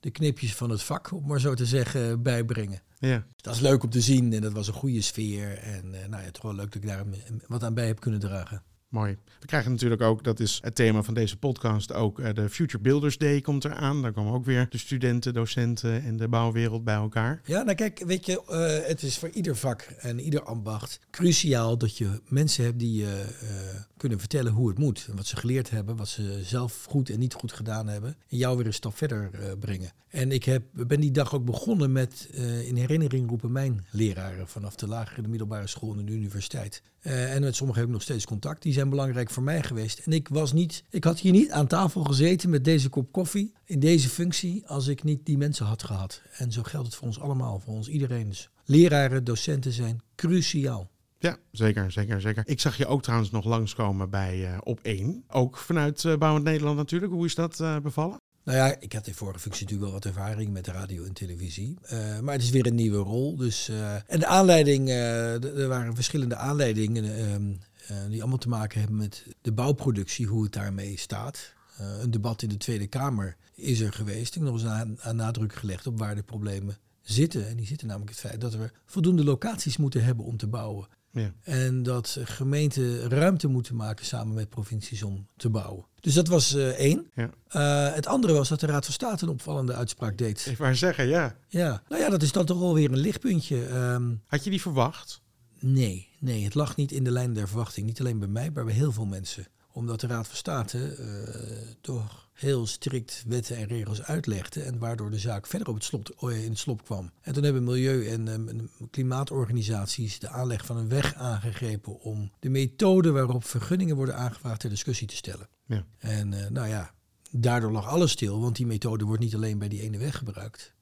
De 0.00 0.10
knipjes 0.10 0.54
van 0.54 0.70
het 0.70 0.82
vak, 0.82 1.12
om 1.12 1.26
maar 1.26 1.40
zo 1.40 1.54
te 1.54 1.66
zeggen, 1.66 2.22
bijbrengen. 2.22 2.82
Ja, 2.98 3.26
Dat 3.36 3.54
is 3.54 3.60
leuk 3.60 3.82
om 3.82 3.90
te 3.90 4.00
zien 4.00 4.32
en 4.32 4.40
dat 4.40 4.52
was 4.52 4.66
een 4.66 4.74
goede 4.74 5.00
sfeer. 5.02 5.58
En 5.58 5.90
nou 5.90 6.22
ja, 6.22 6.30
toch 6.30 6.42
wel 6.42 6.54
leuk 6.54 6.72
dat 6.72 6.82
ik 6.82 6.88
daar 6.88 7.04
wat 7.46 7.62
aan 7.62 7.74
bij 7.74 7.86
heb 7.86 8.00
kunnen 8.00 8.20
dragen. 8.20 8.62
Mooi. 8.92 9.16
We 9.40 9.46
krijgen 9.46 9.70
natuurlijk 9.70 10.02
ook, 10.02 10.24
dat 10.24 10.40
is 10.40 10.58
het 10.62 10.74
thema 10.74 11.02
van 11.02 11.14
deze 11.14 11.36
podcast, 11.36 11.92
ook 11.92 12.20
eh, 12.20 12.34
de 12.34 12.48
Future 12.48 12.82
Builders 12.82 13.18
Day 13.18 13.40
komt 13.40 13.64
eraan. 13.64 14.02
Daar 14.02 14.12
komen 14.12 14.32
ook 14.32 14.44
weer 14.44 14.66
de 14.70 14.78
studenten, 14.78 15.34
docenten 15.34 16.02
en 16.02 16.16
de 16.16 16.28
bouwwereld 16.28 16.84
bij 16.84 16.94
elkaar. 16.94 17.40
Ja, 17.44 17.62
nou 17.62 17.74
kijk, 17.74 18.02
weet 18.06 18.26
je, 18.26 18.42
eh, 18.46 18.88
het 18.88 19.02
is 19.02 19.18
voor 19.18 19.28
ieder 19.28 19.56
vak 19.56 19.80
en 19.80 20.20
ieder 20.20 20.42
ambacht 20.42 20.98
cruciaal 21.10 21.78
dat 21.78 21.96
je 21.96 22.20
mensen 22.28 22.64
hebt 22.64 22.78
die 22.78 22.94
je 22.94 23.24
eh, 23.40 23.48
kunnen 23.96 24.18
vertellen 24.18 24.52
hoe 24.52 24.68
het 24.68 24.78
moet. 24.78 25.08
Wat 25.14 25.26
ze 25.26 25.36
geleerd 25.36 25.70
hebben, 25.70 25.96
wat 25.96 26.08
ze 26.08 26.40
zelf 26.44 26.84
goed 26.88 27.10
en 27.10 27.18
niet 27.18 27.34
goed 27.34 27.52
gedaan 27.52 27.88
hebben. 27.88 28.16
En 28.28 28.36
jou 28.36 28.56
weer 28.56 28.66
een 28.66 28.74
stap 28.74 28.96
verder 28.96 29.30
brengen. 29.58 29.90
En 30.08 30.32
ik 30.32 30.44
heb, 30.44 30.62
ben 30.72 31.00
die 31.00 31.10
dag 31.10 31.34
ook 31.34 31.44
begonnen 31.44 31.92
met 31.92 32.28
in 32.64 32.76
herinnering 32.76 33.28
roepen 33.28 33.52
mijn 33.52 33.86
leraren 33.90 34.48
vanaf 34.48 34.74
de 34.74 34.86
lagere, 34.86 35.22
de 35.22 35.28
middelbare 35.28 35.66
school 35.66 35.98
en 35.98 36.06
de 36.06 36.12
universiteit. 36.12 36.82
En 37.02 37.40
met 37.40 37.56
sommigen 37.56 37.80
heb 37.80 37.90
ik 37.90 37.96
nog 37.96 38.04
steeds 38.04 38.26
contact. 38.26 38.62
Die 38.62 38.72
zijn 38.72 38.81
belangrijk 38.90 39.30
voor 39.30 39.42
mij 39.42 39.62
geweest. 39.62 39.98
En 39.98 40.12
ik 40.12 40.28
was 40.28 40.52
niet, 40.52 40.84
ik 40.90 41.04
had 41.04 41.18
hier 41.18 41.32
niet 41.32 41.50
aan 41.50 41.66
tafel 41.66 42.04
gezeten 42.04 42.50
met 42.50 42.64
deze 42.64 42.88
kop 42.88 43.12
koffie 43.12 43.52
in 43.64 43.80
deze 43.80 44.08
functie 44.08 44.66
als 44.66 44.86
ik 44.86 45.02
niet 45.02 45.26
die 45.26 45.38
mensen 45.38 45.66
had 45.66 45.82
gehad. 45.82 46.22
En 46.36 46.52
zo 46.52 46.62
geldt 46.62 46.86
het 46.86 46.96
voor 46.96 47.06
ons 47.06 47.20
allemaal, 47.20 47.60
voor 47.60 47.74
ons 47.74 47.88
iedereen. 47.88 48.28
Dus 48.28 48.50
leraren, 48.64 49.24
docenten 49.24 49.72
zijn 49.72 50.00
cruciaal. 50.16 50.90
Ja, 51.18 51.36
zeker, 51.50 51.92
zeker, 51.92 52.20
zeker. 52.20 52.42
Ik 52.46 52.60
zag 52.60 52.76
je 52.76 52.86
ook 52.86 53.02
trouwens 53.02 53.30
nog 53.30 53.44
langskomen 53.44 54.10
bij 54.10 54.46
eh, 54.46 54.58
Op 54.62 54.80
1. 54.82 55.24
Ook 55.28 55.56
vanuit 55.56 56.04
eh 56.04 56.16
Bouwend 56.16 56.44
Nederland 56.44 56.76
natuurlijk. 56.76 57.12
Hoe 57.12 57.26
is 57.26 57.34
dat 57.34 57.60
eh, 57.60 57.78
bevallen? 57.78 58.16
Nou 58.44 58.58
ja, 58.58 58.76
ik 58.80 58.92
had 58.92 59.06
in 59.06 59.14
vorige 59.14 59.38
functie 59.38 59.62
natuurlijk 59.62 59.90
wel 59.90 60.00
wat 60.00 60.10
ervaring 60.14 60.52
met 60.52 60.66
radio 60.66 61.04
en 61.04 61.12
televisie. 61.12 61.78
Maar 62.20 62.34
het 62.34 62.42
is 62.42 62.50
weer 62.50 62.66
een 62.66 62.74
nieuwe 62.74 62.98
rol. 62.98 63.36
Dus, 63.36 63.68
en 64.06 64.18
de 64.18 64.26
aanleiding, 64.26 64.88
er 64.88 65.68
waren 65.68 65.94
verschillende 65.94 66.36
aanleidingen 66.36 67.04
ehm, 67.04 67.52
eh, 67.71 67.71
die 68.08 68.20
allemaal 68.20 68.38
te 68.38 68.48
maken 68.48 68.78
hebben 68.78 68.96
met 68.96 69.26
de 69.40 69.52
bouwproductie, 69.52 70.26
hoe 70.26 70.42
het 70.42 70.52
daarmee 70.52 70.98
staat. 70.98 71.54
Eh, 71.76 71.86
een 72.00 72.10
debat 72.10 72.42
in 72.42 72.48
de 72.48 72.56
Tweede 72.56 72.86
Kamer 72.86 73.36
is 73.54 73.80
er 73.80 73.92
geweest. 73.92 74.36
En 74.36 74.46
er 74.46 74.52
was 74.52 74.64
aan, 74.64 74.96
aan 75.00 75.16
nadruk 75.16 75.54
gelegd 75.54 75.86
op 75.86 75.98
waar 75.98 76.14
de 76.14 76.22
problemen 76.22 76.76
zitten. 77.00 77.48
En 77.48 77.56
die 77.56 77.66
zitten 77.66 77.86
namelijk 77.86 78.10
het 78.10 78.20
feit 78.20 78.40
dat 78.40 78.54
we 78.54 78.70
voldoende 78.86 79.24
locaties 79.24 79.76
moeten 79.76 80.04
hebben 80.04 80.24
om 80.24 80.36
te 80.36 80.46
bouwen. 80.46 80.88
Ja. 81.10 81.32
En 81.42 81.82
dat 81.82 82.18
gemeenten 82.24 83.08
ruimte 83.08 83.48
moeten 83.48 83.76
maken 83.76 84.06
samen 84.06 84.34
met 84.34 84.48
provincies 84.48 85.02
om 85.02 85.26
te 85.36 85.50
bouwen. 85.50 85.86
Dus 86.00 86.14
dat 86.14 86.28
was 86.28 86.54
eh, 86.54 86.68
één. 86.68 87.10
Ja. 87.14 87.30
Eh, 87.48 87.94
het 87.94 88.06
andere 88.06 88.32
was 88.32 88.48
dat 88.48 88.60
de 88.60 88.66
Raad 88.66 88.84
van 88.84 88.94
State 88.94 89.24
een 89.24 89.30
opvallende 89.30 89.74
uitspraak 89.74 90.18
deed. 90.18 90.46
Ik 90.50 90.58
maar 90.58 90.76
zeggen, 90.76 91.06
ja. 91.06 91.36
Ja, 91.48 91.82
nou 91.88 92.02
ja, 92.02 92.08
dat 92.08 92.22
is 92.22 92.32
dan 92.32 92.44
toch 92.44 92.58
wel 92.58 92.74
weer 92.74 92.92
een 92.92 92.98
lichtpuntje. 92.98 93.66
Ehm, 93.66 94.14
Had 94.26 94.44
je 94.44 94.50
die 94.50 94.60
verwacht? 94.60 95.21
Nee, 95.62 96.08
nee, 96.18 96.44
het 96.44 96.54
lag 96.54 96.76
niet 96.76 96.92
in 96.92 97.04
de 97.04 97.10
lijn 97.10 97.32
der 97.32 97.48
verwachting. 97.48 97.86
Niet 97.86 98.00
alleen 98.00 98.18
bij 98.18 98.28
mij, 98.28 98.50
maar 98.50 98.64
bij 98.64 98.74
heel 98.74 98.92
veel 98.92 99.06
mensen. 99.06 99.46
Omdat 99.72 100.00
de 100.00 100.06
Raad 100.06 100.26
van 100.26 100.36
State 100.36 100.94
eh, 100.94 101.74
toch 101.80 102.28
heel 102.32 102.66
strikt 102.66 103.24
wetten 103.26 103.56
en 103.56 103.66
regels 103.66 104.02
uitlegde. 104.02 104.62
En 104.62 104.78
waardoor 104.78 105.10
de 105.10 105.18
zaak 105.18 105.46
verder 105.46 105.68
op 105.68 105.74
het 105.74 105.84
slot, 105.84 106.12
in 106.20 106.50
het 106.50 106.58
slop 106.58 106.84
kwam. 106.84 107.10
En 107.20 107.32
toen 107.32 107.42
hebben 107.42 107.64
milieu- 107.64 108.06
en 108.06 108.28
ehm, 108.28 108.66
klimaatorganisaties 108.90 110.18
de 110.18 110.28
aanleg 110.28 110.66
van 110.66 110.76
een 110.76 110.88
weg 110.88 111.14
aangegrepen 111.14 112.00
om 112.00 112.32
de 112.38 112.48
methode 112.48 113.10
waarop 113.10 113.44
vergunningen 113.44 113.96
worden 113.96 114.16
aangevraagd 114.16 114.60
ter 114.60 114.70
discussie 114.70 115.06
te 115.06 115.16
stellen. 115.16 115.48
Ja. 115.66 115.84
En 115.98 116.32
eh, 116.32 116.50
nou 116.50 116.68
ja, 116.68 116.94
daardoor 117.30 117.72
lag 117.72 117.86
alles 117.86 118.10
stil, 118.10 118.40
want 118.40 118.56
die 118.56 118.66
methode 118.66 119.04
wordt 119.04 119.22
niet 119.22 119.34
alleen 119.34 119.58
bij 119.58 119.68
die 119.68 119.82
ene 119.82 119.98
weg 119.98 120.18
gebruikt. 120.18 120.72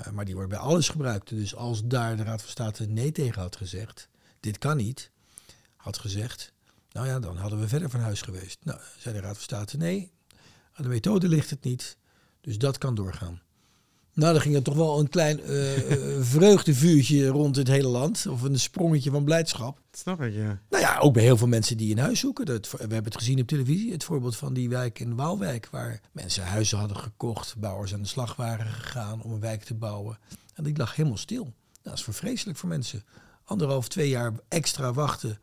Uh, 0.00 0.10
maar 0.10 0.24
die 0.24 0.34
wordt 0.34 0.50
bij 0.50 0.58
alles 0.58 0.88
gebruikt. 0.88 1.28
Dus 1.28 1.54
als 1.54 1.84
daar 1.84 2.16
de 2.16 2.22
Raad 2.22 2.40
van 2.40 2.50
State 2.50 2.86
nee 2.86 3.12
tegen 3.12 3.42
had 3.42 3.56
gezegd, 3.56 4.08
dit 4.44 4.58
kan 4.58 4.76
niet, 4.76 5.10
had 5.76 5.98
gezegd, 5.98 6.52
nou 6.92 7.06
ja, 7.06 7.20
dan 7.20 7.36
hadden 7.36 7.60
we 7.60 7.68
verder 7.68 7.90
van 7.90 8.00
huis 8.00 8.22
geweest. 8.22 8.58
Nou, 8.62 8.78
zei 8.98 9.14
de 9.14 9.20
Raad 9.20 9.34
van 9.34 9.42
State 9.42 9.76
nee, 9.76 10.10
aan 10.72 10.82
de 10.82 10.88
methode 10.88 11.28
ligt 11.28 11.50
het 11.50 11.64
niet, 11.64 11.96
dus 12.40 12.58
dat 12.58 12.78
kan 12.78 12.94
doorgaan. 12.94 13.42
Nou, 14.12 14.32
dan 14.32 14.42
ging 14.42 14.54
er 14.54 14.62
toch 14.62 14.74
wel 14.74 14.98
een 14.98 15.08
klein 15.08 15.40
uh, 15.40 16.22
vreugdevuurtje 16.34 17.26
rond 17.26 17.56
het 17.56 17.68
hele 17.68 17.88
land, 17.88 18.26
of 18.26 18.42
een 18.42 18.60
sprongetje 18.60 19.10
van 19.10 19.24
blijdschap. 19.24 19.80
Dat 19.90 20.00
snap 20.00 20.22
ik, 20.22 20.34
ja. 20.34 20.60
Nou 20.70 20.82
ja, 20.82 20.98
ook 20.98 21.12
bij 21.12 21.22
heel 21.22 21.36
veel 21.36 21.46
mensen 21.46 21.76
die 21.76 21.92
een 21.92 22.02
huis 22.02 22.20
zoeken. 22.20 22.46
Dat, 22.46 22.70
we 22.70 22.78
hebben 22.78 23.04
het 23.04 23.16
gezien 23.16 23.40
op 23.40 23.46
televisie, 23.46 23.92
het 23.92 24.04
voorbeeld 24.04 24.36
van 24.36 24.54
die 24.54 24.68
wijk 24.68 24.98
in 24.98 25.14
Waalwijk, 25.16 25.68
waar 25.70 26.00
mensen 26.12 26.44
huizen 26.44 26.78
hadden 26.78 26.96
gekocht, 26.96 27.56
bouwers 27.56 27.94
aan 27.94 28.02
de 28.02 28.08
slag 28.08 28.36
waren 28.36 28.66
gegaan 28.66 29.22
om 29.22 29.32
een 29.32 29.40
wijk 29.40 29.64
te 29.64 29.74
bouwen. 29.74 30.18
En 30.54 30.64
die 30.64 30.76
lag 30.76 30.96
helemaal 30.96 31.18
stil. 31.18 31.42
Nou, 31.42 31.54
dat 31.82 32.08
is 32.08 32.16
vreselijk 32.16 32.58
voor 32.58 32.68
mensen. 32.68 33.04
Anderhalf, 33.44 33.88
twee 33.88 34.08
jaar 34.08 34.32
extra 34.48 34.92
wachten 34.92 35.38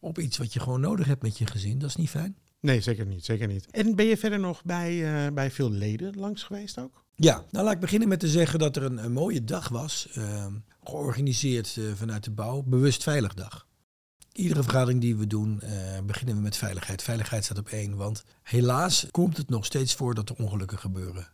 op 0.00 0.18
iets 0.18 0.38
wat 0.38 0.52
je 0.52 0.60
gewoon 0.60 0.80
nodig 0.80 1.06
hebt 1.06 1.22
met 1.22 1.38
je 1.38 1.46
gezin, 1.46 1.78
dat 1.78 1.88
is 1.88 1.96
niet 1.96 2.10
fijn. 2.10 2.36
Nee, 2.60 2.80
zeker 2.80 3.06
niet, 3.06 3.24
zeker 3.24 3.46
niet. 3.46 3.70
En 3.70 3.94
ben 3.94 4.06
je 4.06 4.16
verder 4.16 4.38
nog 4.38 4.64
bij, 4.64 5.24
uh, 5.26 5.32
bij 5.32 5.50
veel 5.50 5.70
leden 5.70 6.18
langs 6.18 6.42
geweest 6.42 6.78
ook? 6.78 7.04
Ja, 7.14 7.44
nou 7.50 7.64
laat 7.64 7.74
ik 7.74 7.80
beginnen 7.80 8.08
met 8.08 8.20
te 8.20 8.28
zeggen 8.28 8.58
dat 8.58 8.76
er 8.76 8.82
een, 8.82 9.04
een 9.04 9.12
mooie 9.12 9.44
dag 9.44 9.68
was, 9.68 10.08
uh, 10.18 10.46
georganiseerd 10.84 11.76
uh, 11.76 11.92
vanuit 11.94 12.24
de 12.24 12.30
bouw, 12.30 12.62
Bewust 12.62 13.02
Veilig 13.02 13.34
Dag. 13.34 13.66
Iedere 14.32 14.62
vergadering 14.62 15.00
die 15.00 15.16
we 15.16 15.26
doen, 15.26 15.60
uh, 15.64 15.70
beginnen 16.06 16.34
we 16.34 16.40
met 16.40 16.56
veiligheid. 16.56 17.02
Veiligheid 17.02 17.44
staat 17.44 17.58
op 17.58 17.68
één, 17.68 17.96
want 17.96 18.24
helaas 18.42 19.06
komt 19.10 19.36
het 19.36 19.48
nog 19.48 19.64
steeds 19.64 19.94
voor 19.94 20.14
dat 20.14 20.28
er 20.28 20.36
ongelukken 20.36 20.78
gebeuren 20.78 21.28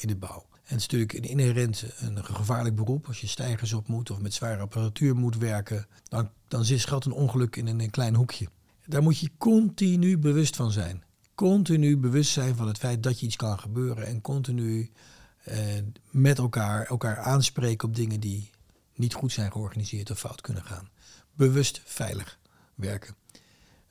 in 0.00 0.08
de 0.08 0.16
bouw. 0.16 0.46
En 0.68 0.74
het 0.74 0.82
is 0.82 0.88
natuurlijk 0.88 1.12
een 1.12 1.38
inherent 1.38 1.84
een 1.98 2.24
gevaarlijk 2.24 2.74
beroep. 2.74 3.06
Als 3.06 3.20
je 3.20 3.26
stijgers 3.26 3.72
op 3.72 3.88
moet 3.88 4.10
of 4.10 4.20
met 4.20 4.34
zware 4.34 4.60
apparatuur 4.60 5.16
moet 5.16 5.36
werken, 5.36 5.86
dan, 6.08 6.30
dan 6.48 6.64
zit 6.64 6.80
schuilt 6.80 7.04
een 7.04 7.12
ongeluk 7.12 7.56
in 7.56 7.66
een, 7.66 7.80
een 7.80 7.90
klein 7.90 8.14
hoekje. 8.14 8.48
Daar 8.86 9.02
moet 9.02 9.18
je 9.18 9.30
continu 9.38 10.18
bewust 10.18 10.56
van 10.56 10.72
zijn. 10.72 11.04
Continu 11.34 11.96
bewust 11.96 12.30
zijn 12.30 12.56
van 12.56 12.66
het 12.66 12.78
feit 12.78 13.02
dat 13.02 13.20
je 13.20 13.26
iets 13.26 13.36
kan 13.36 13.58
gebeuren. 13.58 14.06
En 14.06 14.20
continu 14.20 14.90
eh, 15.44 15.58
met 16.10 16.38
elkaar, 16.38 16.86
elkaar 16.86 17.18
aanspreken 17.18 17.88
op 17.88 17.94
dingen 17.94 18.20
die 18.20 18.50
niet 18.94 19.14
goed 19.14 19.32
zijn 19.32 19.52
georganiseerd 19.52 20.10
of 20.10 20.18
fout 20.18 20.40
kunnen 20.40 20.64
gaan. 20.64 20.88
Bewust 21.34 21.80
veilig 21.84 22.38
werken. 22.74 23.14
Het 23.32 23.40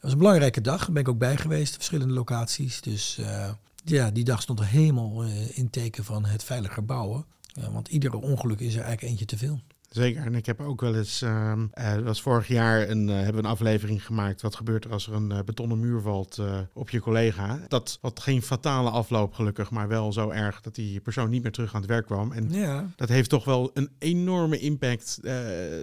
was 0.01 0.11
een 0.11 0.17
belangrijke 0.17 0.61
dag. 0.61 0.79
Daar 0.79 0.91
ben 0.91 1.01
ik 1.01 1.09
ook 1.09 1.17
bij 1.17 1.37
geweest, 1.37 1.73
verschillende 1.73 2.13
locaties. 2.13 2.81
Dus 2.81 3.17
eh, 3.17 3.51
ja, 3.89 4.11
die 4.11 4.23
dag 4.23 4.41
stond 4.41 4.59
er 4.59 4.65
helemaal 4.65 5.23
eh, 5.23 5.57
in 5.57 5.69
teken 5.69 6.03
van 6.03 6.25
het 6.25 6.43
veiliger 6.43 6.85
bouwen. 6.85 7.25
Want 7.71 7.87
iedere 7.87 8.17
ongeluk 8.21 8.59
is 8.59 8.75
er 8.75 8.81
eigenlijk 8.81 9.11
eentje 9.11 9.25
te 9.25 9.37
veel. 9.37 9.59
Zeker. 9.89 10.25
En 10.25 10.35
ik 10.35 10.45
heb 10.45 10.61
ook 10.61 10.81
wel 10.81 10.95
eens, 10.95 11.21
ehm 11.21 11.65
eh, 11.71 11.91
het 11.91 12.03
was 12.03 12.21
vorig 12.21 12.47
jaar, 12.47 12.89
een, 12.89 13.09
eh, 13.09 13.15
hebben 13.15 13.33
we 13.33 13.39
een 13.39 13.53
aflevering 13.53 14.05
gemaakt. 14.05 14.41
Wat 14.41 14.55
gebeurt 14.55 14.85
er 14.85 14.91
als 14.91 15.07
er 15.07 15.13
een 15.13 15.31
eh, 15.31 15.39
betonnen 15.45 15.79
muur 15.79 16.01
valt 16.01 16.37
eh, 16.37 16.59
op 16.73 16.89
je 16.89 16.99
collega? 16.99 17.59
Dat 17.67 17.97
had 18.01 18.19
geen 18.19 18.41
fatale 18.41 18.89
afloop 18.89 19.33
gelukkig, 19.33 19.71
maar 19.71 19.87
wel 19.87 20.13
zo 20.13 20.29
erg 20.29 20.61
dat 20.61 20.75
die 20.75 20.99
persoon 20.99 21.29
niet 21.29 21.43
meer 21.43 21.51
terug 21.51 21.73
aan 21.73 21.81
het 21.81 21.89
werk 21.89 22.05
kwam. 22.05 22.31
En 22.31 22.49
Ja, 22.51 22.89
dat 22.95 23.09
heeft 23.09 23.29
toch 23.29 23.45
wel 23.45 23.71
een 23.73 23.89
enorme 23.99 24.59
impact, 24.59 25.19
eh, 25.23 25.35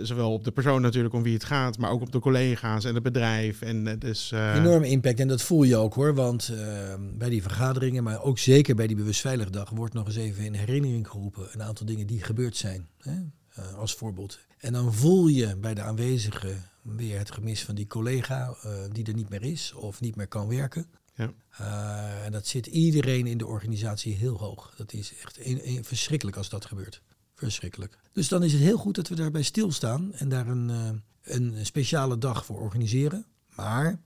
zowel 0.03 0.33
op 0.33 0.45
de 0.45 0.53
persoon 0.53 0.81
natuurlijk 0.83 1.15
om 1.15 1.23
wie 1.23 1.35
het 1.35 1.45
gaat, 1.45 1.79
maar 1.79 1.91
ook 1.91 2.01
op 2.01 2.13
de 2.13 2.19
collega's 2.19 2.85
en 2.85 2.95
het 2.95 3.03
bedrijf. 3.03 3.61
En 3.61 3.99
dus, 3.99 4.33
eh, 4.33 4.55
enorme 4.55 4.89
impact. 4.89 5.21
En 5.21 5.29
dat 5.29 5.43
voel 5.43 5.63
je 5.63 5.77
ook 5.77 5.95
hoor. 5.95 6.15
Want 6.15 6.53
bij 7.19 7.29
die 7.29 7.43
vergaderingen, 7.43 8.03
maar 8.03 8.23
ook 8.23 8.39
zeker 8.39 8.75
bij 8.75 8.87
die 8.87 8.97
Bewust 8.97 9.21
Veilig 9.21 9.51
Dag, 9.51 9.71
wordt 9.71 9.95
nog 9.95 10.07
eens 10.07 10.17
even 10.17 10.45
in 10.45 10.55
herinnering 10.55 11.09
geroepen. 11.09 11.49
Een 11.53 11.63
aantal 11.63 11.87
dingen 11.87 12.07
die 12.07 12.23
gebeurd 12.23 12.57
zijn. 12.57 12.89
Hè? 12.99 13.13
Eh, 13.55 13.75
als 13.75 13.95
voorbeeld. 13.95 14.39
En 14.59 14.73
dan 14.73 14.95
voel 14.95 15.27
je 15.27 15.57
bij 15.57 15.75
de 15.75 15.83
aanwezigen 15.83 16.63
weer 16.83 17.19
het 17.19 17.31
gemis 17.31 17.65
van 17.65 17.75
die 17.75 17.87
collega 17.87 18.57
eh, 18.63 18.71
die 18.93 19.05
er 19.05 19.15
niet 19.15 19.29
meer 19.29 19.43
is 19.43 19.73
of 19.73 20.01
niet 20.01 20.17
meer 20.17 20.29
kan 20.29 20.49
werken. 20.49 20.87
Ja. 21.15 21.33
Eh, 21.51 22.25
en 22.25 22.33
dat 22.33 22.47
zit 22.47 22.67
iedereen 22.67 23.27
in 23.27 23.39
de 23.39 23.47
organisatie 23.47 24.15
heel 24.15 24.39
hoog. 24.39 24.75
Dat 24.77 24.93
is 24.93 25.13
echt 25.23 25.47
een- 25.47 25.69
een- 25.69 25.85
verschrikkelijk 25.85 26.37
als 26.37 26.49
dat 26.49 26.65
gebeurt. 26.65 27.03
Verschrikkelijk. 27.35 27.99
Dus 28.13 28.29
dan 28.29 28.43
is 28.43 28.53
het 28.53 28.63
heel 28.63 28.79
goed 28.79 28.95
dat 28.95 29.09
we 29.09 29.15
daarbij 29.15 29.43
stilstaan 29.43 30.13
en 30.13 30.29
daar 30.29 30.47
een, 30.47 31.03
een 31.23 31.67
speciale 31.67 32.19
dag 32.19 32.45
voor 32.45 32.61
organiseren. 32.61 33.27
Maar 33.57 33.85
het 33.85 33.99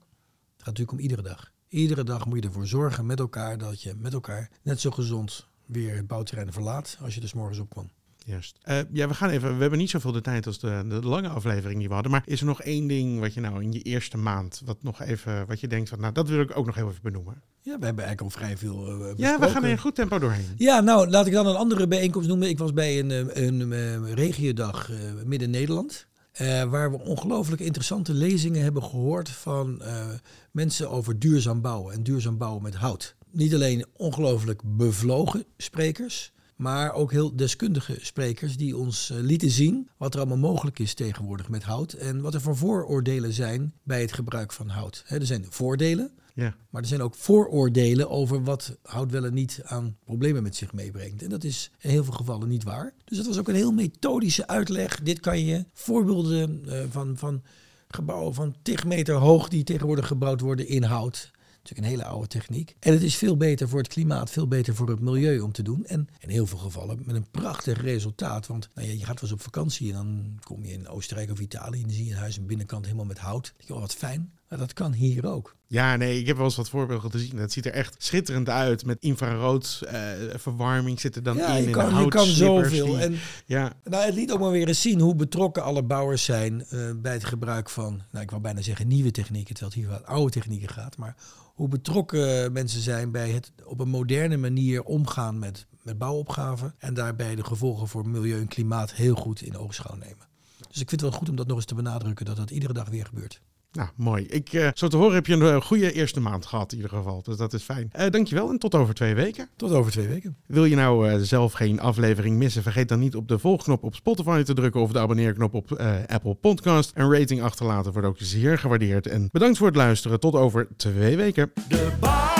gaat 0.57 0.65
natuurlijk 0.65 0.91
om 0.91 0.99
iedere 0.99 1.21
dag. 1.21 1.51
Iedere 1.67 2.03
dag 2.03 2.25
moet 2.25 2.39
je 2.41 2.47
ervoor 2.47 2.67
zorgen 2.67 3.05
met 3.05 3.19
elkaar 3.19 3.57
dat 3.57 3.81
je 3.81 3.93
met 3.97 4.13
elkaar 4.13 4.49
net 4.61 4.79
zo 4.79 4.91
gezond 4.91 5.47
weer 5.65 5.95
het 5.95 6.07
bouwterrein 6.07 6.53
verlaat 6.53 6.97
als 7.01 7.15
je 7.15 7.21
er 7.21 7.27
's 7.27 7.33
morgens 7.33 7.59
op 7.59 7.69
kwam. 7.69 7.89
Juist. 8.25 8.57
Eh, 8.61 8.77
ja, 8.91 9.07
we 9.07 9.13
gaan 9.13 9.29
even. 9.29 9.53
We 9.55 9.61
hebben 9.61 9.79
niet 9.79 9.89
zoveel 9.89 10.11
de 10.11 10.21
tijd 10.21 10.47
als 10.47 10.59
de, 10.59 10.83
de 10.87 11.01
lange 11.01 11.27
aflevering 11.27 11.79
die 11.79 11.87
we 11.87 11.93
hadden. 11.93 12.11
Maar 12.11 12.21
is 12.25 12.39
er 12.39 12.45
nog 12.45 12.61
één 12.61 12.87
ding 12.87 13.19
wat 13.19 13.33
je 13.33 13.39
nou 13.41 13.63
in 13.63 13.71
je 13.71 13.81
eerste 13.81 14.17
maand, 14.17 14.61
wat 14.65 14.83
nog 14.83 15.01
even, 15.01 15.47
wat 15.47 15.59
je 15.59 15.67
denkt 15.67 15.89
van, 15.89 15.99
nou, 15.99 16.13
dat 16.13 16.29
wil 16.29 16.39
ik 16.41 16.57
ook 16.57 16.65
nog 16.65 16.75
heel 16.75 16.89
even 16.89 17.01
benoemen. 17.03 17.41
Ja, 17.61 17.79
we 17.79 17.85
hebben 17.85 18.05
eigenlijk 18.05 18.21
al 18.21 18.41
vrij 18.41 18.57
veel 18.57 18.87
eh, 18.87 19.13
Ja, 19.17 19.39
we 19.39 19.49
gaan 19.49 19.63
er 19.63 19.69
in 19.69 19.77
goed 19.79 19.95
tempo 19.95 20.19
doorheen. 20.19 20.45
Ja, 20.57 20.79
nou, 20.79 21.09
laat 21.09 21.25
ik 21.27 21.33
dan 21.33 21.47
een 21.47 21.55
andere 21.55 21.87
bijeenkomst 21.87 22.27
noemen. 22.27 22.49
Ik 22.49 22.57
was 22.57 22.73
bij 22.73 22.99
een, 22.99 23.11
eh, 23.11 23.45
een, 23.45 23.71
eh, 23.73 24.13
regiodag 24.13 24.89
Midden-Nederland. 25.25 26.07
eh, 26.31 26.63
waar 26.63 26.91
we 26.91 26.99
ongelooflijk 26.99 27.61
interessante 27.61 28.13
lezingen 28.13 28.63
hebben 28.63 28.83
gehoord 28.83 29.29
van 29.29 29.81
eh, 29.81 30.05
mensen 30.51 30.89
over 30.89 31.19
duurzaam 31.19 31.61
bouwen 31.61 31.93
en 31.93 32.03
duurzaam 32.03 32.37
bouwen 32.37 32.63
met 32.63 32.75
hout. 32.75 33.15
Niet 33.31 33.53
alleen 33.53 33.85
ongelooflijk 33.93 34.61
bevlogen 34.65 35.45
sprekers, 35.57 36.31
maar 36.59 36.93
ook 36.93 37.11
heel 37.11 37.35
deskundige 37.35 37.97
sprekers 38.01 38.57
die 38.57 38.77
ons 38.77 39.09
eh, 39.09 39.17
lieten 39.19 39.49
zien 39.49 39.89
wat 39.97 40.13
er 40.13 40.19
allemaal 40.19 40.37
mogelijk 40.37 40.79
is 40.79 40.93
tegenwoordig 40.93 41.49
met 41.49 41.63
hout 41.63 41.93
en 41.93 42.21
wat 42.21 42.33
er 42.33 42.41
voor 42.41 42.57
vooroordelen 42.57 43.33
zijn 43.33 43.73
bij 43.83 44.01
het 44.01 44.13
gebruik 44.13 44.51
van 44.53 44.69
hout. 44.69 45.03
Er 45.07 45.25
zijn 45.25 45.45
voordelen, 45.49 46.11
Ja. 46.33 46.55
maar 46.69 46.81
er 46.81 46.87
zijn 46.87 47.01
ook 47.01 47.15
vooroordelen 47.15 48.09
over 48.09 48.43
wat 48.43 48.77
hout 48.83 49.11
wel 49.11 49.25
en 49.25 49.33
niet 49.33 49.61
aan 49.63 49.97
problemen 50.05 50.43
met 50.43 50.55
zich 50.55 50.73
meebrengt. 50.73 51.23
En 51.23 51.29
dat 51.29 51.43
is 51.43 51.71
in 51.79 51.89
heel 51.89 52.03
veel 52.03 52.13
gevallen 52.13 52.47
niet 52.47 52.63
waar. 52.63 52.93
Dus 53.05 53.17
dat 53.17 53.27
was 53.27 53.37
ook 53.39 53.47
een 53.47 53.55
heel 53.55 53.71
methodische 53.71 54.47
uitleg. 54.47 54.99
Dit 55.03 55.19
kan 55.19 55.45
je 55.45 55.65
voorbeelden 55.73 56.61
eh, 56.67 56.83
van, 56.89 57.17
van 57.17 57.41
gebouwen 57.87 58.33
van 58.33 58.55
tig 58.61 58.85
meter 58.85 59.15
hoog 59.15 59.47
die 59.49 59.63
tegenwoordig 59.63 60.07
gebouwd 60.07 60.41
worden 60.41 60.67
in 60.67 60.83
hout. 60.83 61.31
Natuurlijk 61.69 61.93
een 61.93 61.99
hele 61.99 62.15
oude 62.15 62.27
techniek. 62.27 62.75
En 62.79 62.93
het 62.93 63.01
is 63.01 63.15
veel 63.15 63.37
beter 63.37 63.69
voor 63.69 63.79
het 63.79 63.87
klimaat, 63.87 64.29
veel 64.29 64.47
beter 64.47 64.75
voor 64.75 64.89
het 64.89 64.99
milieu 64.99 65.39
om 65.39 65.51
te 65.51 65.61
doen. 65.61 65.85
En 65.85 66.09
in 66.19 66.29
heel 66.29 66.45
veel 66.45 66.57
gevallen 66.57 67.01
met 67.05 67.15
een 67.15 67.29
prachtig 67.31 67.81
resultaat. 67.81 68.47
Want 68.47 68.69
nou 68.73 68.87
ja, 68.87 68.93
je 68.93 69.05
gaat 69.05 69.21
wel 69.21 69.29
eens 69.29 69.31
op 69.31 69.41
vakantie 69.41 69.87
en 69.87 69.93
dan 69.93 70.39
kom 70.43 70.65
je 70.65 70.73
in 70.73 70.87
Oostenrijk 70.87 71.31
of 71.31 71.39
Italië 71.39 71.81
en 71.81 71.87
dan 71.87 71.95
zie 71.95 72.05
je 72.05 72.11
een 72.11 72.17
huis 72.17 72.37
aan 72.39 72.45
binnenkant 72.45 72.85
helemaal 72.85 73.05
met 73.05 73.17
hout. 73.17 73.53
Denk 73.57 73.67
je, 73.67 73.73
oh 73.73 73.79
wat 73.79 73.93
fijn. 73.93 74.31
Maar 74.49 74.57
dat 74.59 74.73
kan 74.73 74.93
hier 74.93 75.25
ook. 75.27 75.55
Ja, 75.67 75.95
nee, 75.95 76.19
ik 76.19 76.27
heb 76.27 76.35
wel 76.35 76.45
eens 76.45 76.55
wat 76.55 76.69
voorbeelden 76.69 77.11
gezien. 77.11 77.37
Het 77.37 77.51
ziet 77.53 77.65
er 77.65 77.71
echt 77.71 77.95
schitterend 77.97 78.49
uit. 78.49 78.85
Met 78.85 78.97
infrarood 78.99 79.81
eh, 79.87 79.99
verwarming 80.35 80.99
zit 80.99 81.15
er 81.15 81.23
dan 81.23 81.37
Ja, 81.37 81.47
in. 81.55 81.63
je 81.63 81.69
kan, 81.69 81.95
je 82.03 82.07
kan 82.07 82.25
zoveel. 82.25 82.85
die- 82.85 82.97
En 82.97 83.15
Ja, 83.45 83.73
Nou, 83.83 84.05
het 84.05 84.13
liet 84.13 84.31
ook 84.31 84.39
maar 84.39 84.51
weer 84.51 84.67
eens 84.67 84.81
zien 84.81 84.99
hoe 84.99 85.15
betrokken 85.15 85.63
alle 85.63 85.83
bouwers 85.83 86.23
zijn 86.23 86.65
eh, 86.65 86.79
bij 86.95 87.13
het 87.13 87.25
gebruik 87.25 87.69
van, 87.69 88.01
nou, 88.11 88.23
ik 88.23 88.29
wil 88.29 88.39
bijna 88.39 88.61
zeggen 88.61 88.87
nieuwe 88.87 89.11
technieken, 89.11 89.55
terwijl 89.55 89.71
het 89.75 89.79
hier 89.81 89.89
wel 89.89 90.15
oude 90.15 90.31
technieken 90.31 90.69
gaat. 90.69 90.97
Maar 90.97 91.15
hoe 91.55 91.67
betrokken 91.67 92.51
mensen 92.53 92.81
zijn 92.81 93.11
bij 93.11 93.29
het 93.29 93.51
op 93.65 93.79
een 93.79 93.89
moderne 93.89 94.37
manier 94.37 94.83
omgaan 94.83 95.39
met, 95.39 95.65
met 95.83 95.97
bouwopgaven. 95.97 96.75
En 96.77 96.93
daarbij 96.93 97.35
de 97.35 97.43
gevolgen 97.43 97.87
voor 97.87 98.07
milieu 98.09 98.39
en 98.39 98.47
klimaat 98.47 98.93
heel 98.93 99.15
goed 99.15 99.41
in 99.41 99.57
oogschouw 99.57 99.95
nemen. 99.95 100.27
Dus 100.57 100.81
ik 100.81 100.89
vind 100.89 101.01
het 101.01 101.09
wel 101.09 101.19
goed 101.19 101.29
om 101.29 101.35
dat 101.35 101.47
nog 101.47 101.55
eens 101.55 101.65
te 101.65 101.75
benadrukken, 101.75 102.25
dat 102.25 102.35
dat 102.35 102.49
iedere 102.51 102.73
dag 102.73 102.89
weer 102.89 103.05
gebeurt. 103.05 103.41
Nou 103.71 103.89
mooi. 103.95 104.25
Ik, 104.25 104.53
eh, 104.53 104.69
zo 104.73 104.87
te 104.87 104.97
horen 104.97 105.13
heb 105.13 105.25
je 105.25 105.33
een 105.33 105.41
eh, 105.41 105.61
goede 105.61 105.91
eerste 105.91 106.19
maand 106.19 106.45
gehad 106.45 106.71
in 106.71 106.77
ieder 106.77 106.97
geval. 106.97 107.21
Dus 107.23 107.37
dat 107.37 107.53
is 107.53 107.63
fijn. 107.63 107.89
Eh, 107.91 108.09
dankjewel 108.09 108.49
en 108.49 108.57
tot 108.57 108.75
over 108.75 108.93
twee 108.93 109.15
weken. 109.15 109.49
Tot 109.55 109.71
over 109.71 109.91
twee 109.91 110.07
weken. 110.07 110.37
Wil 110.45 110.65
je 110.65 110.75
nou 110.75 111.09
eh, 111.09 111.19
zelf 111.21 111.53
geen 111.53 111.79
aflevering 111.79 112.37
missen? 112.37 112.63
Vergeet 112.63 112.89
dan 112.89 112.99
niet 112.99 113.15
op 113.15 113.27
de 113.27 113.39
volgknop 113.39 113.83
op 113.83 113.95
Spotify 113.95 114.43
te 114.43 114.53
drukken 114.53 114.81
of 114.81 114.91
de 114.91 114.99
abonneerknop 114.99 115.53
op 115.53 115.71
eh, 115.71 115.95
Apple 116.07 116.33
Podcast. 116.33 116.91
Een 116.93 117.13
rating 117.13 117.41
achterlaten 117.41 117.91
wordt 117.91 118.07
ook 118.07 118.17
zeer 118.19 118.57
gewaardeerd. 118.57 119.07
En 119.07 119.29
bedankt 119.31 119.57
voor 119.57 119.67
het 119.67 119.75
luisteren. 119.75 120.19
Tot 120.19 120.35
over 120.35 120.67
twee 120.77 121.17
weken. 121.17 121.51
De 121.67 122.38